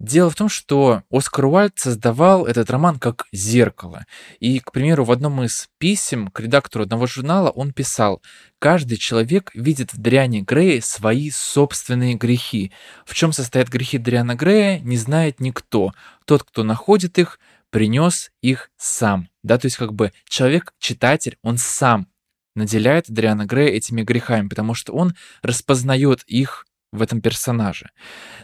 Дело 0.00 0.30
в 0.30 0.34
том, 0.34 0.48
что 0.48 1.02
Оскар 1.10 1.44
Уальд 1.46 1.78
создавал 1.78 2.46
этот 2.46 2.70
роман 2.70 2.98
как 2.98 3.26
зеркало. 3.30 4.06
И, 4.40 4.58
к 4.60 4.72
примеру, 4.72 5.04
в 5.04 5.12
одном 5.12 5.42
из 5.44 5.68
писем 5.78 6.28
к 6.28 6.40
редактору 6.40 6.84
одного 6.84 7.06
журнала 7.06 7.50
он 7.50 7.72
писал 7.72 8.22
«Каждый 8.58 8.96
человек 8.96 9.50
видит 9.54 9.92
в 9.92 9.98
Дриане 9.98 10.40
Грея 10.40 10.80
свои 10.80 11.30
собственные 11.30 12.14
грехи. 12.14 12.72
В 13.04 13.14
чем 13.14 13.32
состоят 13.32 13.68
грехи 13.68 13.98
Дриана 13.98 14.34
Грея, 14.34 14.80
не 14.80 14.96
знает 14.96 15.40
никто. 15.40 15.92
Тот, 16.24 16.42
кто 16.42 16.64
находит 16.64 17.18
их, 17.18 17.38
принес 17.70 18.30
их 18.40 18.70
сам». 18.78 19.28
Да, 19.42 19.58
то 19.58 19.66
есть 19.66 19.76
как 19.76 19.92
бы 19.92 20.12
человек-читатель, 20.26 21.36
он 21.42 21.58
сам 21.58 22.08
наделяет 22.54 23.06
Дриана 23.08 23.46
Грея 23.46 23.70
этими 23.70 24.02
грехами, 24.02 24.48
потому 24.48 24.74
что 24.74 24.92
он 24.92 25.14
распознает 25.42 26.22
их 26.26 26.66
в 26.92 27.02
этом 27.02 27.20
персонаже. 27.20 27.90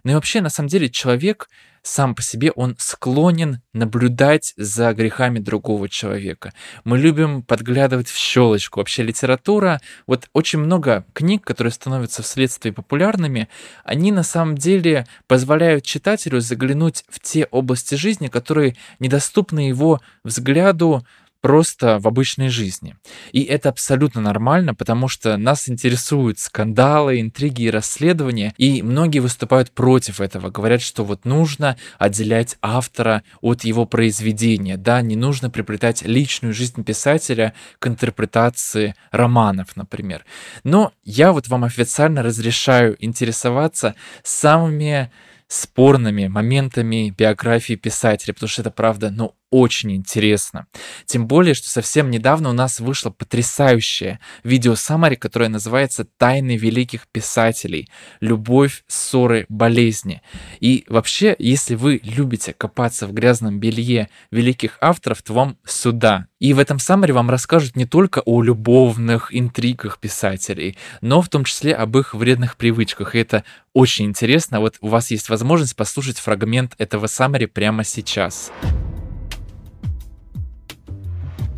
Ну 0.03 0.13
и 0.13 0.15
вообще, 0.15 0.41
на 0.41 0.51
самом 0.51 0.69
деле, 0.69 0.91
человек 0.91 1.49
сам 1.83 2.15
по 2.15 2.23
себе, 2.23 2.51
он 2.51 2.77
склонен 2.79 3.63
наблюдать 3.73 4.53
за 4.57 4.93
грехами 4.93 5.39
другого 5.39 5.89
человека. 5.89 6.53
Мы 6.85 6.99
любим 6.99 7.43
подглядывать 7.43 8.09
в 8.09 8.17
щелочку. 8.17 8.81
Вообще 8.81 9.03
литература, 9.03 9.81
вот 10.07 10.29
очень 10.33 10.59
много 10.59 11.07
книг, 11.15 11.43
которые 11.45 11.73
становятся 11.73 12.23
вследствие 12.23 12.75
популярными, 12.75 13.49
они 13.85 14.13
на 14.13 14.23
самом 14.23 14.57
деле 14.57 15.07
позволяют 15.27 15.85
читателю 15.85 16.41
заглянуть 16.41 17.05
в 17.09 17.19
те 17.21 17.47
области 17.47 17.95
жизни, 17.95 18.29
которые 18.29 18.77
недоступны 18.99 19.61
его 19.61 20.01
взгляду 20.23 21.07
просто 21.41 21.99
в 21.99 22.07
обычной 22.07 22.49
жизни. 22.49 22.97
И 23.33 23.43
это 23.43 23.69
абсолютно 23.69 24.21
нормально, 24.21 24.75
потому 24.75 25.09
что 25.09 25.37
нас 25.37 25.69
интересуют 25.69 26.39
скандалы, 26.39 27.21
интриги 27.21 27.63
и 27.63 27.71
расследования, 27.71 28.55
и 28.59 28.83
многие 28.83 29.21
выступают 29.21 29.71
против 29.73 30.21
этого, 30.21 30.51
говорят, 30.51 30.83
что 30.83 31.05
вот 31.05 31.25
нужно 31.25 31.77
отделять 31.99 32.57
автора 32.63 33.23
от 33.41 33.65
его 33.65 33.87
произведения, 33.87 34.77
да, 34.77 35.01
не 35.01 35.17
нужно 35.17 35.51
приплетать 35.51 36.03
личную 36.03 36.55
жизнь 36.55 36.85
писателя 36.85 37.55
к 37.79 37.87
интерпретации 37.87 38.95
романов, 39.11 39.77
например. 39.77 40.25
Но 40.65 40.93
я 41.05 41.33
вот 41.33 41.49
вам 41.49 41.65
официально 41.65 42.23
разрешаю 42.23 42.97
интересоваться 43.05 43.95
самыми 44.23 45.11
спорными 45.49 46.29
моментами 46.29 47.13
биографии 47.17 47.75
писателя, 47.75 48.33
потому 48.33 48.49
что 48.49 48.63
это 48.63 48.71
правда, 48.71 49.11
ну, 49.11 49.35
очень 49.51 49.93
интересно. 49.93 50.67
Тем 51.07 51.27
более, 51.27 51.55
что 51.55 51.69
совсем 51.69 52.11
недавно 52.11 52.51
у 52.51 52.53
нас 52.53 52.81
вышло 52.81 53.11
потрясающее 53.11 54.21
видео 54.45 54.75
саммари, 54.75 55.17
которое 55.17 55.49
называется 55.49 56.05
«Тайны 56.05 56.57
великих 56.57 57.09
писателей. 57.09 57.89
Любовь, 58.21 58.85
ссоры, 58.87 59.47
болезни». 59.49 60.23
И 60.61 60.85
вообще, 60.89 61.35
если 61.39 61.75
вы 61.75 62.01
любите 62.03 62.53
копаться 62.53 63.07
в 63.07 63.13
грязном 63.13 63.59
белье 63.59 64.09
великих 64.31 64.79
авторов, 64.81 65.23
то 65.23 65.35
вам 65.35 65.59
сюда. 65.65 66.27
И 66.39 66.55
в 66.55 66.59
этом 66.59 66.79
саммари 66.79 67.13
вам 67.13 67.29
расскажут 67.29 67.77
не 67.77 67.85
только 67.85 68.21
о 68.25 68.43
любовных 68.43 69.35
интригах 69.37 69.99
писателей, 69.99 70.79
но 71.03 71.21
в 71.21 71.29
том 71.29 71.45
числе 71.45 71.75
об 71.75 71.99
их 71.99 72.15
вредных 72.15 72.57
привычках. 72.57 73.15
И 73.15 73.19
это 73.19 73.45
очень 73.75 74.07
интересно. 74.07 74.61
Вот 74.61 74.77
у 74.81 74.89
вас 74.89 75.11
есть 75.11 75.29
возможность 75.29 75.77
послушать 75.77 76.19
фрагмент 76.19 76.75
этого 76.79 77.09
саммари 77.09 77.47
прямо 77.47 77.85
сейчас. 77.85 78.51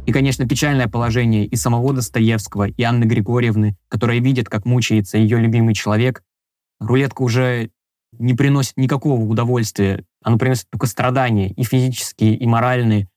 И, 0.05 0.13
конечно, 0.13 0.49
печальное 0.49 0.89
положение 0.89 1.47
и 1.47 1.55
самого 1.55 1.93
Достоевского, 1.95 2.69
и 2.69 2.83
Анны 2.83 3.05
Григорьевны, 3.05 3.77
которая 3.89 4.19
видит, 4.19 4.49
как 4.49 4.65
мучается 4.65 5.17
ее 5.17 5.39
любимый 5.39 5.75
человек. 5.75 6.23
Рулетка 6.81 7.23
уже 7.23 7.71
не 8.19 8.35
приносит 8.35 8.77
никакого 8.77 9.23
удовольствия. 9.23 10.05
Она 10.23 10.39
приносит 10.39 10.69
только 10.71 10.87
страдания, 10.87 11.51
и 11.53 11.63
физические, 11.63 12.37
и 12.37 12.47
моральные. 12.47 13.09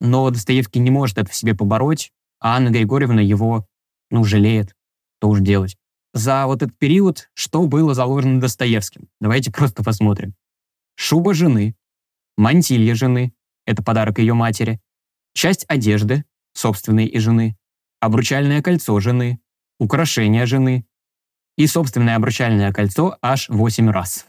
Но 0.00 0.28
Достоевский 0.30 0.80
не 0.80 0.90
может 0.90 1.16
это 1.16 1.30
в 1.30 1.34
себе 1.34 1.54
побороть, 1.54 2.12
а 2.40 2.56
Анна 2.56 2.68
Григорьевна 2.68 3.22
его, 3.22 3.66
ну, 4.10 4.22
жалеет. 4.24 4.74
Что 5.18 5.30
уж 5.30 5.40
делать. 5.40 5.76
За 6.12 6.46
вот 6.46 6.62
этот 6.62 6.76
период 6.78 7.30
что 7.34 7.66
было 7.66 7.94
заложено 7.94 8.40
Достоевским? 8.40 9.08
Давайте 9.20 9.50
просто 9.50 9.82
посмотрим. 9.82 10.34
Шуба 10.94 11.34
жены, 11.34 11.74
мантилья 12.36 12.94
жены, 12.94 13.32
это 13.66 13.82
подарок 13.82 14.18
ее 14.18 14.34
матери, 14.34 14.80
часть 15.36 15.64
одежды, 15.68 16.24
собственной 16.54 17.06
и 17.06 17.18
жены, 17.18 17.56
обручальное 18.00 18.62
кольцо 18.62 18.98
жены, 19.00 19.38
украшение 19.78 20.46
жены 20.46 20.86
и 21.56 21.66
собственное 21.66 22.16
обручальное 22.16 22.72
кольцо 22.72 23.18
аж 23.22 23.48
8 23.48 23.90
раз. 23.90 24.26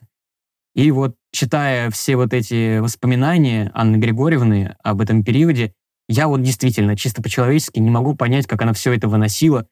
И 0.75 0.91
вот, 0.91 1.15
читая 1.31 1.89
все 1.89 2.17
вот 2.17 2.33
эти 2.33 2.79
воспоминания 2.79 3.71
Анны 3.73 3.95
Григорьевны 3.95 4.75
об 4.83 5.01
этом 5.01 5.23
периоде, 5.23 5.73
я 6.09 6.27
вот 6.27 6.41
действительно 6.41 6.95
чисто 6.95 7.23
по-человечески 7.23 7.79
не 7.79 7.89
могу 7.89 8.15
понять, 8.15 8.45
как 8.45 8.61
она 8.61 8.73
все 8.73 8.93
это 8.93 9.07
выносила 9.07 9.67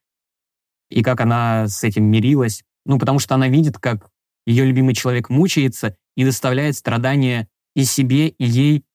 и 0.90 1.04
как 1.04 1.22
она 1.22 1.68
с 1.68 1.84
этим 1.84 2.06
мирилась. 2.06 2.64
Ну, 2.86 2.98
потому 2.98 3.20
что 3.20 3.36
она 3.36 3.50
видит, 3.50 3.78
как 3.78 4.10
ее 4.46 4.66
любимый 4.66 4.96
человек 4.96 5.30
мучается 5.30 5.96
и 6.16 6.24
доставляет 6.24 6.76
страдания 6.76 7.48
и 7.76 7.84
себе, 7.84 8.30
и 8.30 8.46
ей, 8.46 8.86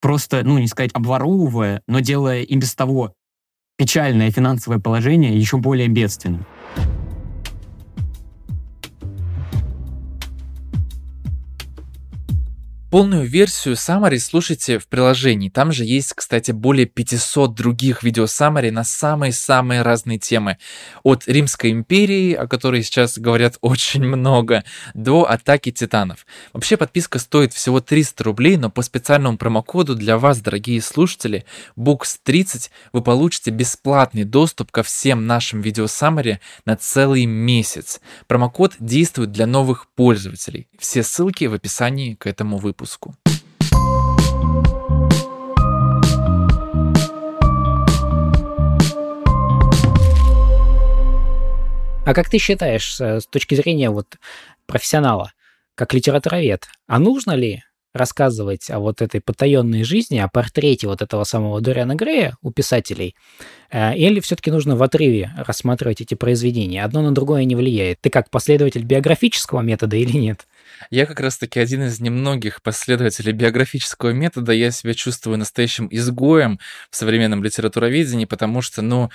просто, 0.00 0.42
ну, 0.44 0.58
не 0.58 0.66
сказать 0.66 0.90
обворовывая, 0.94 1.82
но 1.86 2.00
делая 2.00 2.42
и 2.42 2.56
без 2.56 2.74
того 2.74 3.14
печальное 3.76 4.30
финансовое 4.30 4.78
положение 4.78 5.36
еще 5.36 5.56
более 5.56 5.88
бедственным. 5.88 6.46
Полную 12.90 13.28
версию 13.28 13.74
Summary 13.74 14.18
слушайте 14.18 14.78
в 14.78 14.88
приложении. 14.88 15.50
Там 15.50 15.72
же 15.72 15.84
есть, 15.84 16.14
кстати, 16.14 16.52
более 16.52 16.86
500 16.86 17.54
других 17.54 18.02
видео 18.02 18.24
Summary 18.24 18.70
на 18.70 18.82
самые-самые 18.82 19.82
разные 19.82 20.18
темы. 20.18 20.56
От 21.02 21.28
Римской 21.28 21.70
империи, 21.70 22.32
о 22.32 22.46
которой 22.46 22.82
сейчас 22.82 23.18
говорят 23.18 23.58
очень 23.60 24.04
много, 24.04 24.64
до 24.94 25.30
атаки 25.30 25.70
титанов. 25.70 26.26
Вообще 26.54 26.78
подписка 26.78 27.18
стоит 27.18 27.52
всего 27.52 27.82
300 27.82 28.24
рублей, 28.24 28.56
но 28.56 28.70
по 28.70 28.80
специальному 28.80 29.36
промокоду 29.36 29.94
для 29.94 30.16
вас, 30.16 30.40
дорогие 30.40 30.80
слушатели, 30.80 31.44
Books30, 31.76 32.70
вы 32.94 33.02
получите 33.02 33.50
бесплатный 33.50 34.24
доступ 34.24 34.70
ко 34.70 34.82
всем 34.82 35.26
нашим 35.26 35.60
видео 35.60 35.84
Summary 35.84 36.38
на 36.64 36.74
целый 36.74 37.26
месяц. 37.26 38.00
Промокод 38.28 38.76
действует 38.80 39.30
для 39.30 39.46
новых 39.46 39.88
пользователей. 39.94 40.68
Все 40.78 41.02
ссылки 41.02 41.44
в 41.44 41.52
описании 41.52 42.14
к 42.14 42.26
этому 42.26 42.56
выпуску 42.56 42.77
выпуску. 42.78 43.14
А 52.04 52.14
как 52.14 52.30
ты 52.30 52.38
считаешь, 52.38 52.98
с 53.00 53.26
точки 53.26 53.54
зрения 53.54 53.90
вот 53.90 54.16
профессионала, 54.66 55.32
как 55.74 55.92
литературовед, 55.92 56.66
а 56.86 56.98
нужно 56.98 57.32
ли 57.32 57.62
рассказывать 57.92 58.70
о 58.70 58.78
вот 58.78 59.02
этой 59.02 59.20
потаенной 59.20 59.82
жизни, 59.82 60.18
о 60.18 60.28
портрете 60.28 60.86
вот 60.86 61.02
этого 61.02 61.24
самого 61.24 61.60
Дориана 61.60 61.94
Грея 61.94 62.36
у 62.42 62.50
писателей, 62.50 63.14
э, 63.70 63.96
или 63.96 64.20
все-таки 64.20 64.50
нужно 64.50 64.76
в 64.76 64.82
отрыве 64.82 65.32
рассматривать 65.36 66.00
эти 66.00 66.14
произведения? 66.14 66.84
Одно 66.84 67.02
на 67.02 67.12
другое 67.12 67.44
не 67.44 67.56
влияет. 67.56 68.00
Ты 68.00 68.10
как 68.10 68.30
последователь 68.30 68.84
биографического 68.84 69.60
метода 69.60 69.96
или 69.96 70.16
нет? 70.16 70.46
Я 70.90 71.06
как 71.06 71.20
раз-таки 71.20 71.60
один 71.60 71.82
из 71.84 72.00
немногих 72.00 72.62
последователей 72.62 73.32
биографического 73.32 74.10
метода. 74.10 74.52
Я 74.52 74.70
себя 74.70 74.94
чувствую 74.94 75.38
настоящим 75.38 75.88
изгоем 75.90 76.58
в 76.90 76.96
современном 76.96 77.42
литературоведении, 77.42 78.24
потому 78.24 78.62
что, 78.62 78.82
ну, 78.82 79.10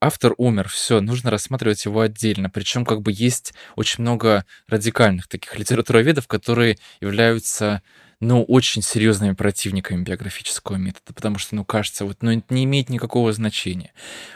автор 0.00 0.34
умер, 0.38 0.68
все, 0.68 1.00
нужно 1.00 1.30
рассматривать 1.30 1.84
его 1.84 2.00
отдельно. 2.00 2.50
Причем 2.50 2.84
как 2.84 3.02
бы 3.02 3.12
есть 3.14 3.54
очень 3.76 4.02
много 4.02 4.44
радикальных 4.68 5.28
таких 5.28 5.58
литературоведов, 5.58 6.26
которые 6.26 6.78
являются 7.00 7.82
ну, 8.20 8.44
очень 8.44 8.82
серьезными 8.82 9.32
противниками 9.32 10.02
биографического 10.02 10.76
метода, 10.76 11.14
потому 11.14 11.38
что, 11.38 11.54
ну, 11.54 11.64
кажется, 11.64 12.04
вот, 12.04 12.18
ну, 12.20 12.30
это 12.30 12.52
не 12.52 12.64
имеет 12.64 12.90
никакого 12.90 13.32
значения. 13.32 13.92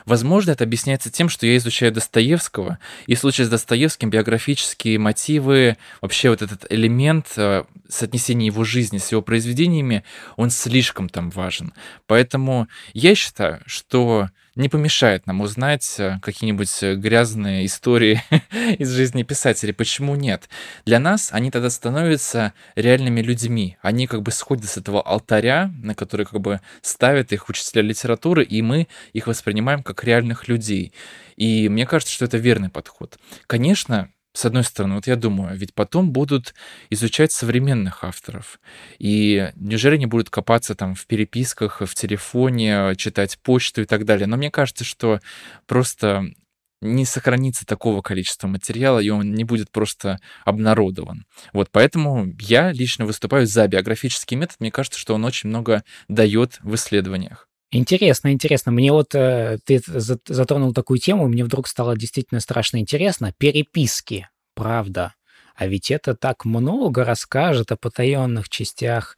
Возможно, 0.06 0.52
это 0.52 0.64
объясняется 0.64 1.10
тем, 1.10 1.28
что 1.28 1.46
я 1.46 1.58
изучаю 1.58 1.92
Достоевского, 1.92 2.78
и 3.06 3.14
в 3.14 3.18
случае 3.18 3.46
с 3.46 3.50
Достоевским 3.50 4.08
биографические 4.08 4.98
мотивы, 4.98 5.76
вообще 6.00 6.30
вот 6.30 6.40
этот 6.40 6.64
элемент 6.70 7.26
э, 7.36 7.64
соотнесения 7.88 8.46
его 8.46 8.64
жизни 8.64 8.96
с 8.96 9.12
его 9.12 9.20
произведениями, 9.20 10.02
он 10.36 10.48
слишком 10.48 11.10
там 11.10 11.28
важен. 11.28 11.74
Поэтому 12.06 12.68
я 12.94 13.14
считаю, 13.14 13.60
что 13.66 14.28
не 14.56 14.68
помешает 14.68 15.26
нам 15.26 15.40
узнать 15.40 15.96
э, 15.98 16.18
какие-нибудь 16.22 16.82
э, 16.82 16.94
грязные 16.94 17.66
истории 17.66 18.22
из 18.78 18.90
жизни 18.90 19.22
писателей. 19.22 19.72
Почему 19.72 20.14
нет? 20.14 20.48
Для 20.84 21.00
нас 21.00 21.30
они 21.32 21.50
тогда 21.50 21.70
становятся 21.70 22.52
реальными 22.76 23.20
людьми. 23.20 23.76
Они 23.82 24.06
как 24.06 24.22
бы 24.22 24.30
сходят 24.30 24.66
с 24.66 24.76
этого 24.76 25.02
алтаря, 25.02 25.72
на 25.82 25.94
который 25.94 26.26
как 26.26 26.40
бы 26.40 26.60
ставят 26.82 27.32
их 27.32 27.48
учителя 27.48 27.82
литературы, 27.82 28.44
и 28.44 28.62
мы 28.62 28.88
их 29.12 29.26
воспринимаем 29.26 29.82
как 29.82 30.04
реальных 30.04 30.48
людей. 30.48 30.92
И 31.36 31.68
мне 31.68 31.86
кажется, 31.86 32.14
что 32.14 32.24
это 32.24 32.38
верный 32.38 32.68
подход. 32.68 33.18
Конечно, 33.46 34.08
с 34.34 34.44
одной 34.44 34.64
стороны, 34.64 34.96
вот 34.96 35.06
я 35.06 35.14
думаю, 35.14 35.56
ведь 35.56 35.74
потом 35.74 36.10
будут 36.10 36.54
изучать 36.90 37.30
современных 37.30 38.02
авторов. 38.02 38.60
И 38.98 39.52
неужели 39.54 39.94
они 39.94 40.06
будут 40.06 40.28
копаться 40.28 40.74
там 40.74 40.96
в 40.96 41.06
переписках, 41.06 41.80
в 41.80 41.94
телефоне, 41.94 42.94
читать 42.96 43.38
почту 43.38 43.82
и 43.82 43.84
так 43.84 44.04
далее? 44.04 44.26
Но 44.26 44.36
мне 44.36 44.50
кажется, 44.50 44.82
что 44.84 45.20
просто 45.66 46.34
не 46.80 47.04
сохранится 47.04 47.64
такого 47.64 48.02
количества 48.02 48.48
материала, 48.48 48.98
и 48.98 49.08
он 49.08 49.32
не 49.32 49.44
будет 49.44 49.70
просто 49.70 50.18
обнародован. 50.44 51.26
Вот 51.52 51.68
поэтому 51.70 52.34
я 52.40 52.72
лично 52.72 53.06
выступаю 53.06 53.46
за 53.46 53.66
биографический 53.68 54.36
метод. 54.36 54.56
Мне 54.58 54.72
кажется, 54.72 54.98
что 54.98 55.14
он 55.14 55.24
очень 55.24 55.48
много 55.48 55.84
дает 56.08 56.58
в 56.62 56.74
исследованиях. 56.74 57.48
Интересно, 57.74 58.32
интересно. 58.32 58.70
Мне 58.70 58.92
вот 58.92 59.16
э, 59.16 59.58
ты 59.64 59.80
затронул 59.84 60.72
такую 60.72 61.00
тему, 61.00 61.26
мне 61.26 61.44
вдруг 61.44 61.66
стало 61.66 61.96
действительно 61.96 62.40
страшно 62.40 62.76
интересно. 62.78 63.32
Переписки, 63.36 64.28
правда. 64.54 65.14
А 65.56 65.66
ведь 65.66 65.90
это 65.90 66.14
так 66.14 66.44
много 66.44 67.04
расскажет 67.04 67.72
о 67.72 67.76
потаенных 67.76 68.48
частях 68.48 69.16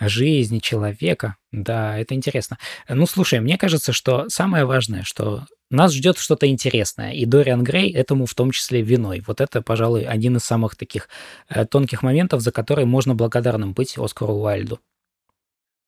жизни 0.00 0.58
человека. 0.58 1.36
Да, 1.52 1.98
это 1.98 2.14
интересно. 2.14 2.56
Ну, 2.88 3.04
слушай, 3.06 3.40
мне 3.40 3.58
кажется, 3.58 3.92
что 3.92 4.24
самое 4.28 4.64
важное, 4.64 5.02
что 5.02 5.44
нас 5.70 5.92
ждет 5.92 6.16
что-то 6.16 6.46
интересное, 6.46 7.12
и 7.12 7.26
Дориан 7.26 7.62
Грей 7.62 7.92
этому 7.92 8.24
в 8.24 8.34
том 8.34 8.52
числе 8.52 8.80
виной. 8.80 9.22
Вот 9.26 9.42
это, 9.42 9.60
пожалуй, 9.60 10.04
один 10.04 10.36
из 10.36 10.44
самых 10.44 10.76
таких 10.76 11.10
э, 11.50 11.66
тонких 11.66 12.02
моментов, 12.02 12.40
за 12.40 12.52
которые 12.52 12.86
можно 12.86 13.14
благодарным 13.14 13.74
быть 13.74 13.98
Оскару 13.98 14.32
Уайльду. 14.34 14.78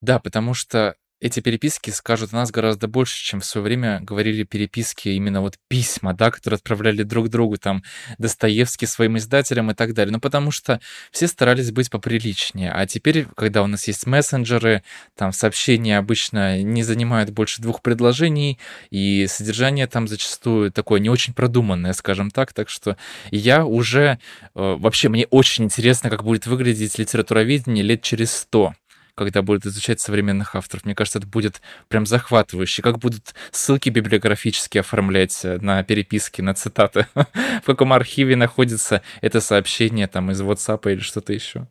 Да, 0.03 0.19
потому 0.19 0.53
что 0.53 0.97
эти 1.21 1.41
переписки 1.41 1.91
скажут 1.91 2.33
о 2.33 2.37
нас 2.37 2.51
гораздо 2.51 2.89
больше, 2.89 3.23
чем 3.23 3.41
в 3.41 3.45
свое 3.45 3.63
время 3.65 4.01
говорили 4.01 4.45
переписки, 4.45 5.11
именно 5.11 5.43
вот 5.43 5.57
письма, 5.69 6.15
да, 6.15 6.31
которые 6.31 6.57
отправляли 6.57 7.03
друг 7.03 7.29
другу, 7.29 7.59
там, 7.59 7.83
Достоевский 8.19 8.87
своим 8.87 9.19
издателям 9.19 9.71
и 9.71 9.75
так 9.75 9.93
далее. 9.93 10.13
Ну, 10.13 10.21
потому 10.21 10.51
что 10.51 10.81
все 11.13 11.27
старались 11.27 11.73
быть 11.73 11.91
поприличнее. 11.91 12.73
А 12.73 12.87
теперь, 12.87 13.27
когда 13.37 13.63
у 13.63 13.67
нас 13.67 13.87
есть 13.87 14.07
мессенджеры, 14.07 14.83
там, 15.15 15.33
сообщения 15.33 15.99
обычно 15.99 16.63
не 16.63 16.83
занимают 16.83 17.31
больше 17.31 17.61
двух 17.61 17.83
предложений, 17.83 18.59
и 18.91 19.27
содержание 19.29 19.87
там 19.87 20.09
зачастую 20.09 20.73
такое 20.73 21.01
не 21.01 21.11
очень 21.11 21.35
продуманное, 21.35 21.93
скажем 21.93 22.31
так. 22.31 22.53
Так 22.55 22.71
что 22.71 22.97
я 23.31 23.67
уже... 23.67 24.19
Э, 24.55 24.77
вообще, 24.79 25.11
мне 25.11 25.27
очень 25.27 25.65
интересно, 25.65 26.09
как 26.09 26.25
будет 26.25 26.47
выглядеть 26.47 26.99
литературоведение 26.99 27.85
лет 27.85 28.03
через 28.03 28.33
сто 28.33 28.75
когда 29.15 29.43
будут 29.43 29.67
изучать 29.67 30.01
современных 30.01 30.55
авторов. 30.55 30.85
Мне 30.85 30.95
кажется, 30.95 31.19
это 31.19 31.27
будет 31.27 31.61
прям 31.89 32.07
захватывающе. 32.07 32.83
Как 32.83 32.99
будут 32.99 33.35
ссылки 33.51 33.89
библиографические 33.89 34.81
оформлять 34.81 35.45
э, 35.45 35.59
на 35.61 35.83
переписки, 35.83 36.41
на 36.41 36.55
цитаты. 36.55 37.07
В 37.15 37.67
каком 37.67 37.93
архиве 37.93 38.37
находится 38.37 39.03
это 39.21 39.41
сообщение 39.41 40.07
там 40.07 40.31
из 40.31 40.41
WhatsApp 40.41 40.93
или 40.93 41.01
что-то 41.01 41.33
еще. 41.33 41.67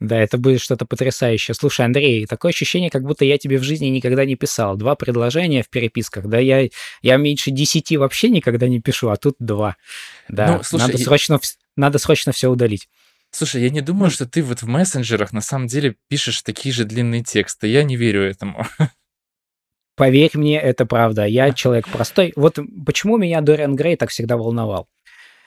Да, 0.00 0.18
это 0.18 0.38
будет 0.38 0.60
что-то 0.60 0.86
потрясающее. 0.86 1.54
Слушай, 1.54 1.86
Андрей, 1.86 2.26
такое 2.26 2.50
ощущение, 2.50 2.90
как 2.90 3.02
будто 3.02 3.24
я 3.24 3.38
тебе 3.38 3.58
в 3.58 3.62
жизни 3.62 3.86
никогда 3.86 4.24
не 4.24 4.34
писал. 4.34 4.76
Два 4.76 4.96
предложения 4.96 5.62
в 5.62 5.70
переписках, 5.70 6.26
да, 6.26 6.38
я, 6.38 6.68
я 7.00 7.16
меньше 7.16 7.50
десяти 7.50 7.96
вообще 7.96 8.28
никогда 8.28 8.68
не 8.68 8.80
пишу, 8.80 9.08
а 9.08 9.16
тут 9.16 9.36
два. 9.38 9.76
Да, 10.28 10.56
ну, 10.56 10.62
слушай, 10.62 10.86
надо, 10.88 10.98
срочно, 10.98 11.40
надо 11.76 11.98
срочно 11.98 12.32
все 12.32 12.50
удалить. 12.50 12.88
Слушай, 13.34 13.62
я 13.62 13.70
не 13.70 13.80
думаю, 13.80 14.10
что 14.10 14.26
ты 14.26 14.44
вот 14.44 14.62
в 14.62 14.68
мессенджерах 14.68 15.32
на 15.32 15.40
самом 15.40 15.66
деле 15.66 15.96
пишешь 16.06 16.42
такие 16.42 16.72
же 16.72 16.84
длинные 16.84 17.24
тексты. 17.24 17.66
Я 17.66 17.82
не 17.82 17.96
верю 17.96 18.22
этому. 18.22 18.64
Поверь 19.96 20.30
мне, 20.34 20.56
это 20.60 20.86
правда. 20.86 21.24
Я 21.26 21.52
человек 21.52 21.88
простой. 21.88 22.32
Вот 22.36 22.60
почему 22.86 23.16
меня 23.16 23.40
Дориан 23.40 23.74
Грей 23.74 23.96
так 23.96 24.10
всегда 24.10 24.36
волновал. 24.36 24.86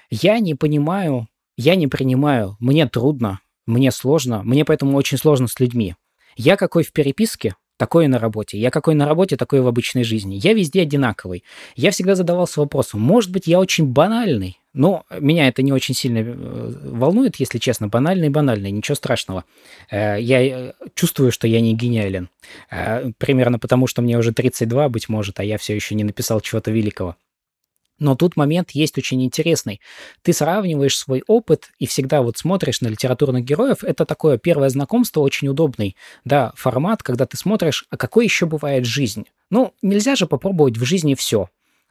Я 0.09 0.39
не 0.39 0.53
понимаю, 0.53 1.29
я 1.55 1.75
не 1.75 1.87
принимаю, 1.87 2.57
мне 2.59 2.87
трудно, 2.89 3.39
мне 3.65 3.91
сложно, 3.91 4.43
мне 4.43 4.65
поэтому 4.65 4.97
очень 4.97 5.17
сложно 5.17 5.47
с 5.47 5.57
людьми. 5.57 5.95
Я 6.35 6.57
какой 6.57 6.83
в 6.83 6.91
переписке, 6.91 7.55
такой 7.77 8.07
на 8.07 8.19
работе. 8.19 8.57
Я 8.57 8.71
какой 8.71 8.95
на 8.95 9.07
работе, 9.07 9.37
такой 9.37 9.61
в 9.61 9.67
обычной 9.67 10.03
жизни. 10.03 10.35
Я 10.35 10.53
везде 10.53 10.81
одинаковый. 10.81 11.43
Я 11.75 11.91
всегда 11.91 12.15
задавался 12.15 12.59
вопросом, 12.59 13.01
может 13.01 13.31
быть, 13.31 13.47
я 13.47 13.59
очень 13.59 13.85
банальный, 13.85 14.59
но 14.73 15.05
меня 15.19 15.47
это 15.47 15.63
не 15.63 15.71
очень 15.71 15.95
сильно 15.95 16.19
э, 16.19 16.73
волнует, 16.83 17.37
если 17.37 17.57
честно. 17.57 17.87
Банальный, 17.87 18.29
банальный, 18.29 18.69
ничего 18.69 18.93
страшного. 18.95 19.43
Э, 19.89 20.17
я 20.19 20.41
э, 20.43 20.73
чувствую, 20.93 21.31
что 21.31 21.47
я 21.47 21.61
не 21.61 21.73
гениален. 21.73 22.29
Примерно 23.17 23.59
потому, 23.59 23.87
что 23.87 24.01
мне 24.01 24.17
уже 24.17 24.33
32, 24.33 24.89
быть 24.89 25.09
может, 25.09 25.39
а 25.39 25.43
я 25.43 25.57
все 25.57 25.73
еще 25.73 25.95
не 25.95 26.03
написал 26.03 26.41
чего-то 26.41 26.71
великого. 26.71 27.15
Но 27.99 28.15
тут 28.15 28.35
момент 28.35 28.71
есть 28.71 28.97
очень 28.97 29.23
интересный. 29.23 29.81
Ты 30.21 30.33
сравниваешь 30.33 30.97
свой 30.97 31.23
опыт 31.27 31.69
и 31.79 31.87
всегда 31.87 32.21
вот 32.21 32.37
смотришь 32.37 32.81
на 32.81 32.87
литературных 32.87 33.43
героев. 33.43 33.83
Это 33.83 34.05
такое 34.05 34.37
первое 34.37 34.69
знакомство, 34.69 35.21
очень 35.21 35.47
удобный, 35.47 35.95
да, 36.25 36.51
формат, 36.55 37.03
когда 37.03 37.25
ты 37.25 37.37
смотришь, 37.37 37.85
а 37.89 37.97
какой 37.97 38.25
еще 38.25 38.45
бывает 38.45 38.85
жизнь. 38.85 39.25
Ну, 39.49 39.73
нельзя 39.81 40.15
же 40.15 40.27
попробовать 40.27 40.77
в 40.77 40.83
жизни 40.83 41.15
все. 41.15 41.49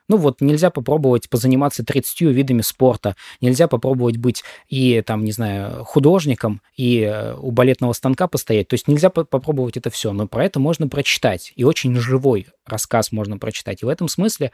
Ну 0.08 0.16
вот 0.16 0.40
нельзя 0.40 0.70
попробовать 0.70 1.28
позаниматься 1.28 1.84
30 1.84 2.20
видами 2.22 2.62
спорта, 2.62 3.16
нельзя 3.40 3.66
попробовать 3.66 4.16
быть 4.18 4.44
и 4.68 5.02
там, 5.04 5.24
не 5.24 5.32
знаю, 5.32 5.84
художником, 5.84 6.62
и 6.76 7.00
э, 7.00 7.34
у 7.34 7.50
балетного 7.50 7.92
станка 7.92 8.28
постоять. 8.28 8.68
То 8.68 8.74
есть 8.74 8.86
нельзя 8.88 9.10
попробовать 9.10 9.76
это 9.76 9.90
все, 9.90 10.12
но 10.12 10.28
про 10.28 10.44
это 10.44 10.60
можно 10.60 10.88
прочитать. 10.88 11.52
И 11.56 11.64
очень 11.64 11.94
живой 11.96 12.46
рассказ 12.66 13.10
можно 13.10 13.38
прочитать. 13.38 13.82
И 13.82 13.86
в 13.86 13.88
этом 13.88 14.08
смысле 14.08 14.52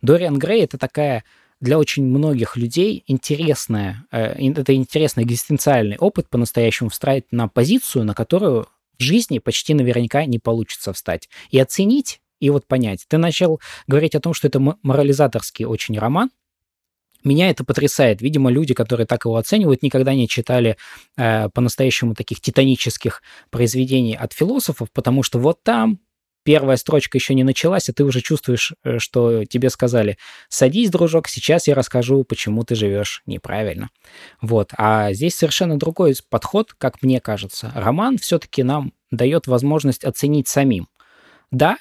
Дориан 0.00 0.38
Грей— 0.38 0.64
это 0.64 0.78
такая 0.78 1.24
для 1.60 1.78
очень 1.78 2.04
многих 2.04 2.56
людей 2.56 3.04
интересная, 3.06 4.04
э, 4.10 4.34
это 4.50 4.74
интересный 4.74 5.24
экзистенциальный 5.24 5.96
опыт 5.98 6.28
по-настоящему 6.28 6.90
встраивать 6.90 7.32
на 7.32 7.48
позицию, 7.48 8.04
на 8.04 8.14
которую 8.14 8.66
в 8.98 9.02
жизни 9.02 9.38
почти 9.38 9.74
наверняка 9.74 10.24
не 10.24 10.38
получится 10.38 10.92
встать. 10.92 11.28
И 11.50 11.58
оценить 11.58 12.20
и 12.40 12.50
вот 12.50 12.66
понять. 12.66 13.04
Ты 13.08 13.18
начал 13.18 13.60
говорить 13.86 14.14
о 14.14 14.20
том, 14.20 14.34
что 14.34 14.48
это 14.48 14.60
морализаторский 14.82 15.64
очень 15.64 15.98
роман. 15.98 16.30
Меня 17.24 17.50
это 17.50 17.64
потрясает. 17.64 18.20
Видимо, 18.20 18.50
люди, 18.50 18.72
которые 18.72 19.06
так 19.06 19.24
его 19.24 19.36
оценивают, 19.36 19.82
никогда 19.82 20.14
не 20.14 20.28
читали 20.28 20.76
э, 21.16 21.48
по-настоящему 21.48 22.14
таких 22.14 22.40
титанических 22.40 23.22
произведений 23.50 24.16
от 24.16 24.32
философов, 24.32 24.92
потому 24.92 25.24
что 25.24 25.40
вот 25.40 25.62
там 25.62 25.98
первая 26.46 26.76
строчка 26.76 27.18
еще 27.18 27.34
не 27.34 27.42
началась, 27.42 27.88
а 27.88 27.92
ты 27.92 28.04
уже 28.04 28.20
чувствуешь, 28.20 28.72
э, 28.84 28.98
что 28.98 29.44
тебе 29.44 29.68
сказали, 29.70 30.16
садись, 30.48 30.90
дружок, 30.90 31.26
сейчас 31.26 31.66
я 31.66 31.74
расскажу, 31.74 32.22
почему 32.22 32.62
ты 32.62 32.76
живешь 32.76 33.22
неправильно. 33.26 33.90
Вот. 34.40 34.70
А 34.78 35.12
здесь 35.12 35.34
совершенно 35.34 35.76
другой 35.76 36.14
подход, 36.30 36.72
как 36.78 37.02
мне 37.02 37.20
кажется. 37.20 37.72
Роман 37.74 38.18
все-таки 38.18 38.62
нам 38.62 38.92
дает 39.10 39.48
возможность 39.48 40.04
оценить 40.04 40.46
самим. 40.46 40.86
Да, 41.50 41.76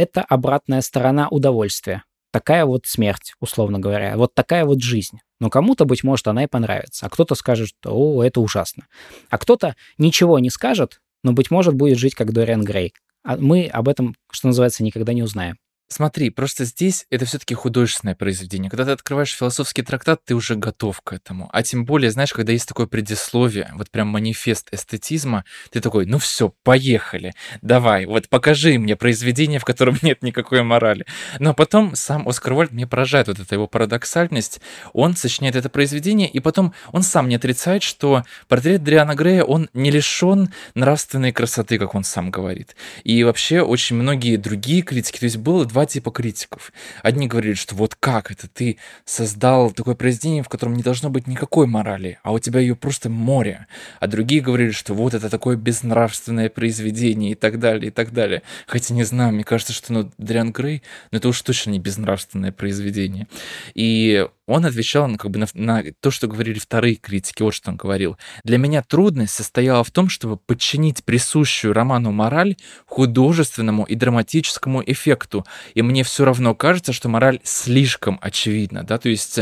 это 0.00 0.22
обратная 0.22 0.80
сторона 0.80 1.28
удовольствия. 1.28 2.04
Такая 2.32 2.64
вот 2.64 2.86
смерть, 2.86 3.34
условно 3.40 3.78
говоря. 3.78 4.16
Вот 4.16 4.34
такая 4.34 4.64
вот 4.64 4.82
жизнь. 4.82 5.18
Но 5.40 5.50
кому-то, 5.50 5.84
быть 5.84 6.04
может, 6.04 6.28
она 6.28 6.44
и 6.44 6.46
понравится. 6.46 7.06
А 7.06 7.10
кто-то 7.10 7.34
скажет, 7.34 7.68
что 7.68 7.92
«О, 7.92 8.22
это 8.22 8.40
ужасно». 8.40 8.86
А 9.30 9.38
кто-то 9.38 9.74
ничего 9.98 10.38
не 10.38 10.50
скажет, 10.50 11.00
но, 11.24 11.32
быть 11.32 11.50
может, 11.50 11.74
будет 11.74 11.98
жить 11.98 12.14
как 12.14 12.32
Дориан 12.32 12.64
Грей. 12.64 12.94
А 13.24 13.36
мы 13.36 13.66
об 13.66 13.88
этом, 13.88 14.14
что 14.30 14.48
называется, 14.48 14.84
никогда 14.84 15.12
не 15.12 15.22
узнаем. 15.22 15.56
Смотри, 15.92 16.30
просто 16.30 16.64
здесь 16.64 17.04
это 17.10 17.24
все-таки 17.24 17.52
художественное 17.54 18.14
произведение. 18.14 18.70
Когда 18.70 18.84
ты 18.84 18.92
открываешь 18.92 19.34
философский 19.34 19.82
трактат, 19.82 20.24
ты 20.24 20.36
уже 20.36 20.54
готов 20.54 21.00
к 21.00 21.12
этому. 21.12 21.50
А 21.52 21.64
тем 21.64 21.84
более, 21.84 22.12
знаешь, 22.12 22.32
когда 22.32 22.52
есть 22.52 22.68
такое 22.68 22.86
предисловие, 22.86 23.72
вот 23.74 23.90
прям 23.90 24.06
манифест 24.06 24.68
эстетизма, 24.70 25.44
ты 25.72 25.80
такой, 25.80 26.06
ну 26.06 26.18
все, 26.18 26.54
поехали, 26.62 27.32
давай, 27.60 28.06
вот 28.06 28.28
покажи 28.28 28.78
мне 28.78 28.94
произведение, 28.94 29.58
в 29.58 29.64
котором 29.64 29.98
нет 30.02 30.22
никакой 30.22 30.62
морали. 30.62 31.06
Но 31.40 31.54
потом 31.54 31.96
сам 31.96 32.28
Оскар 32.28 32.52
Уальд 32.52 32.70
мне 32.70 32.86
поражает 32.86 33.26
вот 33.26 33.40
эта 33.40 33.56
его 33.56 33.66
парадоксальность. 33.66 34.60
Он 34.92 35.16
сочиняет 35.16 35.56
это 35.56 35.70
произведение, 35.70 36.28
и 36.28 36.38
потом 36.38 36.72
он 36.92 37.02
сам 37.02 37.28
не 37.28 37.34
отрицает, 37.34 37.82
что 37.82 38.22
портрет 38.46 38.84
Дриана 38.84 39.16
Грея, 39.16 39.42
он 39.42 39.68
не 39.74 39.90
лишен 39.90 40.52
нравственной 40.74 41.32
красоты, 41.32 41.80
как 41.80 41.96
он 41.96 42.04
сам 42.04 42.30
говорит. 42.30 42.76
И 43.02 43.24
вообще 43.24 43.62
очень 43.62 43.96
многие 43.96 44.36
другие 44.36 44.82
критики, 44.82 45.18
то 45.18 45.24
есть 45.24 45.38
было 45.38 45.66
два 45.66 45.79
два 45.80 45.86
типа 45.86 46.10
критиков. 46.10 46.72
Одни 47.02 47.26
говорили, 47.26 47.54
что 47.54 47.74
вот 47.74 47.94
как 47.94 48.30
это 48.30 48.48
ты 48.48 48.76
создал 49.06 49.70
такое 49.70 49.94
произведение, 49.94 50.42
в 50.42 50.48
котором 50.48 50.74
не 50.74 50.82
должно 50.82 51.08
быть 51.08 51.26
никакой 51.26 51.66
морали, 51.66 52.18
а 52.22 52.32
у 52.32 52.38
тебя 52.38 52.60
ее 52.60 52.76
просто 52.76 53.08
море. 53.08 53.66
А 53.98 54.06
другие 54.06 54.42
говорили, 54.42 54.72
что 54.72 54.92
вот 54.92 55.14
это 55.14 55.30
такое 55.30 55.56
безнравственное 55.56 56.50
произведение 56.50 57.32
и 57.32 57.34
так 57.34 57.58
далее, 57.58 57.88
и 57.88 57.90
так 57.90 58.12
далее. 58.12 58.42
Хотя 58.66 58.92
не 58.92 59.04
знаю, 59.04 59.32
мне 59.32 59.44
кажется, 59.44 59.72
что 59.72 59.92
ну, 59.92 60.10
Дриан 60.18 60.52
Грей, 60.52 60.82
ну 61.12 61.18
это 61.18 61.28
уж 61.28 61.40
точно 61.40 61.70
не 61.70 61.78
безнравственное 61.78 62.52
произведение. 62.52 63.26
И 63.74 64.26
он 64.50 64.66
отвечал 64.66 65.06
ну, 65.06 65.16
как 65.16 65.30
бы 65.30 65.38
на, 65.38 65.46
на 65.54 65.84
то, 66.00 66.10
что 66.10 66.26
говорили 66.26 66.58
вторые 66.58 66.96
критики. 66.96 67.42
Вот 67.42 67.54
что 67.54 67.70
он 67.70 67.76
говорил. 67.76 68.18
«Для 68.42 68.58
меня 68.58 68.82
трудность 68.82 69.32
состояла 69.32 69.84
в 69.84 69.90
том, 69.90 70.08
чтобы 70.08 70.36
подчинить 70.36 71.04
присущую 71.04 71.72
роману 71.72 72.10
мораль 72.10 72.56
художественному 72.86 73.84
и 73.84 73.94
драматическому 73.94 74.82
эффекту. 74.84 75.46
И 75.74 75.82
мне 75.82 76.02
все 76.02 76.24
равно 76.24 76.54
кажется, 76.54 76.92
что 76.92 77.08
мораль 77.08 77.38
слишком 77.44 78.18
очевидна». 78.20 78.82
Да? 78.82 78.98
То 78.98 79.08
есть 79.08 79.38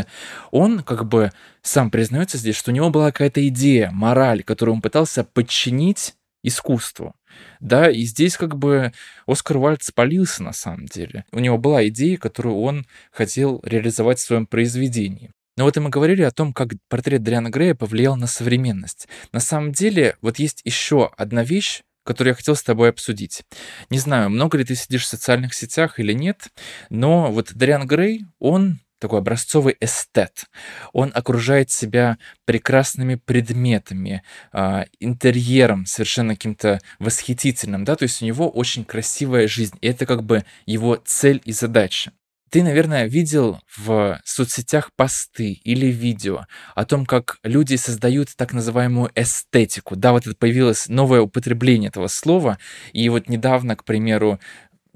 он 0.50 0.80
как 0.80 1.06
бы 1.06 1.32
сам 1.62 1.90
признается 1.90 2.36
здесь, 2.36 2.56
что 2.56 2.70
у 2.70 2.74
него 2.74 2.90
была 2.90 3.11
какая-то 3.11 3.46
идея, 3.48 3.90
мораль, 3.90 4.42
которую 4.42 4.76
он 4.76 4.82
пытался 4.82 5.24
подчинить 5.24 6.14
искусству. 6.43 7.14
Да, 7.61 7.91
и 7.91 8.03
здесь 8.03 8.36
как 8.36 8.57
бы 8.57 8.93
Оскар 9.26 9.59
Вальд 9.59 9.82
спалился 9.82 10.43
на 10.43 10.53
самом 10.53 10.86
деле. 10.86 11.24
У 11.32 11.39
него 11.39 11.59
была 11.59 11.86
идея, 11.89 12.16
которую 12.16 12.59
он 12.61 12.86
хотел 13.11 13.61
реализовать 13.64 14.18
в 14.18 14.22
своем 14.22 14.47
произведении. 14.47 15.30
Но 15.57 15.64
вот 15.64 15.76
и 15.76 15.80
мы 15.80 15.91
говорили 15.91 16.22
о 16.22 16.30
том, 16.30 16.53
как 16.53 16.68
портрет 16.89 17.22
Дриана 17.24 17.51
Грея 17.51 17.74
повлиял 17.74 18.16
на 18.16 18.28
современность. 18.28 19.09
На 19.32 19.41
самом 19.41 19.72
деле, 19.72 20.16
вот 20.22 20.39
есть 20.39 20.61
еще 20.64 21.11
одна 21.16 21.43
вещь, 21.43 21.82
которую 22.05 22.30
я 22.30 22.36
хотел 22.36 22.55
с 22.55 22.62
тобой 22.62 22.91
обсудить. 22.91 23.43
Не 23.91 23.99
знаю, 23.99 24.30
много 24.30 24.57
ли 24.57 24.64
ты 24.64 24.76
сидишь 24.76 25.03
в 25.03 25.09
социальных 25.09 25.55
сетях 25.55 25.99
или 25.99 26.12
нет, 26.12 26.49
но 26.91 27.32
вот 27.32 27.53
Дриан 27.55 27.86
Грей, 27.86 28.24
он 28.39 28.78
такой 28.99 29.20
образцовый 29.20 29.76
эстет. 29.80 30.44
Он 30.92 31.11
окружает 31.14 31.70
себя 31.70 32.18
прекрасными 32.44 33.16
предметами, 33.16 34.22
э, 34.53 34.84
интерьером 35.01 35.86
совершенно 35.86 36.34
каким-то 36.34 36.80
восхитительным, 36.99 37.84
да, 37.84 37.96
то 37.96 38.05
есть 38.05 38.22
у 38.22 38.26
него 38.26 38.49
очень 38.49 38.84
красивая 38.84 39.49
жизнь, 39.49 39.76
и 39.80 39.88
это 39.88 40.07
как 40.07 40.22
бы 40.22 40.44
его 40.66 40.96
цель 40.96 41.40
и 41.44 41.53
задача. 41.53 42.12
Ты, 42.51 42.62
наверное, 42.62 43.07
видел 43.07 43.61
в 43.76 44.20
соцсетях 44.24 44.90
посты 44.96 45.61
или 45.64 45.86
видео 45.86 46.46
о 46.74 46.86
том, 46.86 47.05
как 47.05 47.38
люди 47.42 47.76
создают 47.76 48.34
так 48.36 48.55
называемую 48.55 49.11
эстетику. 49.14 49.96
Да, 49.96 50.12
вот 50.12 50.26
это 50.26 50.34
появилось 50.34 50.88
новое 50.88 51.20
употребление 51.20 51.88
этого 51.88 52.07
слова. 52.07 52.59
И 52.94 53.07
вот 53.11 53.28
недавно, 53.28 53.76
к 53.76 53.84
примеру, 53.84 54.40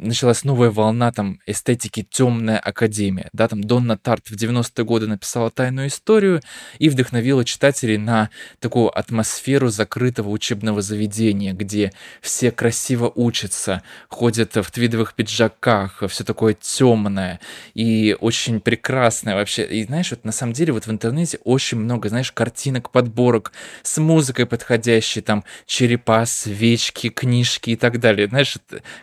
началась 0.03 0.45
новая 0.45 0.71
волна 0.71 1.13
там 1.13 1.41
эстетики 1.47 2.07
«Темная 2.09 2.59
академия». 2.59 3.29
Да, 3.33 3.49
там 3.49 3.63
Донна 3.63 3.97
Тарт 3.97 4.29
в 4.29 4.35
90-е 4.35 4.85
годы 4.85 5.07
написала 5.07 5.51
«Тайную 5.51 5.89
историю» 5.89 6.41
и 6.79 6.89
вдохновила 6.89 7.45
читателей 7.45 7.99
на 7.99 8.31
такую 8.59 8.97
атмосферу 8.97 9.69
закрытого 9.69 10.29
учебного 10.31 10.83
заведения, 10.83 11.53
где 11.53 11.93
все 12.21 12.51
красиво 12.51 13.11
учатся, 13.15 13.83
ходят 14.09 14.57
в 14.57 14.71
твидовых 14.71 15.15
пиджаках, 15.15 16.03
все 16.09 16.25
такое 16.25 16.55
темное 16.55 17.41
и 17.75 18.17
очень 18.21 18.61
прекрасное 18.61 19.35
вообще. 19.35 19.65
И 19.65 19.85
знаешь, 19.85 20.11
вот 20.11 20.25
на 20.25 20.33
самом 20.33 20.53
деле 20.53 20.73
вот 20.73 20.87
в 20.87 20.91
интернете 20.91 21.39
очень 21.45 21.79
много, 21.79 22.09
знаешь, 22.09 22.33
картинок, 22.33 22.91
подборок 22.91 23.53
с 23.83 23.99
музыкой 23.99 24.47
подходящей, 24.47 25.23
там 25.23 25.45
черепа, 25.67 26.27
свечки, 26.27 27.09
книжки 27.09 27.71
и 27.71 27.77
так 27.77 28.01
далее. 28.01 28.29
Знаешь, 28.29 28.57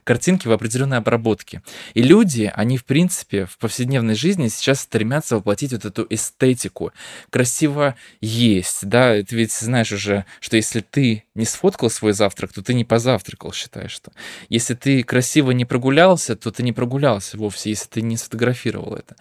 картинки 0.03 0.47
в 0.47 0.51
определенном 0.51 0.88
определенной 0.89 0.97
обработки. 0.97 1.61
И 1.93 2.01
люди, 2.01 2.51
они, 2.53 2.77
в 2.77 2.85
принципе, 2.85 3.45
в 3.45 3.57
повседневной 3.57 4.15
жизни 4.15 4.47
сейчас 4.47 4.81
стремятся 4.81 5.35
воплотить 5.35 5.71
вот 5.71 5.85
эту 5.85 6.05
эстетику. 6.09 6.91
Красиво 7.29 7.95
есть, 8.21 8.87
да, 8.87 9.21
ты 9.23 9.35
ведь 9.35 9.53
знаешь 9.53 9.91
уже, 9.91 10.25
что 10.39 10.57
если 10.57 10.81
ты 10.81 11.23
не 11.35 11.45
сфоткал 11.45 11.89
свой 11.89 12.13
завтрак, 12.13 12.53
то 12.53 12.61
ты 12.61 12.73
не 12.73 12.85
позавтракал, 12.85 13.53
считаешь, 13.53 13.91
что. 13.91 14.11
Если 14.49 14.73
ты 14.73 15.03
красиво 15.03 15.51
не 15.51 15.65
прогулялся, 15.65 16.35
то 16.35 16.51
ты 16.51 16.63
не 16.63 16.73
прогулялся 16.73 17.37
вовсе, 17.37 17.69
если 17.69 17.89
ты 17.89 18.01
не 18.01 18.17
сфотографировал 18.17 18.95
это. 18.95 19.15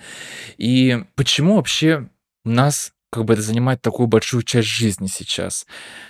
И 0.58 1.04
почему 1.14 1.56
вообще 1.56 2.08
нас 2.44 2.92
как 3.10 3.24
бы 3.24 3.34
это 3.34 3.42
занимает 3.42 3.80
такую 3.82 4.06
большую 4.06 4.42
часть 4.42 4.68
жизни 4.68 5.06
сейчас. 5.06 5.66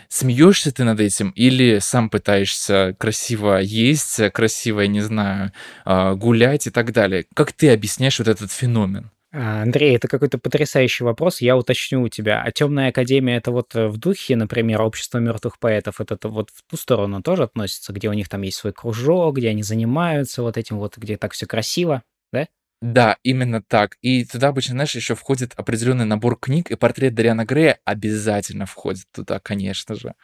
Смеешься 0.09 0.72
ты 0.72 0.84
над 0.84 1.01
этим 1.01 1.30
или 1.30 1.78
сам 1.78 2.11
пытаешься 2.11 2.94
красиво 2.99 3.59
есть, 3.59 4.20
красиво, 4.32 4.80
я 4.80 4.88
не 4.88 5.01
знаю, 5.01 5.53
а, 5.84 6.14
гулять 6.14 6.66
и 6.66 6.70
так 6.70 6.92
далее? 6.92 7.26
Как 7.34 7.53
ты 7.53 7.70
объясняешь 7.70 8.18
вот 8.18 8.28
этот 8.28 8.51
феномен? 8.51 9.11
А, 9.30 9.62
Андрей, 9.62 9.94
это 9.94 10.09
какой-то 10.09 10.38
потрясающий 10.38 11.05
вопрос. 11.05 11.40
Я 11.40 11.57
уточню 11.57 12.03
у 12.03 12.09
тебя. 12.09 12.42
А 12.42 12.51
темная 12.51 12.88
академия 12.88 13.36
это 13.36 13.53
вот 13.53 13.74
э, 13.74 13.88
в 13.88 13.99
духе, 13.99 14.36
например, 14.36 14.80
общество 14.80 15.18
мертвых 15.18 15.59
поэтов, 15.59 16.01
это 16.01 16.28
вот 16.28 16.49
в 16.51 16.62
ту 16.68 16.76
сторону 16.78 17.22
тоже 17.22 17.42
относится, 17.42 17.92
где 17.92 18.09
у 18.09 18.14
них 18.14 18.28
там 18.28 18.42
есть 18.42 18.57
свой 18.57 18.72
кружок, 18.72 19.36
где 19.36 19.51
они 19.51 19.62
занимаются 19.62 20.42
вот 20.42 20.57
этим 20.57 20.78
вот, 20.78 20.96
где 20.96 21.18
так 21.18 21.32
все 21.32 21.46
красиво, 21.46 22.03
да? 22.32 22.49
Да, 22.81 23.16
именно 23.24 23.61
так. 23.61 23.97
И 24.03 24.24
туда 24.24 24.49
обычно, 24.49 24.74
знаешь, 24.74 24.95
еще 24.95 25.14
входит 25.16 25.53
определенный 25.57 26.05
набор 26.05 26.39
книг, 26.39 26.70
и 26.70 26.76
портрет 26.76 27.14
Дариана 27.14 27.45
Грея 27.45 27.79
обязательно 27.85 28.66
входит 28.66 29.07
туда, 29.12 29.41
конечно 29.41 29.97
же. 29.97 30.14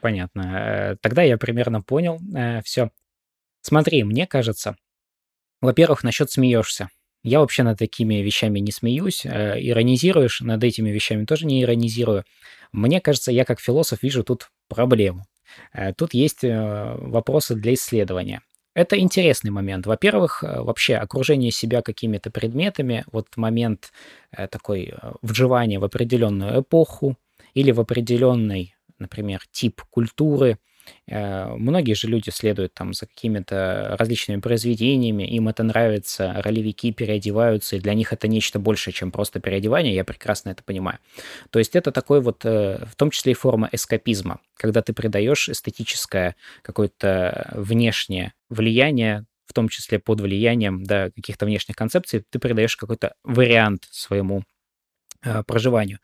Понятно. 0.00 0.92
Э, 0.92 0.96
тогда 1.02 1.22
я 1.22 1.36
примерно 1.36 1.82
понял 1.82 2.18
э, 2.34 2.62
все. 2.62 2.90
Смотри, 3.60 4.02
мне 4.02 4.26
кажется, 4.26 4.76
во-первых, 5.60 6.02
насчет 6.02 6.30
смеешься. 6.30 6.88
Я 7.22 7.40
вообще 7.40 7.64
над 7.64 7.78
такими 7.78 8.14
вещами 8.22 8.60
не 8.60 8.72
смеюсь. 8.72 9.26
Э, 9.26 9.56
иронизируешь, 9.60 10.40
над 10.40 10.64
этими 10.64 10.88
вещами 10.88 11.26
тоже 11.26 11.44
не 11.44 11.62
иронизирую. 11.62 12.24
Мне 12.72 13.02
кажется, 13.02 13.30
я 13.30 13.44
как 13.44 13.60
философ 13.60 14.02
вижу 14.02 14.24
тут 14.24 14.50
проблему. 14.68 15.26
Тут 15.96 16.14
есть 16.14 16.44
вопросы 16.44 17.56
для 17.56 17.74
исследования. 17.74 18.40
Это 18.74 18.98
интересный 18.98 19.50
момент. 19.50 19.86
Во-первых, 19.86 20.42
вообще 20.42 20.96
окружение 20.96 21.50
себя 21.50 21.82
какими-то 21.82 22.30
предметами, 22.30 23.04
вот 23.10 23.36
момент 23.36 23.92
такой 24.50 24.94
вживания 25.22 25.78
в 25.78 25.84
определенную 25.84 26.60
эпоху 26.60 27.16
или 27.54 27.72
в 27.72 27.80
определенный, 27.80 28.74
например, 28.98 29.42
тип 29.50 29.82
культуры– 29.90 30.58
Э, 30.69 30.69
многие 31.06 31.94
же 31.94 32.08
люди 32.08 32.30
следуют 32.30 32.74
там 32.74 32.92
за 32.92 33.06
какими-то 33.06 33.96
различными 33.98 34.40
произведениями, 34.40 35.24
им 35.24 35.48
это 35.48 35.62
нравится, 35.62 36.34
ролевики 36.42 36.92
переодеваются, 36.92 37.76
и 37.76 37.80
для 37.80 37.94
них 37.94 38.12
это 38.12 38.28
нечто 38.28 38.58
большее, 38.58 38.94
чем 38.94 39.10
просто 39.10 39.40
переодевание, 39.40 39.94
я 39.94 40.04
прекрасно 40.04 40.50
это 40.50 40.62
понимаю. 40.62 40.98
То 41.50 41.58
есть 41.58 41.76
это 41.76 41.92
такой 41.92 42.20
вот, 42.20 42.44
э, 42.44 42.84
в 42.86 42.96
том 42.96 43.10
числе 43.10 43.32
и 43.32 43.34
форма 43.34 43.68
эскапизма, 43.72 44.40
когда 44.56 44.82
ты 44.82 44.92
придаешь 44.92 45.48
эстетическое 45.48 46.36
какое-то 46.62 47.50
внешнее 47.54 48.32
влияние 48.48 49.26
в 49.46 49.52
том 49.52 49.68
числе 49.68 49.98
под 49.98 50.20
влиянием 50.20 50.84
да, 50.84 51.10
каких-то 51.10 51.44
внешних 51.44 51.74
концепций, 51.74 52.24
ты 52.30 52.38
придаешь 52.38 52.76
какой-то 52.76 53.14
вариант 53.24 53.88
своему 53.90 54.44
э, 55.24 55.42
проживанию. 55.42 55.98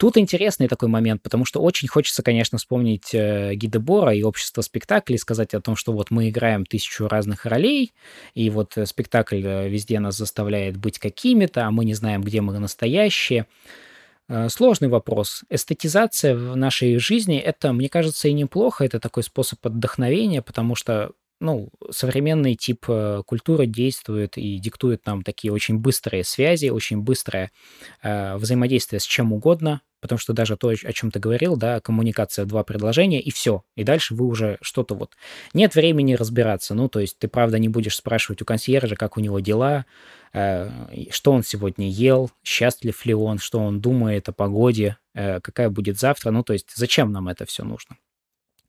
Тут 0.00 0.16
интересный 0.16 0.66
такой 0.66 0.88
момент, 0.88 1.20
потому 1.20 1.44
что 1.44 1.60
очень 1.60 1.86
хочется, 1.86 2.22
конечно, 2.22 2.56
вспомнить 2.56 3.10
э, 3.12 3.52
Гида 3.54 3.80
Бора 3.80 4.14
и 4.14 4.22
общество 4.22 4.62
спектаклей, 4.62 5.18
сказать 5.18 5.52
о 5.52 5.60
том, 5.60 5.76
что 5.76 5.92
вот 5.92 6.10
мы 6.10 6.30
играем 6.30 6.64
тысячу 6.64 7.06
разных 7.06 7.44
ролей, 7.44 7.92
и 8.32 8.48
вот 8.48 8.78
э, 8.78 8.86
спектакль 8.86 9.42
э, 9.44 9.68
везде 9.68 10.00
нас 10.00 10.16
заставляет 10.16 10.78
быть 10.78 10.98
какими-то, 10.98 11.66
а 11.66 11.70
мы 11.70 11.84
не 11.84 11.92
знаем, 11.92 12.22
где 12.22 12.40
мы 12.40 12.58
настоящие. 12.58 13.46
Э, 14.30 14.48
сложный 14.48 14.88
вопрос. 14.88 15.42
Эстетизация 15.50 16.34
в 16.34 16.56
нашей 16.56 16.96
жизни— 16.96 17.36
это, 17.38 17.74
мне 17.74 17.90
кажется, 17.90 18.26
и 18.28 18.32
неплохо, 18.32 18.86
это 18.86 19.00
такой 19.00 19.22
способ 19.22 19.58
отдохновения, 19.66 20.40
потому 20.40 20.76
что 20.76 21.10
ну, 21.40 21.70
современный 21.90 22.54
тип 22.54 22.84
э, 22.88 23.22
культуры 23.26 23.66
действует 23.66 24.36
и 24.36 24.58
диктует 24.58 25.06
нам 25.06 25.22
такие 25.22 25.52
очень 25.52 25.78
быстрые 25.78 26.22
связи, 26.22 26.68
очень 26.68 27.00
быстрое 27.00 27.50
э, 28.02 28.36
взаимодействие 28.36 29.00
с 29.00 29.04
чем 29.04 29.32
угодно, 29.32 29.80
потому 30.00 30.18
что 30.18 30.34
даже 30.34 30.56
то, 30.56 30.68
о 30.68 30.92
чем 30.92 31.10
ты 31.10 31.18
говорил, 31.18 31.56
да, 31.56 31.80
коммуникация, 31.80 32.44
два 32.44 32.62
предложения, 32.62 33.20
и 33.20 33.30
все. 33.30 33.64
И 33.74 33.84
дальше 33.84 34.14
вы 34.14 34.26
уже 34.26 34.58
что-то 34.60 34.94
вот... 34.94 35.16
Нет 35.54 35.74
времени 35.74 36.14
разбираться. 36.14 36.74
Ну, 36.74 36.88
то 36.88 37.00
есть 37.00 37.18
ты, 37.18 37.26
правда, 37.26 37.58
не 37.58 37.68
будешь 37.68 37.96
спрашивать 37.96 38.42
у 38.42 38.44
консьержа, 38.44 38.96
как 38.96 39.16
у 39.16 39.20
него 39.20 39.40
дела, 39.40 39.86
э, 40.34 40.70
что 41.10 41.32
он 41.32 41.42
сегодня 41.42 41.88
ел, 41.88 42.30
счастлив 42.44 43.04
ли 43.06 43.14
он, 43.14 43.38
что 43.38 43.60
он 43.60 43.80
думает 43.80 44.28
о 44.28 44.32
погоде, 44.32 44.98
э, 45.14 45.40
какая 45.40 45.70
будет 45.70 45.98
завтра. 45.98 46.30
Ну, 46.30 46.42
то 46.42 46.52
есть 46.52 46.70
зачем 46.74 47.12
нам 47.12 47.28
это 47.28 47.46
все 47.46 47.64
нужно? 47.64 47.96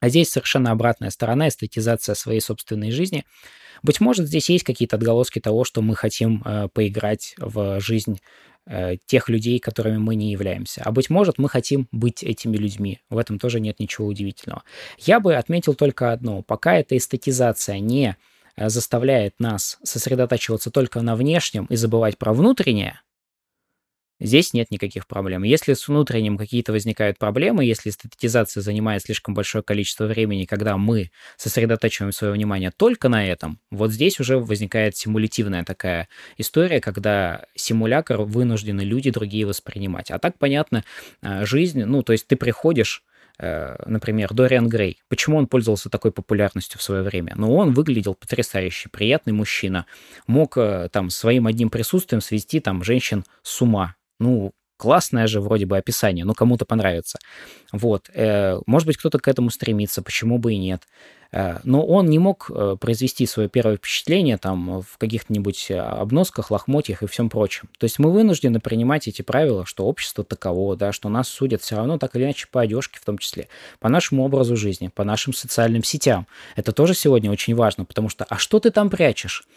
А 0.01 0.09
здесь 0.09 0.31
совершенно 0.31 0.71
обратная 0.71 1.11
сторона, 1.11 1.47
эстетизация 1.47 2.15
своей 2.15 2.41
собственной 2.41 2.91
жизни. 2.91 3.23
Быть 3.83 4.01
может, 4.01 4.27
здесь 4.27 4.49
есть 4.49 4.63
какие-то 4.63 4.97
отголоски 4.97 5.39
того, 5.39 5.63
что 5.63 5.81
мы 5.81 5.95
хотим 5.95 6.41
э, 6.43 6.67
поиграть 6.73 7.35
в 7.37 7.79
жизнь 7.79 8.19
э, 8.65 8.97
тех 9.05 9.29
людей, 9.29 9.59
которыми 9.59 9.97
мы 9.97 10.15
не 10.15 10.31
являемся. 10.31 10.81
А 10.83 10.91
быть 10.91 11.09
может, 11.11 11.37
мы 11.37 11.49
хотим 11.49 11.87
быть 11.91 12.23
этими 12.23 12.57
людьми. 12.57 12.99
В 13.09 13.17
этом 13.17 13.37
тоже 13.37 13.59
нет 13.59 13.79
ничего 13.79 14.07
удивительного. 14.07 14.63
Я 14.97 15.19
бы 15.19 15.35
отметил 15.35 15.75
только 15.75 16.11
одно. 16.11 16.41
Пока 16.41 16.75
эта 16.75 16.97
эстетизация 16.97 17.79
не 17.79 18.17
э, 18.55 18.69
заставляет 18.69 19.39
нас 19.39 19.77
сосредотачиваться 19.83 20.71
только 20.71 21.01
на 21.01 21.15
внешнем 21.15 21.65
и 21.65 21.75
забывать 21.75 22.17
про 22.17 22.33
внутреннее, 22.33 23.01
Здесь 24.21 24.53
нет 24.53 24.69
никаких 24.69 25.07
проблем. 25.07 25.41
Если 25.41 25.73
с 25.73 25.87
внутренним 25.87 26.37
какие-то 26.37 26.71
возникают 26.71 27.17
проблемы, 27.17 27.65
если 27.65 27.89
эстетизация 27.89 28.61
занимает 28.61 29.01
слишком 29.01 29.33
большое 29.33 29.63
количество 29.63 30.05
времени, 30.05 30.45
когда 30.45 30.77
мы 30.77 31.09
сосредотачиваем 31.37 32.11
свое 32.11 32.31
внимание 32.31 32.69
только 32.69 33.09
на 33.09 33.27
этом, 33.27 33.59
вот 33.71 33.91
здесь 33.91 34.19
уже 34.19 34.37
возникает 34.37 34.95
симулятивная 34.95 35.63
такая 35.63 36.07
история, 36.37 36.79
когда 36.79 37.45
симулятор 37.55 38.21
вынуждены 38.21 38.81
люди 38.81 39.09
другие 39.09 39.47
воспринимать. 39.47 40.11
А 40.11 40.19
так, 40.19 40.37
понятно, 40.37 40.83
э, 41.23 41.43
жизнь, 41.45 41.83
ну, 41.83 42.03
то 42.03 42.13
есть 42.13 42.27
ты 42.27 42.35
приходишь 42.35 43.03
э, 43.39 43.75
например, 43.87 44.31
Дориан 44.35 44.69
Грей. 44.69 45.01
Почему 45.09 45.37
он 45.37 45.47
пользовался 45.47 45.89
такой 45.89 46.11
популярностью 46.11 46.77
в 46.77 46.83
свое 46.83 47.01
время? 47.01 47.33
Ну, 47.37 47.55
он 47.55 47.73
выглядел 47.73 48.13
потрясающе, 48.13 48.89
приятный 48.89 49.33
мужчина. 49.33 49.87
Мог 50.27 50.57
э, 50.57 50.89
там 50.91 51.09
своим 51.09 51.47
одним 51.47 51.71
присутствием 51.71 52.21
свести 52.21 52.59
там 52.59 52.83
женщин 52.83 53.23
с 53.41 53.59
ума. 53.63 53.95
Ну, 54.21 54.53
классное 54.77 55.27
же 55.27 55.41
вроде 55.41 55.65
бы 55.65 55.77
описание, 55.77 56.25
но 56.25 56.33
кому-то 56.33 56.65
понравится. 56.65 57.19
Вот. 57.71 58.09
Э, 58.13 58.59
может 58.65 58.87
быть, 58.87 58.97
кто-то 58.97 59.19
к 59.19 59.27
этому 59.27 59.49
стремится, 59.49 60.01
почему 60.01 60.37
бы 60.37 60.53
и 60.53 60.57
нет. 60.57 60.83
Э, 61.31 61.57
но 61.63 61.85
он 61.85 62.07
не 62.07 62.19
мог 62.19 62.49
э, 62.49 62.77
произвести 62.79 63.25
свое 63.25 63.49
первое 63.49 63.77
впечатление 63.77 64.37
там 64.37 64.81
в 64.81 64.97
каких-нибудь 64.99 65.71
обносках, 65.71 66.51
лохмотьях 66.51 67.03
и 67.03 67.07
всем 67.07 67.29
прочем. 67.29 67.69
То 67.79 67.85
есть 67.85 67.97
мы 67.97 68.11
вынуждены 68.11 68.59
принимать 68.59 69.07
эти 69.07 69.23
правила, 69.23 69.65
что 69.65 69.85
общество 69.85 70.23
таково, 70.23 70.75
да, 70.75 70.91
что 70.91 71.09
нас 71.09 71.27
судят 71.27 71.61
все 71.61 71.75
равно 71.75 71.97
так 71.97 72.15
или 72.15 72.23
иначе 72.23 72.47
по 72.51 72.61
одежке 72.61 72.99
в 72.99 73.05
том 73.05 73.17
числе, 73.17 73.47
по 73.79 73.89
нашему 73.89 74.23
образу 74.23 74.55
жизни, 74.55 74.87
по 74.87 75.03
нашим 75.03 75.33
социальным 75.33 75.83
сетям. 75.83 76.27
Это 76.55 76.71
тоже 76.71 76.93
сегодня 76.93 77.31
очень 77.31 77.55
важно, 77.55 77.85
потому 77.85 78.09
что 78.09 78.23
а 78.25 78.37
что 78.37 78.59
ты 78.59 78.69
там 78.69 78.89
прячешь? 78.91 79.47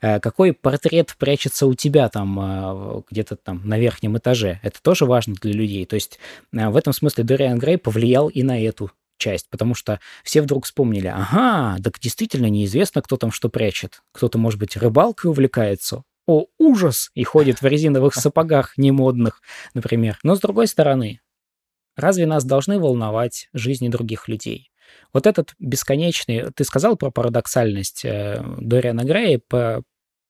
Э, 0.00 0.20
какой 0.20 0.52
портрет 0.52 1.16
прячется 1.18 1.66
у 1.66 1.74
тебя 1.74 2.08
там 2.08 2.38
э, 2.40 3.02
где-то 3.10 3.36
там 3.36 3.62
на 3.64 3.78
верхнем 3.78 4.16
этаже. 4.16 4.60
Это 4.62 4.80
тоже 4.80 5.04
важно 5.06 5.34
для 5.34 5.52
людей. 5.52 5.84
То 5.86 5.94
есть 5.94 6.18
э, 6.52 6.68
в 6.68 6.76
этом 6.76 6.92
смысле 6.92 7.24
Дориан 7.24 7.58
Грей 7.58 7.78
повлиял 7.78 8.28
и 8.28 8.42
на 8.42 8.62
эту 8.62 8.90
часть, 9.18 9.48
потому 9.50 9.74
что 9.74 9.98
все 10.22 10.40
вдруг 10.42 10.64
вспомнили, 10.64 11.08
ага, 11.08 11.76
так 11.82 11.98
действительно 11.98 12.46
неизвестно, 12.46 13.02
кто 13.02 13.16
там 13.16 13.32
что 13.32 13.48
прячет. 13.48 14.02
Кто-то, 14.12 14.38
может 14.38 14.60
быть, 14.60 14.76
рыбалкой 14.76 15.30
увлекается, 15.30 16.04
о, 16.26 16.46
ужас, 16.58 17.10
и 17.14 17.24
ходит 17.24 17.60
в 17.60 17.66
резиновых 17.66 18.14
сапогах 18.14 18.78
немодных, 18.78 19.42
например. 19.74 20.18
Но 20.22 20.36
с 20.36 20.40
другой 20.40 20.68
стороны, 20.68 21.20
разве 21.96 22.26
нас 22.26 22.44
должны 22.44 22.78
волновать 22.78 23.48
жизни 23.52 23.88
других 23.88 24.28
людей? 24.28 24.70
Вот 25.12 25.26
этот 25.26 25.54
бесконечный... 25.58 26.50
Ты 26.52 26.64
сказал 26.64 26.96
про 26.96 27.10
парадоксальность 27.10 28.04
э, 28.04 28.42
Дориана 28.58 29.04
Грея, 29.04 29.40
по 29.46 29.82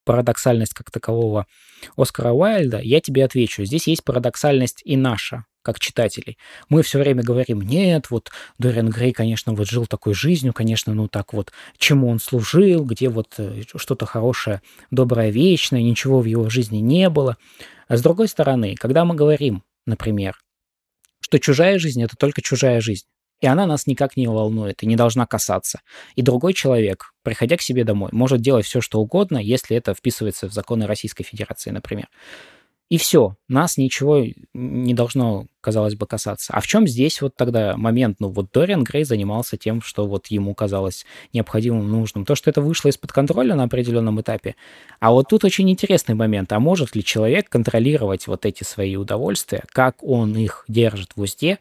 парадоксальность 0.09 0.73
как 0.73 0.91
такового 0.91 1.47
Оскара 1.95 2.33
Уайльда, 2.33 2.81
я 2.81 3.01
тебе 3.01 3.27
отвечу. 3.27 3.65
Здесь 3.65 3.87
есть 3.89 4.05
парадоксальность 4.05 4.81
и 4.83 4.97
наша, 4.97 5.45
как 5.61 5.79
читателей. 5.79 6.39
Мы 6.71 6.83
все 6.83 6.99
время 6.99 7.23
говорим, 7.23 7.61
нет, 7.61 8.09
вот 8.09 8.31
Дориан 8.57 8.89
Грей, 8.89 9.13
конечно, 9.13 9.53
вот 9.53 9.69
жил 9.69 9.85
такой 9.85 10.15
жизнью, 10.15 10.55
конечно, 10.55 10.95
ну 10.95 11.09
так 11.09 11.35
вот, 11.35 11.53
чему 11.77 12.09
он 12.09 12.21
служил, 12.21 12.87
где 12.87 13.11
вот 13.11 13.35
э, 13.37 13.65
что-то 13.77 14.07
хорошее, 14.07 14.63
доброе, 14.91 15.29
вечное, 15.29 15.83
ничего 15.83 16.21
в 16.21 16.25
его 16.25 16.49
жизни 16.49 16.79
не 16.79 17.11
было. 17.11 17.37
А 17.87 17.99
с 17.99 18.03
другой 18.03 18.29
стороны, 18.29 18.77
когда 18.77 19.05
мы 19.05 19.15
говорим, 19.15 19.63
например, 19.85 20.41
что 21.21 21.39
чужая 21.39 21.79
жизнь— 21.79 22.03
это 22.05 22.17
только 22.17 22.41
чужая 22.41 22.81
жизнь, 22.81 23.05
и 23.41 23.47
она 23.47 23.67
нас 23.67 23.87
никак 23.87 24.17
не 24.17 24.27
волнует 24.27 24.83
и 24.83 24.87
не 24.87 24.97
должна 24.97 25.27
касаться. 25.27 25.81
И 26.17 26.23
другой 26.23 26.55
человек, 26.55 27.13
приходя 27.23 27.57
к 27.57 27.63
себе 27.63 27.85
домой, 27.85 28.11
может 28.13 28.41
делать 28.41 28.67
все, 28.67 28.81
что 28.81 29.01
угодно, 29.01 29.39
если 29.39 29.77
это 29.77 29.95
вписывается 29.95 30.49
в 30.49 30.53
законы 30.53 30.87
Российской 30.87 31.25
Федерации, 31.25 31.71
например. 31.71 32.09
И 32.91 32.97
все, 32.97 33.37
нас 33.49 33.77
ничего 33.77 34.25
не 34.55 34.95
должно, 34.95 35.47
казалось 35.61 35.95
бы, 35.95 36.07
касаться. 36.07 36.55
А 36.55 36.61
в 36.61 36.67
чем 36.67 36.87
здесь 36.87 37.21
вот 37.21 37.37
тогда 37.37 37.77
момент? 37.77 38.17
Ну 38.19 38.31
вот 38.31 38.47
Дориан 38.51 38.83
Грей 38.83 39.05
занимался 39.05 39.59
тем, 39.59 39.83
что 39.83 40.07
вот 40.07 40.29
ему 40.29 40.55
казалось 40.55 41.05
необходимым, 41.35 41.91
нужным. 41.91 42.25
То, 42.25 42.35
что 42.35 42.49
это 42.49 42.63
вышло 42.63 42.89
из-под 42.89 43.13
контроля 43.13 43.55
на 43.57 43.65
определенном 43.65 44.19
этапе. 44.23 44.57
А 45.01 45.11
вот 45.11 45.29
тут 45.29 45.45
очень 45.45 45.71
интересный 45.71 46.15
момент. 46.15 46.51
А 46.55 46.61
может 46.61 46.97
ли 46.97 47.05
человек 47.05 47.51
контролировать 47.51 48.27
вот 48.27 48.47
эти 48.47 48.65
свои 48.65 48.97
удовольствия, 48.97 49.65
как 49.69 50.03
он 50.03 50.35
их 50.35 50.65
держит 50.67 51.11
в 51.15 51.21
узде, 51.21 51.59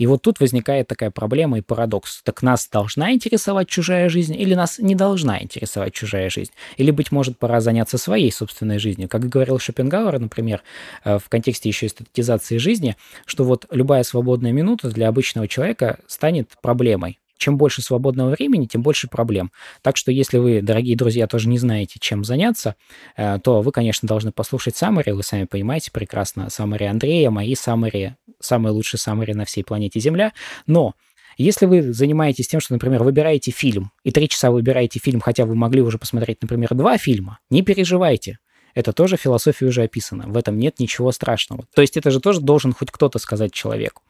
И 0.00 0.06
вот 0.06 0.22
тут 0.22 0.40
возникает 0.40 0.88
такая 0.88 1.10
проблема 1.10 1.58
и 1.58 1.60
парадокс. 1.60 2.22
Так 2.22 2.42
нас 2.42 2.66
должна 2.72 3.12
интересовать 3.12 3.68
чужая 3.68 4.08
жизнь 4.08 4.34
или 4.34 4.54
нас 4.54 4.78
не 4.78 4.94
должна 4.94 5.42
интересовать 5.42 5.92
чужая 5.92 6.30
жизнь? 6.30 6.52
Или, 6.78 6.90
быть 6.90 7.12
может, 7.12 7.36
пора 7.36 7.60
заняться 7.60 7.98
своей 7.98 8.32
собственной 8.32 8.78
жизнью? 8.78 9.10
Как 9.10 9.28
говорил 9.28 9.58
Шопенгауэр, 9.58 10.18
например, 10.18 10.62
э, 11.04 11.18
в 11.18 11.28
контексте 11.28 11.68
еще 11.68 11.84
эстетизации 11.84 12.56
жизни, 12.56 12.96
что 13.26 13.44
вот 13.44 13.66
любая 13.70 14.02
свободная 14.02 14.52
минута 14.52 14.88
для 14.88 15.06
обычного 15.06 15.46
человека 15.46 15.98
станет 16.06 16.48
проблемой 16.62 17.18
чем 17.40 17.56
больше 17.56 17.82
свободного 17.82 18.30
времени, 18.30 18.66
тем 18.66 18.82
больше 18.82 19.08
проблем. 19.08 19.50
Так 19.82 19.96
что 19.96 20.12
если 20.12 20.38
вы, 20.38 20.62
дорогие 20.62 20.96
друзья, 20.96 21.26
тоже 21.26 21.48
не 21.48 21.58
знаете, 21.58 21.98
чем 21.98 22.22
заняться, 22.22 22.76
э, 23.16 23.38
то 23.42 23.62
вы, 23.62 23.72
конечно, 23.72 24.06
должны 24.06 24.30
послушать 24.30 24.76
саммари, 24.76 25.10
вы 25.10 25.22
сами 25.22 25.44
понимаете 25.44 25.90
прекрасно, 25.90 26.50
саммари 26.50 26.84
Андрея, 26.84 27.30
мои 27.30 27.54
саммари, 27.54 28.16
самые 28.38 28.72
лучшие 28.72 29.00
саммари 29.00 29.32
на 29.32 29.44
всей 29.44 29.64
планете 29.64 29.98
Земля, 29.98 30.32
но 30.66 30.94
если 31.38 31.64
вы 31.64 31.92
занимаетесь 31.94 32.48
тем, 32.48 32.60
что, 32.60 32.74
например, 32.74 33.02
выбираете 33.02 33.50
фильм, 33.50 33.92
и 34.04 34.10
три 34.10 34.28
часа 34.28 34.50
выбираете 34.50 35.00
фильм, 35.00 35.20
хотя 35.20 35.46
вы 35.46 35.54
могли 35.54 35.80
уже 35.80 35.96
посмотреть, 35.96 36.42
например, 36.42 36.68
два 36.74 36.98
фильма, 36.98 37.38
не 37.48 37.62
переживайте. 37.62 38.38
Это 38.74 38.92
тоже 38.92 39.16
философия 39.16 39.66
уже 39.66 39.82
описана. 39.82 40.26
В 40.26 40.36
этом 40.36 40.58
нет 40.58 40.78
ничего 40.78 41.12
страшного. 41.12 41.64
То 41.74 41.82
есть 41.82 41.96
это 41.96 42.10
же 42.10 42.20
тоже 42.20 42.40
должен 42.40 42.72
хоть 42.72 42.90
кто-то 42.90 43.18
сказать 43.18 43.52
человеку. 43.52 44.02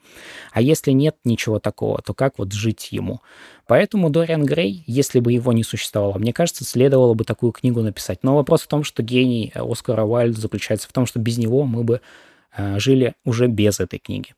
А 0.52 0.60
если 0.60 0.90
нет 0.90 1.16
ничего 1.24 1.58
такого, 1.58 2.02
то 2.02 2.14
как 2.14 2.38
вот 2.38 2.52
жить 2.52 2.88
ему? 2.90 3.20
Поэтому 3.66 4.10
Дориан 4.10 4.44
Грей, 4.44 4.82
если 4.86 5.20
бы 5.20 5.32
его 5.32 5.52
не 5.52 5.62
существовало, 5.62 6.18
мне 6.18 6.32
кажется, 6.32 6.64
следовало 6.64 7.14
бы 7.14 7.24
такую 7.24 7.52
книгу 7.52 7.80
написать. 7.82 8.18
Но 8.22 8.36
вопрос 8.36 8.62
в 8.62 8.68
том, 8.68 8.84
что 8.84 9.02
гений 9.02 9.52
Оскара 9.54 10.04
Уайльда 10.04 10.40
заключается 10.40 10.88
в 10.88 10.92
том, 10.92 11.06
что 11.06 11.18
без 11.20 11.38
него 11.38 11.64
мы 11.64 11.84
бы 11.84 12.00
э, 12.56 12.78
жили 12.78 13.14
уже 13.24 13.46
без 13.46 13.80
этой 13.80 13.98
книги. 13.98 14.34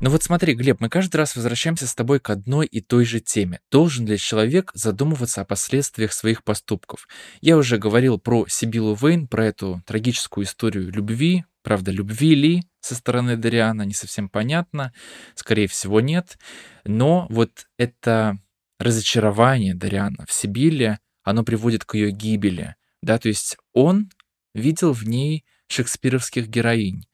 Ну 0.00 0.10
вот 0.10 0.22
смотри, 0.22 0.54
Глеб, 0.54 0.80
мы 0.80 0.88
каждый 0.88 1.16
раз 1.16 1.34
возвращаемся 1.34 1.88
с 1.88 1.94
тобой 1.94 2.20
к 2.20 2.30
одной 2.30 2.66
и 2.66 2.80
той 2.80 3.04
же 3.04 3.18
теме. 3.18 3.58
Должен 3.68 4.06
ли 4.06 4.16
человек 4.16 4.70
задумываться 4.72 5.40
о 5.40 5.44
последствиях 5.44 6.12
своих 6.12 6.44
поступков? 6.44 7.08
Я 7.40 7.56
уже 7.56 7.78
говорил 7.78 8.20
про 8.20 8.46
Сибилу 8.46 8.94
Вейн, 8.94 9.26
про 9.26 9.46
эту 9.46 9.82
трагическую 9.86 10.44
историю 10.44 10.92
любви. 10.92 11.46
Правда, 11.64 11.90
любви 11.90 12.36
ли 12.36 12.62
со 12.80 12.94
стороны 12.94 13.36
Дариана, 13.36 13.82
не 13.82 13.92
совсем 13.92 14.28
понятно. 14.28 14.92
Скорее 15.34 15.66
всего, 15.66 16.00
нет. 16.00 16.38
Но 16.84 17.26
вот 17.28 17.66
это 17.76 18.38
разочарование 18.78 19.74
Дариана 19.74 20.26
в 20.28 20.32
Сибиле, 20.32 21.00
оно 21.24 21.42
приводит 21.42 21.84
к 21.84 21.96
ее 21.96 22.12
гибели. 22.12 22.76
Да, 23.02 23.18
то 23.18 23.26
есть 23.26 23.56
он 23.72 24.10
видел 24.54 24.92
в 24.92 25.08
ней 25.08 25.44
шекспировских 25.66 26.46
героинь. 26.46 27.07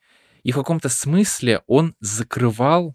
И 0.45 0.53
в 0.53 0.55
каком-то 0.55 0.89
смысле 0.89 1.63
он 1.67 1.97
закрывал 2.01 2.95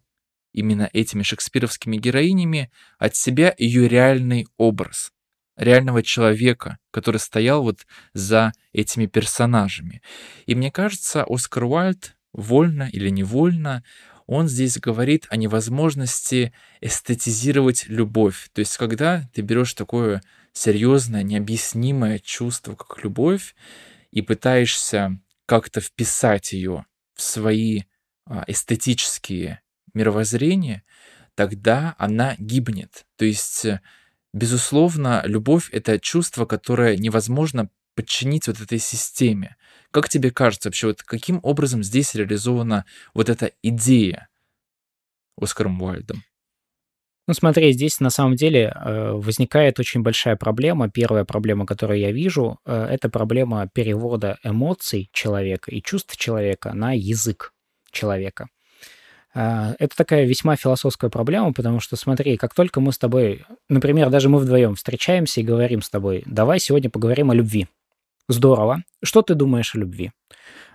именно 0.54 0.90
этими 0.94 1.24
шекспировскими 1.24 1.98
героинями 1.98 2.72
от 2.98 3.16
себя 3.16 3.54
ее 3.58 3.88
реальный 3.88 4.48
образ 4.58 5.12
реального 5.58 6.02
человека, 6.02 6.78
который 6.92 7.18
стоял 7.18 7.64
вот 7.64 7.86
за 8.14 8.54
этими 8.72 9.08
персонажами. 9.08 10.02
И 10.46 10.56
мне 10.56 10.72
кажется, 10.72 11.26
Оскар 11.28 11.66
Уайльд, 11.66 12.16
вольно 12.32 12.90
или 12.92 13.10
невольно, 13.10 13.84
он 14.26 14.48
здесь 14.48 14.78
говорит 14.78 15.26
о 15.30 15.36
невозможности 15.36 16.54
эстетизировать 16.82 17.86
любовь. 17.88 18.50
То 18.54 18.60
есть, 18.60 18.78
когда 18.78 19.28
ты 19.34 19.42
берешь 19.42 19.74
такое 19.74 20.22
серьезное, 20.54 21.24
необъяснимое 21.24 22.20
чувство, 22.20 22.76
как 22.76 23.04
любовь, 23.04 23.56
и 24.12 24.22
пытаешься 24.22 25.20
как-то 25.46 25.82
вписать 25.82 26.54
ее 26.54 26.86
в 27.20 27.22
свои 27.22 27.84
а, 28.26 28.46
эстетические 28.48 29.62
мировоззрения, 29.94 30.84
тогда 31.36 31.96
она 31.98 32.36
гибнет. 32.40 33.06
То 33.18 33.26
есть, 33.26 33.66
э, 33.66 33.82
безусловно, 34.34 35.22
любовь— 35.26 35.70
это 35.74 36.00
чувство, 36.00 36.46
которое 36.46 36.96
невозможно 36.96 37.70
подчинить 37.94 38.48
вот 38.48 38.62
этой 38.62 38.80
системе. 38.80 39.58
Как 39.92 40.08
тебе 40.08 40.32
кажется 40.32 40.70
вообще, 40.70 40.88
вот 40.88 41.04
каким 41.04 41.42
образом 41.44 41.84
здесь 41.84 42.16
реализована 42.16 42.86
вот 43.14 43.28
эта 43.28 43.52
идея 43.64 44.30
Оскаром 45.38 45.82
Уайльдом? 45.82 46.24
Ну, 47.30 47.36
смотри, 47.36 47.74
здесь 47.74 48.00
на 48.00 48.10
самом 48.10 48.36
деле 48.36 48.74
э, 48.76 49.12
возникает 49.12 49.78
очень 49.80 50.02
большая 50.02 50.36
проблема. 50.36 50.90
Первая 50.90 51.26
проблема, 51.26 51.68
которую 51.68 52.00
я 52.00 52.12
вижу, 52.12 52.58
э, 52.66 52.88
это 52.90 53.08
проблема 53.08 53.70
перевода 53.72 54.40
эмоций 54.44 55.12
человека 55.14 55.70
и 55.70 55.80
чувств 55.80 56.18
человека 56.18 56.74
на 56.74 56.94
язык 56.94 57.54
человека. 57.92 58.48
Э, 59.36 59.76
это 59.78 59.96
такая 59.96 60.26
весьма 60.26 60.56
философская 60.56 61.12
проблема, 61.12 61.54
потому 61.54 61.80
что, 61.80 61.96
смотри, 61.98 62.36
как 62.36 62.56
только 62.56 62.82
мы 62.82 62.92
с 62.92 62.98
тобой, 62.98 63.46
например, 63.70 64.10
даже 64.10 64.28
мы 64.28 64.40
вдвоем 64.40 64.74
встречаемся 64.74 65.42
и 65.42 65.44
говорим 65.44 65.84
с 65.84 65.90
тобой, 65.92 66.24
давай 66.26 66.60
сегодня 66.60 66.90
поговорим 66.90 67.30
о 67.30 67.36
любви. 67.36 67.68
Здорово. 68.28 68.82
Что 69.04 69.22
ты 69.22 69.36
думаешь 69.36 69.76
о 69.76 69.78
любви? 69.78 70.14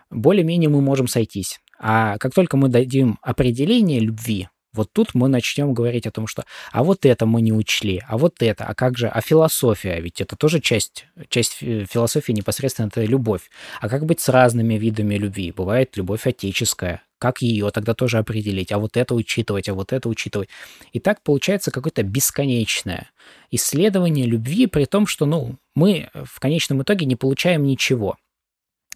Более-менее 0.09 0.71
мы 0.71 0.81
можем 0.81 1.09
сойтись. 1.09 1.59
А 1.81 2.17
как 2.19 2.33
только 2.33 2.57
мы 2.57 2.69
дадим 2.69 3.19
определение 3.23 3.99
любви, 3.99 4.49
вот 4.75 4.93
тут 4.93 5.15
мы 5.15 5.29
начнем 5.29 5.73
говорить 5.73 6.07
о 6.07 6.11
том, 6.11 6.27
что 6.27 6.45
а 6.73 6.85
вот 6.85 7.07
это 7.07 7.27
мы 7.27 7.41
не 7.43 7.53
учли, 7.53 8.03
а 8.07 8.19
вот 8.19 8.43
это, 8.43 8.65
а 8.65 8.75
как 8.75 8.99
же, 8.99 9.09
а 9.09 9.21
философия, 9.21 10.01
ведь 10.01 10.21
это 10.21 10.37
тоже 10.37 10.61
часть, 10.61 11.07
часть 11.29 11.53
философии 11.55 12.33
непосредственно 12.33 12.89
это 12.89 13.05
любовь. 13.05 13.51
А 13.81 13.89
как 13.89 14.05
быть 14.05 14.21
с 14.21 14.29
разными 14.29 14.75
видами 14.75 15.17
любви? 15.17 15.53
Бывает 15.53 15.97
любовь 15.97 16.27
отеческая, 16.27 17.03
как 17.19 17.41
ее 17.41 17.71
тогда 17.71 17.95
тоже 17.95 18.19
определить, 18.19 18.73
а 18.73 18.79
вот 18.79 18.97
это 18.97 19.15
учитывать, 19.15 19.69
а 19.69 19.75
вот 19.75 19.93
это 19.93 20.09
учитывать. 20.09 20.49
И 20.93 21.01
так 21.01 21.23
получается 21.23 21.71
какое-то 21.71 22.03
бесконечное 22.03 23.11
исследование 23.51 24.27
любви, 24.27 24.67
при 24.67 24.85
том, 24.85 25.07
что, 25.07 25.25
ну, 25.25 25.57
мы 25.75 26.11
в 26.15 26.41
конечном 26.41 26.83
итоге 26.83 27.07
не 27.07 27.17
получаем 27.17 27.63
ничего. 27.65 28.17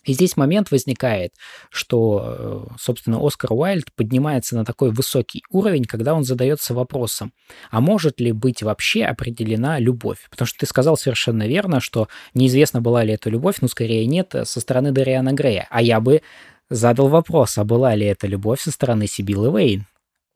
И 0.05 0.13
здесь 0.13 0.37
момент 0.37 0.71
возникает, 0.71 1.33
что, 1.71 2.69
э, 2.71 2.75
собственно, 2.79 3.19
Оскар 3.25 3.53
Уайльд 3.53 3.93
поднимается 3.95 4.57
на 4.57 4.65
такой 4.65 4.91
высокий 4.91 5.43
уровень, 5.51 5.85
когда 5.85 6.15
он 6.15 6.25
задается 6.25 6.75
вопросом, 6.75 7.33
а 7.71 7.81
может 7.81 8.21
ли 8.21 8.33
быть 8.33 8.63
вообще 8.63 9.05
определена 9.05 9.79
любовь? 9.79 10.27
Потому 10.31 10.47
что 10.47 10.61
ты 10.61 10.67
сказал 10.67 10.97
совершенно 10.97 11.47
верно, 11.47 11.81
что 11.81 12.09
неизвестно, 12.35 12.81
была 12.81 13.05
ли 13.05 13.15
это 13.15 13.31
любовь, 13.31 13.57
ну, 13.61 13.69
скорее 13.69 14.07
нет, 14.07 14.35
э, 14.35 14.45
со 14.45 14.61
стороны 14.61 14.93
Дариана 14.93 15.33
Грея. 15.33 15.67
А 15.71 15.83
я 15.83 16.01
бы 16.01 16.23
задал 16.71 17.09
вопрос, 17.09 17.59
а 17.59 17.65
была 17.65 17.95
ли 17.95 18.07
это 18.07 18.27
любовь 18.27 18.61
со 18.61 18.71
стороны 18.71 19.07
Сибилы 19.07 19.51
Вейн? 19.51 19.87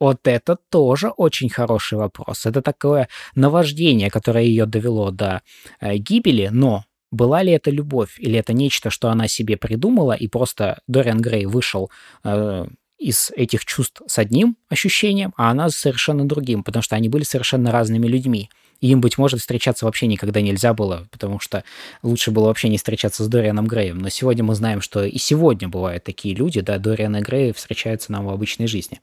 Вот 0.00 0.18
это 0.24 0.56
тоже 0.68 1.10
очень 1.10 1.48
хороший 1.48 1.96
вопрос. 1.96 2.44
Это 2.44 2.60
такое 2.60 3.08
наваждение, 3.36 4.10
которое 4.10 4.44
ее 4.44 4.66
довело 4.66 5.12
до 5.12 5.42
э, 5.80 5.96
гибели, 5.96 6.48
но 6.50 6.84
была 7.12 7.42
ли 7.42 7.52
это 7.52 7.70
любовь, 7.70 8.16
или 8.18 8.38
это 8.38 8.52
нечто, 8.52 8.90
что 8.90 9.10
она 9.10 9.28
себе 9.28 9.56
придумала, 9.56 10.12
и 10.12 10.26
просто 10.26 10.80
Дориан 10.88 11.20
Грей 11.20 11.46
вышел 11.46 11.90
э, 12.24 12.66
из 12.98 13.30
этих 13.36 13.64
чувств 13.64 14.02
с 14.06 14.18
одним 14.18 14.56
ощущением, 14.68 15.34
а 15.36 15.50
она 15.50 15.68
с 15.68 15.76
совершенно 15.76 16.26
другим, 16.26 16.64
потому 16.64 16.82
что 16.82 16.96
они 16.96 17.08
были 17.08 17.22
совершенно 17.22 17.70
разными 17.70 18.06
людьми. 18.06 18.48
И 18.80 18.88
им, 18.88 19.00
быть 19.00 19.16
может, 19.16 19.40
встречаться 19.40 19.84
вообще 19.84 20.08
никогда 20.08 20.40
нельзя 20.40 20.74
было, 20.74 21.06
потому 21.12 21.38
что 21.38 21.62
лучше 22.02 22.32
было 22.32 22.46
вообще 22.46 22.68
не 22.68 22.78
встречаться 22.78 23.22
с 23.22 23.28
Дорианом 23.28 23.68
Греем. 23.68 23.98
Но 23.98 24.08
сегодня 24.08 24.42
мы 24.42 24.56
знаем, 24.56 24.80
что 24.80 25.04
и 25.04 25.18
сегодня 25.18 25.68
бывают 25.68 26.02
такие 26.02 26.34
люди, 26.34 26.60
да, 26.62 26.78
Дориан 26.78 27.16
и 27.16 27.20
Грей 27.20 27.52
встречаются 27.52 28.10
нам 28.10 28.26
в 28.26 28.30
обычной 28.30 28.66
жизни. 28.66 29.00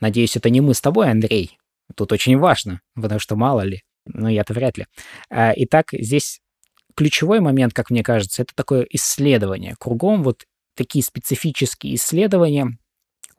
Надеюсь, 0.00 0.36
это 0.36 0.50
не 0.50 0.60
мы 0.60 0.74
с 0.74 0.80
тобой, 0.80 1.10
Андрей. 1.10 1.58
Тут 1.94 2.10
очень 2.10 2.38
важно, 2.38 2.80
потому 2.94 3.20
что 3.20 3.36
мало 3.36 3.60
ли. 3.60 3.82
Ну, 4.06 4.28
я-то 4.28 4.52
вряд 4.52 4.78
ли. 4.78 4.86
А, 5.30 5.52
итак, 5.54 5.90
здесь 5.92 6.40
ключевой 6.94 7.40
момент, 7.40 7.72
как 7.74 7.90
мне 7.90 8.02
кажется, 8.02 8.42
это 8.42 8.54
такое 8.54 8.86
исследование. 8.90 9.74
Кругом 9.78 10.22
вот 10.22 10.44
такие 10.74 11.04
специфические 11.04 11.94
исследования 11.94 12.78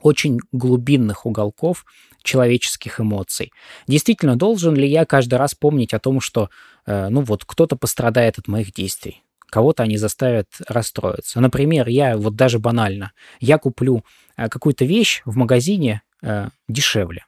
очень 0.02 0.40
глубинных 0.52 1.26
уголков 1.26 1.86
человеческих 2.24 3.00
эмоций. 3.00 3.52
Действительно, 3.88 4.36
должен 4.36 4.76
ли 4.76 4.88
я 4.88 5.06
каждый 5.06 5.36
раз 5.36 5.56
помнить 5.56 5.94
о 5.94 6.00
том, 6.00 6.22
что, 6.22 6.50
э, 6.86 7.10
ну 7.10 7.22
вот, 7.22 7.46
кто-то 7.46 7.76
пострадает 7.76 8.38
от 8.38 8.48
моих 8.48 8.74
действий? 8.74 9.24
Кого-то 9.50 9.84
они 9.84 9.98
заставят 9.98 10.48
расстроиться. 10.68 11.42
Например, 11.42 11.88
я 11.88 12.18
вот 12.18 12.36
даже 12.36 12.58
банально, 12.60 13.12
я 13.40 13.58
куплю 13.58 14.04
э, 14.38 14.50
какую-то 14.50 14.86
вещь 14.86 15.22
в 15.26 15.36
магазине 15.36 16.02
э, 16.22 16.50
дешевле 16.68 17.26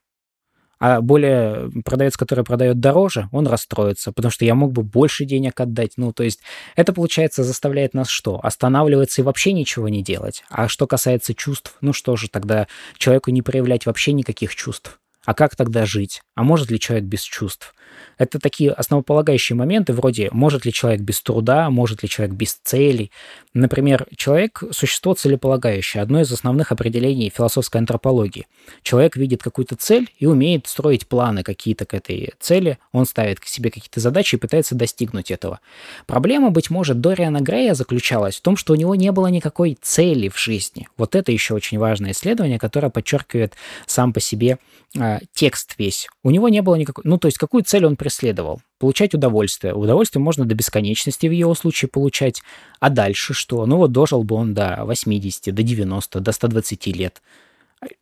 а 0.85 0.99
более 0.99 1.71
продавец, 1.85 2.17
который 2.17 2.43
продает 2.43 2.81
дороже, 2.81 3.29
он 3.31 3.47
расстроится, 3.47 4.11
потому 4.11 4.33
что 4.33 4.43
я 4.43 4.53
мог 4.53 4.73
бы 4.73 4.83
больше 4.83 5.23
денег 5.23 5.57
отдать. 5.61 5.93
Ну, 5.95 6.11
то 6.11 6.23
есть 6.23 6.41
это, 6.75 6.91
получается, 6.91 7.45
заставляет 7.45 7.93
нас 7.93 8.09
что? 8.09 8.41
Останавливаться 8.43 9.21
и 9.21 9.23
вообще 9.23 9.53
ничего 9.53 9.87
не 9.87 10.03
делать. 10.03 10.43
А 10.49 10.67
что 10.67 10.85
касается 10.85 11.33
чувств, 11.33 11.77
ну 11.79 11.93
что 11.93 12.17
же, 12.17 12.27
тогда 12.27 12.67
человеку 12.97 13.31
не 13.31 13.41
проявлять 13.41 13.85
вообще 13.85 14.11
никаких 14.11 14.55
чувств. 14.55 14.99
А 15.23 15.33
как 15.33 15.55
тогда 15.55 15.85
жить? 15.85 16.21
А 16.35 16.43
может 16.43 16.69
ли 16.69 16.77
человек 16.77 17.05
без 17.05 17.21
чувств? 17.21 17.73
Это 18.17 18.39
такие 18.39 18.71
основополагающие 18.71 19.55
моменты, 19.55 19.93
вроде 19.93 20.29
может 20.31 20.65
ли 20.65 20.73
человек 20.73 21.01
без 21.01 21.21
труда, 21.21 21.69
может 21.69 22.03
ли 22.03 22.09
человек 22.09 22.35
без 22.35 22.53
целей. 22.53 23.11
Например, 23.53 24.07
человек– 24.15 24.63
существо 24.71 25.13
целеполагающее, 25.13 26.01
одно 26.01 26.21
из 26.21 26.31
основных 26.31 26.71
определений 26.71 27.31
философской 27.33 27.77
антропологии. 27.77 28.47
Человек 28.81 29.15
видит 29.15 29.43
какую-то 29.43 29.75
цель 29.75 30.09
и 30.17 30.25
умеет 30.25 30.67
строить 30.67 31.07
планы 31.07 31.43
какие-то 31.43 31.85
к 31.85 31.93
этой 31.93 32.33
цели, 32.39 32.77
он 32.91 33.05
ставит 33.05 33.39
к 33.39 33.45
себе 33.45 33.69
какие-то 33.69 33.99
задачи 33.99 34.35
и 34.35 34.39
пытается 34.39 34.75
достигнуть 34.75 35.31
этого. 35.31 35.59
Проблема, 36.07 36.49
быть 36.49 36.69
может, 36.69 37.01
Дориана 37.01 37.41
Грея 37.41 37.73
заключалась 37.73 38.37
в 38.37 38.41
том, 38.41 38.57
что 38.57 38.73
у 38.73 38.75
него 38.75 38.95
не 38.95 39.11
было 39.11 39.27
никакой 39.27 39.77
цели 39.81 40.29
в 40.29 40.39
жизни. 40.39 40.87
Вот 40.97 41.15
это 41.15 41.31
еще 41.31 41.53
очень 41.53 41.77
важное 41.77 42.11
исследование, 42.11 42.59
которое 42.59 42.89
подчеркивает 42.89 43.53
сам 43.85 44.13
по 44.13 44.19
себе 44.19 44.57
э, 44.97 45.19
текст 45.33 45.75
весь. 45.77 46.07
У 46.23 46.31
него 46.31 46.49
не 46.49 46.61
было 46.61 46.75
никакой... 46.75 47.03
Ну, 47.05 47.17
то 47.17 47.27
есть 47.27 47.37
какую 47.37 47.63
цель 47.63 47.82
он 47.85 47.95
преследовал? 47.95 48.61
Получать 48.79 49.13
удовольствие. 49.13 49.73
Удовольствие 49.73 50.21
можно 50.21 50.45
до 50.45 50.55
бесконечности 50.55 51.27
в 51.27 51.31
его 51.31 51.55
случае 51.55 51.89
получать. 51.89 52.41
А 52.79 52.89
дальше 52.89 53.33
что? 53.33 53.65
Ну 53.65 53.77
вот 53.77 53.91
дожил 53.91 54.23
бы 54.23 54.35
он 54.35 54.53
до 54.53 54.83
80, 54.85 55.53
до 55.53 55.63
90, 55.63 56.19
до 56.19 56.31
120 56.31 56.87
лет. 56.87 57.21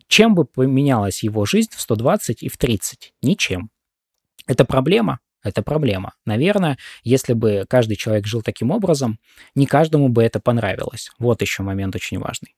Чем 0.07 0.35
бы 0.35 0.45
поменялась 0.45 1.23
его 1.23 1.45
жизнь 1.45 1.71
в 1.75 1.81
120 1.81 2.43
и 2.43 2.49
в 2.49 2.57
30? 2.57 3.13
Ничем. 3.21 3.69
Это 4.47 4.65
проблема? 4.65 5.19
Это 5.43 5.63
проблема. 5.63 6.13
Наверное, 6.25 6.77
если 7.03 7.33
бы 7.33 7.65
каждый 7.67 7.95
человек 7.95 8.27
жил 8.27 8.41
таким 8.41 8.71
образом, 8.71 9.19
не 9.55 9.65
каждому 9.65 10.09
бы 10.09 10.23
это 10.23 10.39
понравилось. 10.39 11.09
Вот 11.17 11.41
еще 11.41 11.63
момент 11.63 11.95
очень 11.95 12.19
важный. 12.19 12.55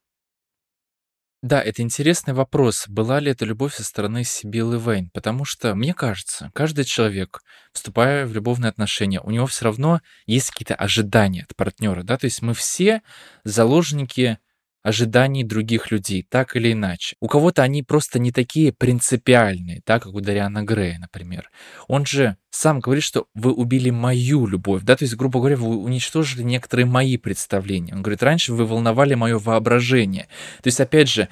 Да, 1.44 1.60
это 1.60 1.82
интересный 1.82 2.32
вопрос, 2.32 2.86
была 2.88 3.20
ли 3.20 3.30
это 3.30 3.44
любовь 3.44 3.74
со 3.74 3.84
стороны 3.84 4.24
Сибилы 4.24 4.78
Вейн, 4.78 5.10
потому 5.12 5.44
что, 5.44 5.74
мне 5.74 5.92
кажется, 5.92 6.50
каждый 6.54 6.86
человек, 6.86 7.42
вступая 7.74 8.24
в 8.24 8.32
любовные 8.32 8.70
отношения, 8.70 9.20
у 9.20 9.30
него 9.30 9.46
все 9.46 9.66
равно 9.66 10.00
есть 10.24 10.52
какие-то 10.52 10.74
ожидания 10.74 11.42
от 11.42 11.54
партнера, 11.54 12.02
да, 12.02 12.16
то 12.16 12.24
есть 12.24 12.40
мы 12.40 12.54
все 12.54 13.02
заложники 13.44 14.38
ожиданий 14.84 15.42
других 15.42 15.90
людей, 15.90 16.24
так 16.28 16.54
или 16.54 16.72
иначе. 16.72 17.16
У 17.18 17.26
кого-то 17.26 17.62
они 17.62 17.82
просто 17.82 18.18
не 18.18 18.30
такие 18.30 18.70
принципиальные, 18.70 19.80
так 19.84 20.02
как 20.04 20.12
у 20.12 20.20
Дариана 20.20 20.62
Грея, 20.62 20.98
например. 20.98 21.50
Он 21.88 22.04
же 22.04 22.36
сам 22.50 22.80
говорит, 22.80 23.02
что 23.02 23.26
вы 23.34 23.52
убили 23.52 23.88
мою 23.88 24.46
любовь, 24.46 24.82
да, 24.82 24.94
то 24.94 25.04
есть, 25.04 25.16
грубо 25.16 25.40
говоря, 25.40 25.56
вы 25.56 25.78
уничтожили 25.78 26.42
некоторые 26.42 26.84
мои 26.84 27.16
представления. 27.16 27.94
Он 27.94 28.02
говорит, 28.02 28.22
раньше 28.22 28.52
вы 28.52 28.66
волновали 28.66 29.14
мое 29.14 29.38
воображение. 29.38 30.28
То 30.62 30.68
есть, 30.68 30.80
опять 30.80 31.08
же, 31.08 31.28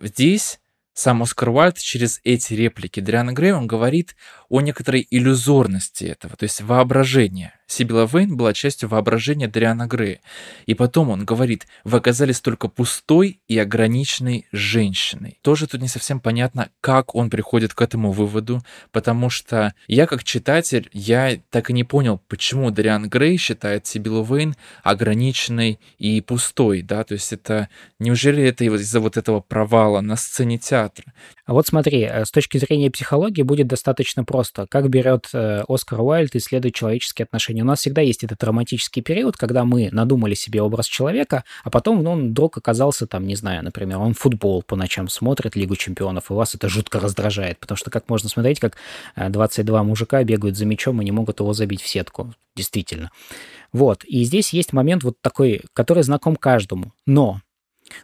здесь 0.00 0.58
сам 0.94 1.22
Оскар 1.22 1.50
Уальд 1.50 1.76
через 1.76 2.20
эти 2.24 2.54
реплики 2.54 3.00
Дриана 3.00 3.32
Грей, 3.32 3.52
он 3.52 3.66
говорит 3.66 4.16
о 4.48 4.60
некоторой 4.60 5.06
иллюзорности 5.10 6.04
этого, 6.04 6.36
то 6.36 6.44
есть 6.44 6.62
воображения. 6.62 7.52
Сибила 7.66 8.06
Вейн 8.06 8.36
была 8.36 8.52
частью 8.52 8.88
воображения 8.88 9.48
Дриана 9.48 9.86
Грея. 9.86 10.20
И 10.66 10.74
потом 10.74 11.10
он 11.10 11.24
говорит, 11.24 11.66
вы 11.84 11.98
оказались 11.98 12.40
только 12.40 12.68
пустой 12.68 13.40
и 13.48 13.58
ограниченной 13.58 14.46
женщиной. 14.52 15.38
Тоже 15.42 15.66
тут 15.66 15.80
не 15.80 15.88
совсем 15.88 16.20
понятно, 16.20 16.70
как 16.80 17.14
он 17.14 17.30
приходит 17.30 17.74
к 17.74 17.82
этому 17.82 18.12
выводу, 18.12 18.62
потому 18.92 19.30
что 19.30 19.74
я 19.86 20.06
как 20.06 20.24
читатель, 20.24 20.88
я 20.92 21.38
так 21.50 21.70
и 21.70 21.72
не 21.72 21.84
понял, 21.84 22.20
почему 22.28 22.70
Дриан 22.70 23.08
Грей 23.08 23.36
считает 23.36 23.86
Сибилу 23.86 24.22
Вейн 24.24 24.54
ограниченной 24.82 25.78
и 25.98 26.20
пустой, 26.20 26.82
да, 26.82 27.04
то 27.04 27.14
есть 27.14 27.32
это, 27.32 27.68
неужели 27.98 28.42
это 28.42 28.64
из-за 28.64 29.00
вот 29.00 29.16
этого 29.16 29.40
провала 29.40 30.00
на 30.00 30.16
сцене 30.16 30.58
театра? 30.58 31.12
А 31.46 31.52
вот 31.52 31.66
смотри, 31.66 32.02
э, 32.02 32.24
с 32.24 32.30
точки 32.30 32.58
зрения 32.58 32.90
психологии 32.90 33.42
будет 33.42 33.66
достаточно 33.66 34.24
просто. 34.24 34.66
Как 34.66 34.88
берет 34.88 35.28
э, 35.34 35.62
Оскар 35.68 36.00
Уайльд 36.00 36.34
исследует 36.34 36.74
человеческие 36.74 37.24
отношения. 37.24 37.53
У 37.62 37.64
нас 37.64 37.80
всегда 37.80 38.00
есть 38.00 38.24
этот 38.24 38.42
романтический 38.42 39.02
период, 39.02 39.36
когда 39.36 39.64
мы 39.64 39.88
надумали 39.92 40.34
себе 40.34 40.62
образ 40.62 40.86
человека, 40.86 41.44
а 41.62 41.70
потом 41.70 42.02
ну, 42.02 42.12
он 42.12 42.30
вдруг 42.30 42.58
оказался 42.58 43.06
там, 43.06 43.26
не 43.26 43.36
знаю, 43.36 43.62
например, 43.62 43.98
он 43.98 44.14
футбол 44.14 44.62
по 44.62 44.76
ночам 44.76 45.08
смотрит, 45.08 45.56
Лигу 45.56 45.76
чемпионов, 45.76 46.30
и 46.30 46.34
вас 46.34 46.54
это 46.54 46.68
жутко 46.68 47.00
раздражает, 47.00 47.58
потому 47.58 47.76
что 47.76 47.90
как 47.90 48.08
можно 48.08 48.28
смотреть, 48.28 48.60
как 48.60 48.76
22 49.16 49.80
э, 49.80 49.82
мужика 49.82 50.22
бегают 50.24 50.56
за 50.56 50.66
мячом 50.66 51.00
и 51.00 51.04
не 51.04 51.12
могут 51.12 51.40
его 51.40 51.52
забить 51.52 51.82
в 51.82 51.88
сетку. 51.88 52.34
Действительно. 52.56 53.10
Вот. 53.72 54.04
И 54.04 54.22
здесь 54.24 54.52
есть 54.52 54.72
момент 54.72 55.02
вот 55.02 55.16
такой, 55.20 55.62
который 55.72 56.04
знаком 56.04 56.36
каждому. 56.36 56.92
Но 57.04 57.40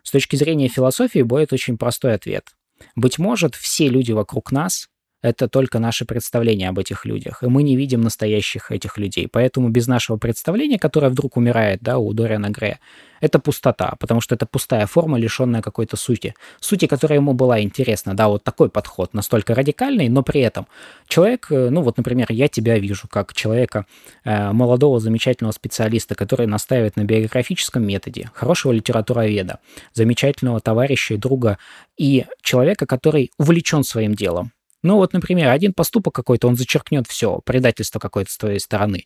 с 0.02 0.10
точки 0.10 0.36
зрения 0.36 0.68
философии 0.68 1.22
будет 1.22 1.52
очень 1.52 1.78
простой 1.78 2.14
ответ– 2.14 2.50
быть 2.96 3.18
может, 3.18 3.54
все 3.54 3.88
люди 3.88 4.12
вокруг 4.12 4.52
нас— 4.52 4.88
это 5.22 5.48
только 5.48 5.78
наше 5.78 6.04
представление 6.04 6.68
об 6.68 6.78
этих 6.78 7.04
людях, 7.04 7.42
и 7.42 7.46
мы 7.46 7.62
не 7.62 7.76
видим 7.76 8.00
настоящих 8.00 8.70
этих 8.70 8.98
людей. 8.98 9.28
Поэтому 9.28 9.68
без 9.68 9.86
нашего 9.86 10.16
представления, 10.16 10.78
которое 10.78 11.08
вдруг 11.08 11.36
умирает, 11.36 11.80
да, 11.82 11.98
у 11.98 12.12
Дориана 12.12 12.50
Грея, 12.50 12.80
это 13.20 13.38
пустота, 13.38 13.96
потому 14.00 14.20
что 14.20 14.34
это 14.34 14.46
пустая 14.46 14.86
форма, 14.86 15.18
лишенная 15.18 15.60
какой-то 15.60 15.96
сути. 15.96 16.34
Сути, 16.60 16.86
которая 16.86 17.18
ему 17.18 17.34
была 17.34 17.60
интересна, 17.60 18.14
да, 18.14 18.28
вот 18.28 18.44
такой 18.44 18.70
подход, 18.70 19.12
настолько 19.12 19.54
радикальный, 19.54 20.08
но 20.08 20.22
при 20.22 20.40
этом 20.40 20.66
человек, 21.06 21.48
э, 21.50 21.68
ну 21.70 21.82
вот, 21.82 21.98
например, 21.98 22.28
я 22.30 22.48
тебя 22.48 22.78
вижу 22.78 23.08
как 23.08 23.34
человека, 23.34 23.84
э, 24.24 24.52
молодого, 24.52 25.00
замечательного 25.00 25.52
специалиста, 25.52 26.14
который 26.14 26.46
настаивает 26.46 26.96
на 26.96 27.04
биографическом 27.04 27.86
методе, 27.86 28.30
хорошего 28.34 28.72
литературоведа, 28.72 29.58
замечательного 29.92 30.60
товарища 30.60 31.14
и 31.14 31.18
друга, 31.18 31.58
и 31.98 32.24
человека, 32.42 32.86
который 32.86 33.30
увлечен 33.38 33.84
своим 33.84 34.14
делом, 34.14 34.52
ну 34.82 34.96
вот, 34.96 35.12
например, 35.12 35.50
один 35.50 35.72
поступок 35.72 36.14
какой-то, 36.14 36.48
он 36.48 36.56
зачеркнет 36.56 37.06
все, 37.06 37.40
предательство 37.44 37.98
какое-то 37.98 38.30
с 38.30 38.38
твоей 38.38 38.58
стороны. 38.58 39.04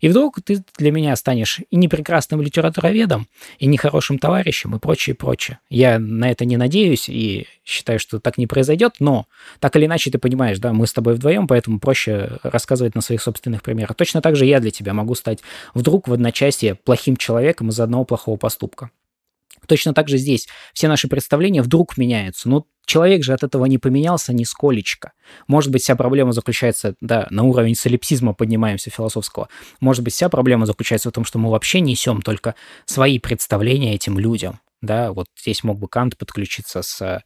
И 0.00 0.08
вдруг 0.08 0.40
ты 0.42 0.62
для 0.76 0.92
меня 0.92 1.16
станешь 1.16 1.60
и 1.70 1.76
не 1.76 1.88
прекрасным 1.88 2.42
литературоведом, 2.42 3.26
и 3.58 3.66
не 3.66 3.76
хорошим 3.76 4.18
товарищем, 4.18 4.76
и 4.76 4.78
прочее, 4.78 5.14
прочее. 5.14 5.58
Я 5.70 5.98
на 5.98 6.30
это 6.30 6.44
не 6.44 6.56
надеюсь 6.56 7.08
и 7.08 7.46
считаю, 7.64 7.98
что 7.98 8.20
так 8.20 8.36
не 8.36 8.46
произойдет, 8.46 8.96
но 9.00 9.26
так 9.60 9.76
или 9.76 9.86
иначе 9.86 10.10
ты 10.10 10.18
понимаешь, 10.18 10.58
да, 10.58 10.72
мы 10.72 10.86
с 10.86 10.92
тобой 10.92 11.14
вдвоем, 11.14 11.46
поэтому 11.46 11.80
проще 11.80 12.38
рассказывать 12.42 12.94
на 12.94 13.00
своих 13.00 13.22
собственных 13.22 13.62
примерах. 13.62 13.96
Точно 13.96 14.20
так 14.20 14.36
же 14.36 14.44
я 14.44 14.60
для 14.60 14.70
тебя 14.70 14.92
могу 14.92 15.14
стать 15.14 15.40
вдруг 15.72 16.08
в 16.08 16.12
одночасье 16.12 16.74
плохим 16.74 17.16
человеком 17.16 17.70
из-за 17.70 17.84
одного 17.84 18.04
плохого 18.04 18.36
поступка. 18.36 18.90
Точно 19.66 19.94
так 19.94 20.08
же 20.08 20.18
здесь 20.18 20.48
все 20.72 20.88
наши 20.88 21.08
представления 21.08 21.62
вдруг 21.62 21.96
меняются. 21.96 22.48
Но 22.48 22.66
человек 22.86 23.24
же 23.24 23.32
от 23.32 23.42
этого 23.42 23.64
не 23.66 23.78
поменялся 23.78 24.32
нисколечко. 24.32 25.12
Может 25.46 25.72
быть, 25.72 25.82
вся 25.82 25.96
проблема 25.96 26.32
заключается, 26.32 26.94
да, 27.00 27.26
на 27.30 27.44
уровень 27.44 27.74
солипсизма 27.74 28.34
поднимаемся 28.34 28.90
философского. 28.90 29.48
Может 29.80 30.02
быть, 30.02 30.12
вся 30.12 30.28
проблема 30.28 30.66
заключается 30.66 31.10
в 31.10 31.12
том, 31.12 31.24
что 31.24 31.38
мы 31.38 31.50
вообще 31.50 31.80
несем 31.80 32.22
только 32.22 32.54
свои 32.84 33.18
представления 33.18 33.94
этим 33.94 34.18
людям. 34.18 34.60
Да, 34.82 35.12
вот 35.12 35.28
здесь 35.40 35.64
мог 35.64 35.78
бы 35.78 35.88
Кант 35.88 36.18
подключиться 36.18 36.82
с 36.82 37.22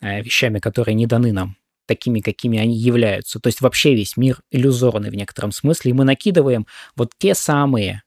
э, 0.00 0.22
вещами, 0.22 0.58
которые 0.58 0.94
не 0.94 1.06
даны 1.06 1.32
нам 1.32 1.56
такими, 1.86 2.20
какими 2.20 2.58
они 2.58 2.76
являются. 2.76 3.40
То 3.40 3.46
есть 3.48 3.62
вообще 3.62 3.94
весь 3.94 4.18
мир 4.18 4.42
иллюзорный 4.50 5.08
в 5.10 5.14
некотором 5.14 5.52
смысле, 5.52 5.90
и 5.90 5.94
мы 5.94 6.04
накидываем 6.04 6.66
вот 6.96 7.12
те 7.18 7.34
самые 7.34 8.02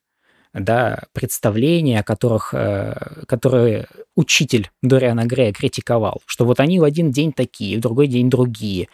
да, 0.53 1.03
представления, 1.13 1.99
о 1.99 2.03
которых, 2.03 2.53
э, 2.53 3.23
которые 3.27 3.87
учитель 4.15 4.69
Дориана 4.81 5.25
Грея 5.25 5.53
критиковал, 5.53 6.21
что 6.25 6.45
вот 6.45 6.59
они 6.59 6.79
в 6.79 6.83
один 6.83 7.11
день 7.11 7.31
такие, 7.31 7.77
в 7.77 7.81
другой 7.81 8.07
день 8.07 8.29
другие. 8.29 8.89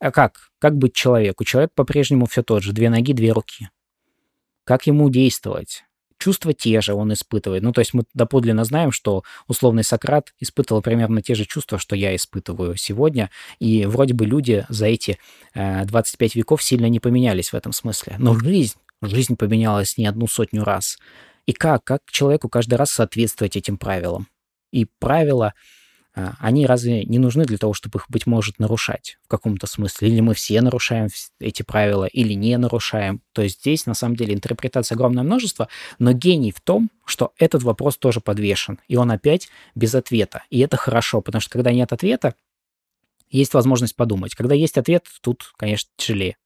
А 0.00 0.10
как? 0.10 0.50
Как 0.58 0.76
быть 0.76 0.94
человеку? 0.94 1.44
Человек 1.44 1.72
по-прежнему 1.74 2.26
все 2.26 2.42
тот 2.42 2.62
же, 2.62 2.72
две 2.72 2.90
ноги, 2.90 3.12
две 3.12 3.32
руки. 3.32 3.68
Как 4.64 4.86
ему 4.86 5.10
действовать? 5.10 5.84
Чувства 6.18 6.52
те 6.52 6.80
же 6.82 6.92
он 6.92 7.12
испытывает. 7.12 7.62
Ну, 7.62 7.72
то 7.72 7.80
есть 7.80 7.94
мы 7.94 8.04
доподлинно 8.12 8.64
знаем, 8.64 8.92
что 8.92 9.22
условный 9.48 9.84
Сократ 9.84 10.34
испытывал 10.38 10.82
примерно 10.82 11.22
те 11.22 11.34
же 11.34 11.46
чувства, 11.46 11.78
что 11.78 11.96
я 11.96 12.14
испытываю 12.14 12.76
сегодня. 12.76 13.30
И 13.58 13.86
вроде 13.86 14.12
бы 14.12 14.26
люди 14.26 14.66
за 14.68 14.86
эти 14.86 15.18
э, 15.54 15.84
25 15.86 16.34
веков 16.34 16.62
сильно 16.62 16.86
не 16.86 17.00
поменялись 17.00 17.52
в 17.52 17.54
этом 17.54 17.72
смысле. 17.72 18.16
Но 18.18 18.38
жизнь 18.38 18.76
Жизнь 19.02 19.36
поменялась 19.36 19.96
не 19.96 20.06
одну 20.06 20.26
сотню 20.26 20.64
раз. 20.64 20.98
И 21.46 21.52
как? 21.52 21.84
Как 21.84 22.02
человеку 22.10 22.48
каждый 22.48 22.74
раз 22.74 22.90
соответствовать 22.90 23.56
этим 23.56 23.78
правилам? 23.78 24.28
И 24.72 24.86
правила, 24.98 25.54
а, 26.14 26.34
они 26.38 26.66
разве 26.66 27.04
не 27.04 27.18
нужны 27.18 27.44
для 27.44 27.56
того, 27.56 27.72
чтобы 27.72 27.98
их, 27.98 28.06
быть 28.08 28.26
может, 28.26 28.58
нарушать 28.58 29.18
в 29.24 29.28
каком-то 29.28 29.66
смысле? 29.66 30.08
Или 30.08 30.20
мы 30.20 30.34
все 30.34 30.60
нарушаем 30.60 31.08
эти 31.38 31.62
правила, 31.62 32.04
или 32.04 32.34
не 32.34 32.56
нарушаем? 32.58 33.22
То 33.32 33.42
есть 33.42 33.60
здесь, 33.60 33.86
на 33.86 33.94
самом 33.94 34.16
деле, 34.16 34.34
интерпретация 34.34 34.96
огромное 34.96 35.22
множество, 35.22 35.68
но 35.98 36.12
гений 36.12 36.52
в 36.52 36.60
том, 36.60 36.90
что 37.04 37.32
этот 37.38 37.62
вопрос 37.62 37.96
тоже 37.96 38.20
подвешен, 38.20 38.80
и 38.88 38.96
он 38.96 39.10
опять 39.10 39.48
без 39.74 39.94
ответа. 39.94 40.44
И 40.50 40.58
это 40.60 40.76
хорошо, 40.76 41.20
потому 41.20 41.40
что 41.40 41.50
когда 41.50 41.72
нет 41.72 41.92
ответа, 41.92 42.34
есть 43.30 43.54
возможность 43.54 43.96
подумать. 43.96 44.34
Когда 44.34 44.54
есть 44.54 44.76
ответ, 44.76 45.06
тут, 45.22 45.52
конечно, 45.56 45.90
тяжелее. 45.96 46.36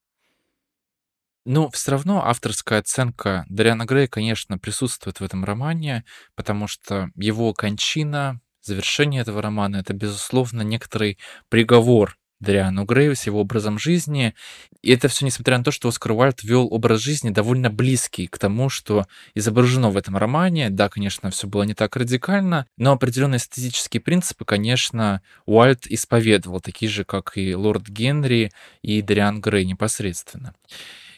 Ну, 1.46 1.68
все 1.70 1.90
равно 1.90 2.24
авторская 2.24 2.78
оценка 2.78 3.44
Дариана 3.50 3.84
Грея, 3.84 4.06
конечно, 4.06 4.58
присутствует 4.58 5.20
в 5.20 5.24
этом 5.24 5.44
романе, 5.44 6.04
потому 6.34 6.66
что 6.66 7.10
его 7.16 7.52
кончина, 7.52 8.40
завершение 8.62 9.20
этого 9.20 9.42
романа— 9.42 9.76
это, 9.78 9.92
безусловно, 9.92 10.62
некоторый 10.62 11.18
приговор 11.50 12.16
Дариану 12.40 12.84
Грею 12.84 13.14
с 13.14 13.26
его 13.26 13.40
образом 13.40 13.78
жизни. 13.78 14.34
И 14.82 14.92
это 14.92 15.08
все 15.08 15.24
несмотря 15.24 15.58
на 15.58 15.64
то, 15.64 15.70
что 15.70 15.88
Оскар 15.88 16.12
Уальд 16.12 16.42
вел 16.42 16.66
образ 16.70 17.00
жизни 17.00 17.30
довольно 17.30 17.70
близкий 17.70 18.26
к 18.26 18.38
тому, 18.38 18.68
что 18.68 19.06
изображено 19.34 19.90
в 19.90 19.96
этом 19.96 20.16
романе. 20.16 20.70
Да, 20.70 20.88
конечно, 20.88 21.30
все 21.30 21.46
было 21.46 21.62
не 21.64 21.74
так 21.74 21.96
радикально, 21.96 22.66
но 22.76 22.92
определенные 22.92 23.38
эстетические 23.38 24.00
принципы, 24.00 24.44
конечно, 24.44 25.22
Уальд 25.46 25.86
исповедовал, 25.86 26.60
такие 26.60 26.90
же, 26.90 27.04
как 27.04 27.36
и 27.36 27.54
Лорд 27.54 27.88
Генри 27.88 28.50
и 28.82 29.02
Дариан 29.02 29.40
Грей 29.40 29.64
непосредственно. 29.64 30.54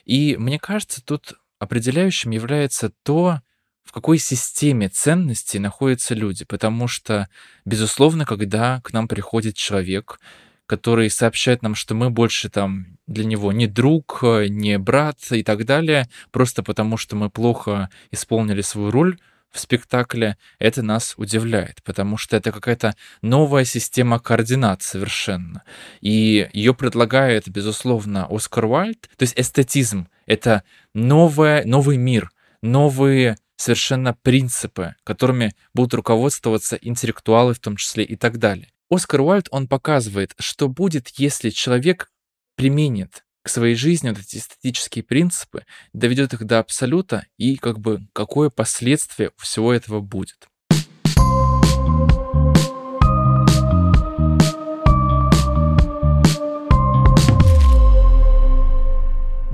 И 0.06 0.36
мне 0.38 0.58
кажется, 0.58 1.04
тут 1.04 1.34
определяющим 1.58 2.30
является 2.30 2.90
то, 3.02 3.40
в 3.84 3.92
какой 3.92 4.18
системе 4.18 4.88
ценностей 4.88 5.58
находятся 5.58 6.14
люди. 6.14 6.44
Потому 6.44 6.88
что, 6.88 7.28
безусловно, 7.64 8.24
когда 8.24 8.80
к 8.82 8.92
нам 8.92 9.08
приходит 9.08 9.56
человек, 9.56 10.18
который 10.66 11.10
сообщает 11.10 11.62
нам, 11.62 11.74
что 11.74 11.94
мы 11.94 12.10
больше 12.10 12.48
там 12.48 12.98
для 13.06 13.24
него 13.24 13.52
не 13.52 13.66
друг, 13.66 14.20
не 14.22 14.78
брат 14.78 15.18
и 15.30 15.42
так 15.42 15.64
далее, 15.64 16.08
просто 16.32 16.62
потому 16.62 16.96
что 16.96 17.14
мы 17.14 17.30
плохо 17.30 17.88
исполнили 18.10 18.62
свою 18.62 18.90
роль 18.90 19.18
в 19.56 19.60
спектакле, 19.60 20.36
это 20.58 20.82
нас 20.82 21.14
удивляет, 21.16 21.82
потому 21.82 22.16
что 22.16 22.36
это 22.36 22.52
какая-то 22.52 22.94
новая 23.22 23.64
система 23.64 24.18
координат 24.18 24.82
совершенно. 24.82 25.62
И 26.00 26.48
ее 26.52 26.74
предлагает, 26.74 27.48
безусловно, 27.48 28.26
Оскар 28.30 28.66
Уальд. 28.66 29.08
То 29.16 29.22
есть 29.22 29.34
эстетизм— 29.36 30.08
это 30.26 30.62
новое, 30.94 31.64
новый 31.64 31.96
мир, 31.96 32.30
новые 32.62 33.36
совершенно 33.56 34.14
принципы, 34.14 34.94
которыми 35.04 35.54
будут 35.74 35.94
руководствоваться 35.94 36.76
интеллектуалы 36.76 37.54
в 37.54 37.58
том 37.58 37.76
числе 37.76 38.04
и 38.04 38.16
так 38.16 38.38
далее. 38.38 38.68
Оскар 38.90 39.20
Уальд, 39.20 39.48
он 39.50 39.66
показывает, 39.66 40.34
что 40.38 40.68
будет, 40.68 41.08
если 41.16 41.50
человек 41.50 42.10
применит 42.54 43.25
к 43.46 43.48
своей 43.48 43.76
жизни 43.76 44.08
вот 44.08 44.18
эти 44.18 44.38
эстетические 44.38 45.04
принципы, 45.04 45.64
доведет 45.92 46.34
их 46.34 46.44
до 46.44 46.58
абсолюта 46.58 47.26
и 47.36 47.54
как 47.54 47.78
бы 47.78 48.00
какое 48.12 48.50
последствие 48.50 49.30
всего 49.36 49.72
этого 49.72 50.00
будет. 50.00 50.48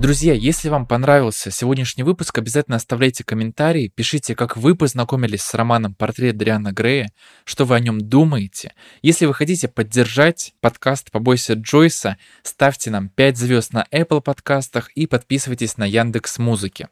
Друзья, 0.03 0.35
если 0.35 0.69
вам 0.69 0.85
понравился 0.85 1.53
сегодняшний 1.53 2.03
выпуск, 2.03 2.37
обязательно 2.37 2.77
оставляйте 2.77 3.23
комментарии, 3.23 3.87
пишите, 3.87 4.35
как 4.35 4.57
вы 4.57 4.75
познакомились 4.75 5.43
с 5.43 5.55
романом 5.55 5.95
«Портрет 5.95 6.37
Дриана 6.37 6.73
Грея», 6.73 7.13
что 7.45 7.65
вы 7.65 7.77
о 7.77 7.79
нем 7.79 8.01
думаете. 8.01 8.75
Если 9.03 9.27
вы 9.27 9.35
хотите 9.35 9.69
поддержать 9.69 10.55
подкаст 10.61 11.13
«Побойся 11.13 11.53
Джойса», 11.53 12.17
ставьте 12.43 12.91
нам 12.91 13.11
5 13.11 13.39
звезд 13.39 13.73
на 13.73 13.87
Apple 13.93 14.23
подкастах 14.23 14.91
и 14.97 15.07
подписывайтесь 15.07 15.77
на 15.77 15.85
Яндекс 15.85 16.39
Музыки. 16.39 16.89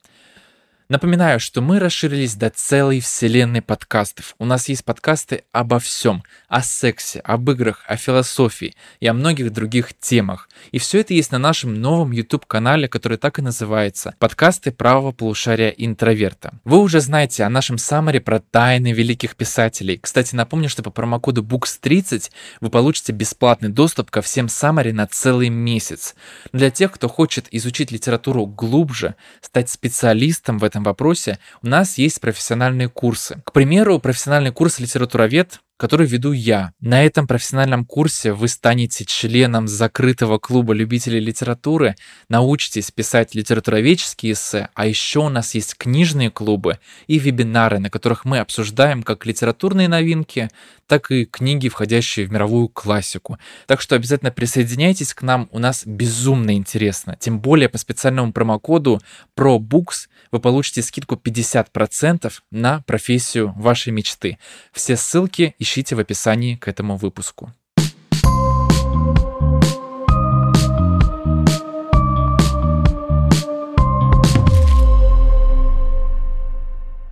Напоминаю, 0.91 1.39
что 1.39 1.61
мы 1.61 1.79
расширились 1.79 2.35
до 2.35 2.51
целой 2.51 2.99
вселенной 2.99 3.63
подкастов. 3.63 4.35
У 4.41 4.45
нас 4.45 4.69
есть 4.69 4.85
подкасты 4.85 5.45
обо 5.53 5.79
всем. 5.79 6.25
О 6.49 6.63
сексе, 6.63 7.21
об 7.21 7.49
играх, 7.49 7.85
о 7.87 7.97
философии 7.97 8.75
и 8.99 9.07
о 9.07 9.15
многих 9.15 9.53
других 9.53 9.97
темах. 9.97 10.49
И 10.73 10.81
все 10.81 10.99
это 10.99 11.15
есть 11.15 11.31
на 11.31 11.39
нашем 11.39 11.75
новом 11.75 12.11
YouTube-канале, 12.11 12.89
который 12.89 13.19
так 13.19 13.39
и 13.39 13.43
называется 13.43 14.17
«Подкасты 14.19 14.73
правого 14.73 15.13
полушария 15.13 15.69
интроверта». 15.69 16.55
Вы 16.65 16.79
уже 16.79 17.01
знаете 17.01 17.45
о 17.45 17.51
нашем 17.51 17.79
саммаре 17.79 18.21
про 18.21 18.41
тайны 18.41 18.91
великих 18.91 19.37
писателей. 19.37 19.97
Кстати, 20.03 20.35
напомню, 20.35 20.69
что 20.69 20.83
по 20.83 20.91
промокоду 20.91 21.45
BOOKS30 21.45 22.33
вы 22.61 22.69
получите 22.69 23.13
бесплатный 23.13 23.69
доступ 23.69 24.11
ко 24.11 24.23
всем 24.23 24.49
саммаре 24.49 24.93
на 24.93 25.07
целый 25.07 25.51
месяц. 25.51 26.17
Для 26.53 26.73
тех, 26.73 26.91
кто 26.91 27.09
хочет 27.09 27.47
изучить 27.53 27.93
литературу 27.93 28.45
глубже, 28.45 29.15
стать 29.41 29.71
специалистом 29.71 30.59
в 30.59 30.65
этом 30.65 30.80
этом 30.81 30.85
вопросе 30.85 31.39
у 31.63 31.69
нас 31.69 31.99
есть 31.99 32.21
профессиональные 32.21 32.89
курсы. 32.89 33.43
К 33.45 33.53
примеру, 33.53 33.99
профессиональный 33.99 34.53
курс 34.53 34.79
«Литературовед» 34.79 35.61
который 35.81 36.07
веду 36.07 36.33
я. 36.33 36.75
На 36.83 37.07
этом 37.07 37.27
профессиональном 37.27 37.87
курсе 37.87 38.35
вы 38.35 38.49
станете 38.49 39.07
членом 39.07 39.67
закрытого 39.67 40.37
клуба 40.37 40.75
любителей 40.75 41.21
литературы, 41.21 41.97
научитесь 42.29 42.91
писать 42.91 43.35
литературоведческие 43.35 44.35
эссе, 44.35 44.69
а 44.75 44.87
еще 44.87 45.21
у 45.21 45.31
нас 45.31 45.55
есть 45.55 45.79
книжные 45.79 46.31
клубы 46.31 46.79
и 47.07 47.19
вебинары, 47.19 47.79
на 47.79 47.89
которых 47.89 48.27
мы 48.27 48.41
обсуждаем 48.41 49.03
как 49.03 49.25
литературные 49.25 49.89
новинки, 49.89 50.51
так 50.87 51.11
и 51.11 51.25
книги, 51.25 51.71
входящие 51.71 52.27
в 52.27 52.33
мировую 52.33 52.69
классику. 52.69 53.39
Так 53.67 53.81
что 53.81 53.95
обязательно 53.95 54.33
присоединяйтесь 54.33 55.15
к 55.15 55.23
нам, 55.23 55.49
у 55.51 55.59
нас 55.59 55.85
безумно 55.87 56.57
интересно. 56.57 57.17
Тем 57.19 57.41
более 57.41 57.71
по 57.71 57.79
специальному 57.79 58.35
промокоду 58.35 59.01
ProBooks 59.35 60.09
вы 60.31 60.41
получите 60.41 60.83
скидку 60.83 61.15
50% 61.15 62.31
на 62.51 62.81
профессию 62.83 63.55
вашей 63.57 63.93
мечты. 63.93 64.39
Все 64.73 64.97
ссылки 64.97 65.55
ищите 65.59 65.70
ищите 65.71 65.95
в 65.95 66.01
описании 66.01 66.57
к 66.57 66.67
этому 66.67 66.97
выпуску. 66.97 67.53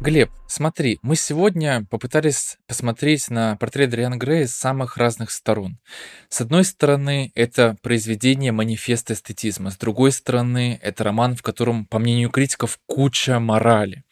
Глеб, 0.00 0.30
смотри, 0.46 1.00
мы 1.02 1.16
сегодня 1.16 1.84
попытались 1.90 2.56
посмотреть 2.68 3.30
на 3.30 3.56
портрет 3.56 3.90
Дриана 3.90 4.14
Грея 4.14 4.46
с 4.46 4.54
самых 4.54 4.96
разных 4.96 5.32
сторон. 5.32 5.80
С 6.28 6.40
одной 6.40 6.64
стороны, 6.64 7.32
это 7.34 7.76
произведение 7.82 8.52
манифест 8.52 9.10
эстетизма, 9.10 9.72
с 9.72 9.76
другой 9.76 10.12
стороны, 10.12 10.78
это 10.82 11.02
роман, 11.02 11.34
в 11.34 11.42
котором, 11.42 11.84
по 11.84 11.98
мнению 11.98 12.30
критиков, 12.30 12.78
куча 12.86 13.40
морали. 13.40 14.04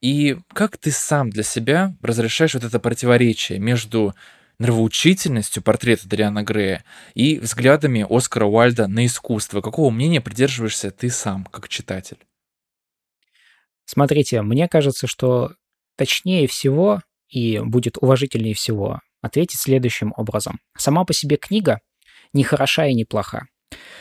И 0.00 0.36
как 0.54 0.76
ты 0.76 0.92
сам 0.92 1.30
для 1.30 1.42
себя 1.42 1.96
разрешаешь 2.02 2.54
вот 2.54 2.62
это 2.62 2.78
противоречие 2.78 3.58
между 3.58 4.14
нравоучительностью 4.60 5.60
портрета 5.60 6.08
Дариана 6.08 6.44
Грея 6.44 6.84
и 7.14 7.40
взглядами 7.40 8.06
Оскара 8.08 8.44
Уальда 8.44 8.86
на 8.86 9.04
искусство? 9.04 9.60
Какого 9.60 9.90
мнения 9.90 10.20
придерживаешься 10.20 10.92
ты 10.92 11.10
сам, 11.10 11.46
как 11.46 11.68
читатель? 11.68 12.18
Смотрите, 13.86 14.42
мне 14.42 14.68
кажется, 14.68 15.06
что 15.06 15.52
точнее 15.96 16.46
всего 16.46 17.00
и 17.28 17.60
будет 17.60 17.96
уважительнее 17.98 18.54
всего 18.54 19.00
ответить 19.22 19.58
следующим 19.58 20.12
образом. 20.16 20.60
Сама 20.76 21.04
по 21.04 21.12
себе 21.12 21.36
книга 21.36 21.80
не 22.32 22.44
хороша 22.44 22.86
и 22.86 22.94
не 22.94 23.04
плоха. 23.04 23.46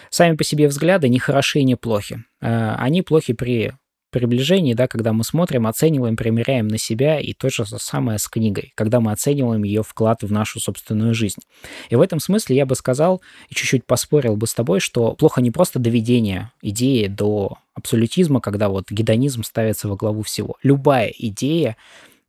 Сами 0.09 0.35
по 0.35 0.43
себе 0.43 0.67
взгляды 0.67 1.09
не 1.09 1.19
хороши 1.19 1.59
и 1.59 1.63
не 1.63 1.75
плохи. 1.75 2.23
Э, 2.41 2.75
они 2.75 3.01
плохи 3.01 3.33
при 3.33 3.73
приближении, 4.15 4.73
да, 4.73 4.87
когда 4.87 5.11
мы 5.11 5.25
смотрим, 5.25 5.67
оцениваем, 5.67 6.15
примеряем 6.15 6.69
на 6.69 6.77
себя, 6.77 7.19
и 7.19 7.33
то 7.33 7.49
же 7.49 7.65
самое 7.65 8.17
с 8.17 8.29
книгой, 8.29 8.71
когда 8.75 9.01
мы 9.01 9.11
оцениваем 9.11 9.63
ее 9.63 9.83
вклад 9.83 10.23
в 10.23 10.31
нашу 10.31 10.61
собственную 10.61 11.13
жизнь. 11.13 11.41
И 11.89 11.97
в 11.97 12.01
этом 12.01 12.21
смысле 12.21 12.55
я 12.55 12.65
бы 12.65 12.75
сказал 12.75 13.21
и 13.49 13.55
чуть-чуть 13.55 13.85
поспорил 13.85 14.37
бы 14.37 14.47
с 14.47 14.53
тобой, 14.53 14.79
что 14.79 15.15
плохо 15.15 15.41
не 15.41 15.51
просто 15.51 15.79
доведение 15.79 16.53
идеи 16.61 17.07
до 17.07 17.57
абсолютизма, 17.73 18.39
когда 18.39 18.69
вот 18.69 18.85
гедонизм 18.89 19.43
ставится 19.43 19.89
во 19.89 19.97
главу 19.97 20.21
всего. 20.21 20.55
Любая 20.63 21.09
идея 21.09 21.75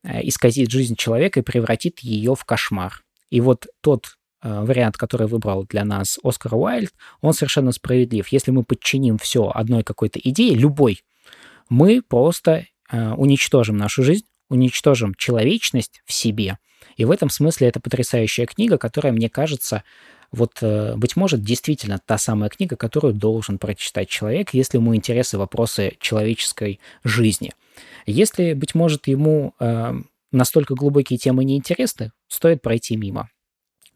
э, 0.02 0.26
исказит 0.26 0.72
жизнь 0.72 0.96
человека 0.96 1.38
и 1.38 1.44
превратит 1.44 2.00
ее 2.00 2.34
в 2.34 2.44
кошмар. 2.44 3.04
И 3.30 3.40
вот 3.40 3.68
тот 3.80 4.16
э, 4.42 4.64
вариант, 4.64 4.96
который 4.96 5.28
выбрал 5.28 5.64
для 5.68 5.84
нас 5.84 6.18
Оскар 6.24 6.52
Уайльд, 6.52 6.90
он 7.20 7.32
совершенно 7.32 7.70
справедлив. 7.70 8.26
Если 8.26 8.50
мы 8.50 8.64
подчиним 8.64 9.18
все 9.18 9.52
одной 9.54 9.84
какой-то 9.84 10.18
идее, 10.18 10.56
любой, 10.56 11.02
мы 11.68 12.02
просто 12.02 12.66
э, 12.90 13.12
уничтожим 13.12 13.76
нашу 13.76 14.02
жизнь, 14.02 14.24
уничтожим 14.48 15.14
человечность 15.14 16.02
в 16.04 16.12
себе. 16.12 16.58
И 16.96 17.04
в 17.04 17.10
этом 17.10 17.30
смысле 17.30 17.68
это 17.68 17.80
потрясающая 17.80 18.46
книга, 18.46 18.78
которая, 18.78 19.12
мне 19.12 19.28
кажется, 19.28 19.82
вот, 20.32 20.58
э, 20.60 20.94
быть 20.96 21.16
может, 21.16 21.42
действительно 21.42 22.00
та 22.04 22.18
самая 22.18 22.50
книга, 22.50 22.76
которую 22.76 23.14
должен 23.14 23.58
прочитать 23.58 24.08
человек, 24.08 24.54
если 24.54 24.78
ему 24.78 24.94
интересны 24.94 25.38
вопросы 25.38 25.96
человеческой 26.00 26.80
жизни. 27.04 27.52
Если, 28.06 28.52
быть 28.54 28.74
может, 28.74 29.06
ему 29.08 29.54
э, 29.58 29.94
настолько 30.32 30.74
глубокие 30.74 31.18
темы 31.18 31.44
не 31.44 31.56
интересны, 31.56 32.12
стоит 32.28 32.62
пройти 32.62 32.96
мимо. 32.96 33.28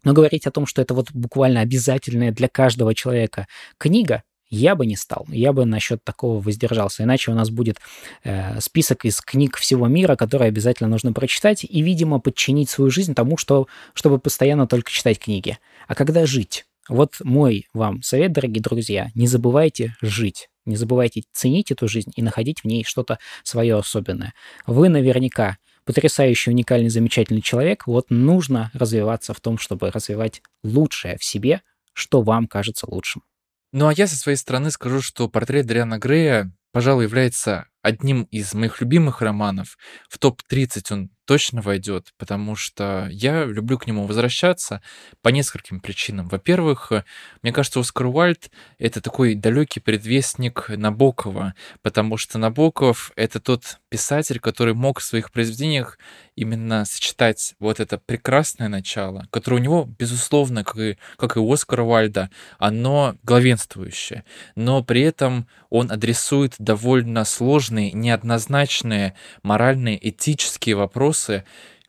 Но 0.03 0.13
говорить 0.13 0.47
о 0.47 0.51
том, 0.51 0.65
что 0.65 0.81
это 0.81 0.93
вот 0.93 1.11
буквально 1.11 1.61
обязательная 1.61 2.31
для 2.31 2.47
каждого 2.47 2.95
человека 2.95 3.47
книга, 3.77 4.23
я 4.51 4.75
бы 4.75 4.85
не 4.85 4.97
стал, 4.97 5.25
я 5.29 5.53
бы 5.53 5.65
насчет 5.65 6.03
такого 6.03 6.39
воздержался, 6.41 7.03
иначе 7.03 7.31
у 7.31 7.33
нас 7.33 7.49
будет 7.49 7.79
э, 8.23 8.59
список 8.59 9.05
из 9.05 9.21
книг 9.21 9.57
всего 9.57 9.87
мира, 9.87 10.15
которые 10.15 10.49
обязательно 10.49 10.89
нужно 10.89 11.13
прочитать 11.13 11.63
и, 11.63 11.81
видимо, 11.81 12.19
подчинить 12.19 12.69
свою 12.69 12.91
жизнь 12.91 13.15
тому, 13.15 13.37
что, 13.37 13.67
чтобы 13.93 14.19
постоянно 14.19 14.67
только 14.67 14.91
читать 14.91 15.19
книги. 15.19 15.57
А 15.87 15.95
когда 15.95 16.25
жить? 16.25 16.65
Вот 16.89 17.15
мой 17.23 17.67
вам 17.73 18.03
совет, 18.03 18.33
дорогие 18.33 18.61
друзья, 18.61 19.11
не 19.15 19.25
забывайте 19.25 19.95
жить. 20.01 20.49
Не 20.65 20.75
забывайте 20.75 21.23
ценить 21.31 21.71
эту 21.71 21.87
жизнь 21.87 22.11
и 22.15 22.21
находить 22.21 22.59
в 22.59 22.65
ней 22.65 22.83
что-то 22.83 23.17
свое 23.43 23.77
особенное. 23.77 24.33
Вы 24.67 24.89
наверняка 24.89 25.57
потрясающий, 25.85 26.51
уникальный, 26.51 26.89
замечательный 26.89 27.41
человек. 27.41 27.87
Вот 27.87 28.09
нужно 28.09 28.69
развиваться 28.73 29.33
в 29.33 29.39
том, 29.39 29.57
чтобы 29.57 29.89
развивать 29.89 30.41
лучшее 30.63 31.17
в 31.17 31.23
себе, 31.23 31.61
что 31.93 32.21
вам 32.21 32.47
кажется 32.47 32.85
лучшим. 32.87 33.23
Ну 33.71 33.87
а 33.87 33.93
я 33.93 34.07
со 34.07 34.17
своей 34.17 34.37
стороны 34.37 34.69
скажу, 34.71 35.01
что 35.01 35.29
портрет 35.29 35.65
Дриана 35.65 35.97
Грея, 35.97 36.51
пожалуй, 36.73 37.05
является 37.05 37.67
одним 37.81 38.23
из 38.23 38.53
моих 38.53 38.81
любимых 38.81 39.21
романов. 39.21 39.77
В 40.09 40.19
топ-30 40.19 40.93
он 40.93 41.09
точно 41.31 41.61
войдет, 41.61 42.13
потому 42.17 42.57
что 42.57 43.07
я 43.09 43.45
люблю 43.45 43.77
к 43.77 43.87
нему 43.87 44.05
возвращаться 44.05 44.81
по 45.21 45.29
нескольким 45.29 45.79
причинам. 45.79 46.27
Во-первых, 46.27 46.91
мне 47.41 47.53
кажется, 47.53 47.79
Оскар 47.79 48.07
Уальд— 48.07 48.51
это 48.79 48.99
такой 48.99 49.35
далекий 49.35 49.79
предвестник 49.79 50.67
Набокова, 50.67 51.53
потому 51.81 52.17
что 52.17 52.37
Набоков— 52.37 53.13
это 53.15 53.39
тот 53.39 53.79
писатель, 53.87 54.41
который 54.41 54.73
мог 54.73 54.99
в 54.99 55.03
своих 55.03 55.31
произведениях 55.31 55.97
именно 56.35 56.83
сочетать 56.83 57.55
вот 57.59 57.79
это 57.79 57.97
прекрасное 57.97 58.67
начало, 58.67 59.27
которое 59.31 59.57
у 59.57 59.63
него, 59.63 59.87
безусловно, 59.99 60.65
как 60.65 60.77
и, 60.77 60.97
как 61.15 61.37
и 61.37 61.39
у 61.39 61.53
Оскара 61.53 61.83
Уальда, 61.83 62.29
оно 62.57 63.15
главенствующее, 63.23 64.25
но 64.55 64.83
при 64.83 65.01
этом 65.01 65.47
он 65.69 65.91
адресует 65.91 66.55
довольно 66.57 67.23
сложные, 67.23 67.93
неоднозначные 67.93 69.13
моральные, 69.43 70.09
этические 70.09 70.75
вопросы, 70.75 71.20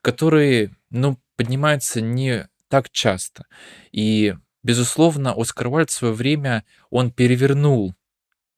которые, 0.02 0.70
ну, 0.90 1.18
поднимаются 1.36 2.00
не 2.00 2.48
так 2.68 2.90
часто. 2.90 3.46
И, 3.92 4.34
безусловно, 4.62 5.34
Оскар 5.36 5.68
Уальд 5.68 5.90
в 5.90 5.94
свое 5.94 6.14
время, 6.14 6.64
он 6.90 7.10
перевернул 7.10 7.94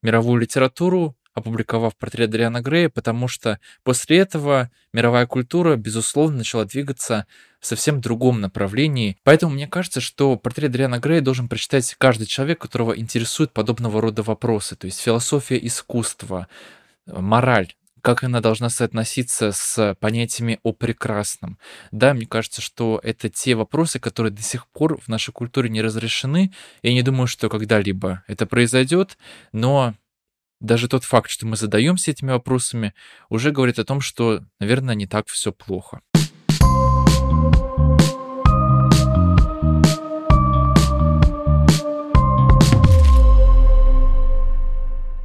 мировую 0.02 0.40
литературу, 0.40 1.16
опубликовав 1.34 1.96
портрет 1.96 2.30
Дриана 2.30 2.60
Грея, 2.60 2.88
потому 2.88 3.26
что 3.26 3.58
после 3.82 4.18
этого 4.18 4.70
мировая 4.92 5.26
культура, 5.26 5.76
безусловно, 5.76 6.38
начала 6.38 6.64
двигаться 6.64 7.26
в 7.60 7.66
совсем 7.66 8.00
другом 8.00 8.40
направлении. 8.40 9.18
Поэтому 9.24 9.54
мне 9.54 9.66
кажется, 9.66 10.00
что 10.00 10.36
портрет 10.36 10.70
Дриана 10.70 10.98
Грея 11.00 11.20
должен 11.20 11.48
прочитать 11.48 11.94
каждый 11.98 12.26
человек, 12.26 12.60
которого 12.60 12.96
интересует 12.96 13.52
подобного 13.52 14.00
рода 14.00 14.22
вопросы, 14.22 14.76
то 14.76 14.86
есть 14.86 15.00
философия 15.00 15.58
искусства, 15.66 16.46
мораль, 17.06 17.74
как 18.04 18.22
она 18.22 18.42
должна 18.42 18.68
соотноситься 18.68 19.50
с 19.50 19.96
понятиями 19.98 20.60
о 20.62 20.74
прекрасном. 20.74 21.58
Да, 21.90 22.12
мне 22.12 22.26
кажется, 22.26 22.60
что 22.60 23.00
это 23.02 23.30
те 23.30 23.54
вопросы, 23.54 23.98
которые 23.98 24.30
до 24.30 24.42
сих 24.42 24.66
пор 24.68 25.00
в 25.00 25.08
нашей 25.08 25.32
культуре 25.32 25.70
не 25.70 25.80
разрешены. 25.80 26.52
Я 26.82 26.92
не 26.92 27.00
думаю, 27.00 27.26
что 27.26 27.48
когда-либо 27.48 28.22
это 28.26 28.44
произойдет, 28.44 29.16
но 29.52 29.94
даже 30.60 30.86
тот 30.86 31.04
факт, 31.04 31.30
что 31.30 31.46
мы 31.46 31.56
задаемся 31.56 32.10
этими 32.10 32.30
вопросами, 32.30 32.92
уже 33.30 33.52
говорит 33.52 33.78
о 33.78 33.86
том, 33.86 34.02
что, 34.02 34.44
наверное, 34.60 34.94
не 34.94 35.06
так 35.06 35.26
все 35.28 35.50
плохо. 35.50 36.02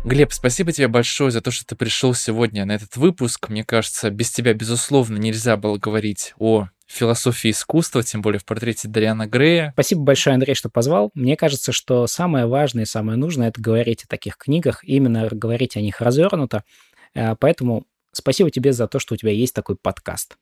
Глеб, 0.06 0.32
спасибо 0.32 0.72
тебе 0.72 0.88
большое 0.88 1.30
за 1.30 1.42
то, 1.42 1.52
что 1.52 1.66
ты 1.66 1.76
пришел 1.76 2.14
сегодня 2.14 2.64
на 2.64 2.72
этот 2.72 2.96
выпуск. 2.96 3.50
Мне 3.50 3.66
кажется, 3.66 4.10
без 4.10 4.32
тебя, 4.32 4.54
безусловно, 4.54 5.18
нельзя 5.18 5.58
было 5.58 5.78
говорить 5.78 6.34
о 6.40 6.70
философии 6.88 7.52
искусства, 7.52 8.02
тем 8.02 8.22
более 8.22 8.40
в 8.40 8.46
портрете 8.46 8.88
Дариана 8.88 9.28
Грея. 9.28 9.72
Спасибо 9.74 10.02
большое, 10.02 10.36
Андрей, 10.36 10.56
что 10.56 10.70
позвал. 10.70 11.12
Мне 11.14 11.36
кажется, 11.36 11.74
что 11.74 12.08
самое 12.08 12.48
важное 12.48 12.84
и 12.84 12.88
самое 12.88 13.18
нужное— 13.18 13.48
это 13.50 13.62
говорить 13.62 14.06
о 14.06 14.08
таких 14.08 14.38
книгах, 14.38 14.84
именно 14.86 15.28
говорить 15.30 15.76
о 15.76 15.82
них 15.82 16.00
развернуто. 16.00 16.64
Э, 17.14 17.36
поэтому 17.38 17.86
спасибо 18.14 18.50
тебе 18.50 18.72
за 18.72 18.88
то, 18.88 19.00
что 19.00 19.16
у 19.16 19.18
тебя 19.18 19.32
есть 19.34 19.54
такой 19.54 19.76
подкаст. 19.76 20.38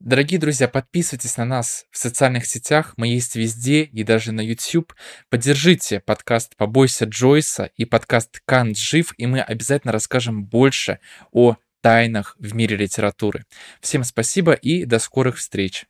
Дорогие 0.00 0.38
друзья, 0.38 0.68
подписывайтесь 0.68 1.36
на 1.38 1.44
нас 1.44 1.84
в 1.90 1.98
социальных 1.98 2.46
сетях, 2.46 2.94
мы 2.96 3.08
есть 3.08 3.34
везде 3.34 3.82
и 3.82 4.04
даже 4.04 4.30
на 4.30 4.40
YouTube. 4.40 4.94
Поддержите 5.28 5.98
подкаст 5.98 6.54
«Побойся 6.56 7.04
Джойса» 7.04 7.72
и 7.76 7.84
подкаст 7.84 8.40
«Кант 8.46 8.78
жив», 8.78 9.12
и 9.16 9.26
мы 9.26 9.40
обязательно 9.40 9.92
расскажем 9.92 10.44
больше 10.44 11.00
о 11.32 11.56
тайнах 11.82 12.36
в 12.38 12.54
мире 12.54 12.76
литературы. 12.76 13.44
Всем 13.80 14.04
спасибо 14.04 14.52
и 14.52 14.84
до 14.84 15.00
скорых 15.00 15.36
встреч. 15.36 15.86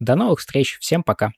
До 0.00 0.14
новых 0.14 0.40
встреч. 0.40 0.76
Всем 0.78 1.02
пока. 1.02 1.32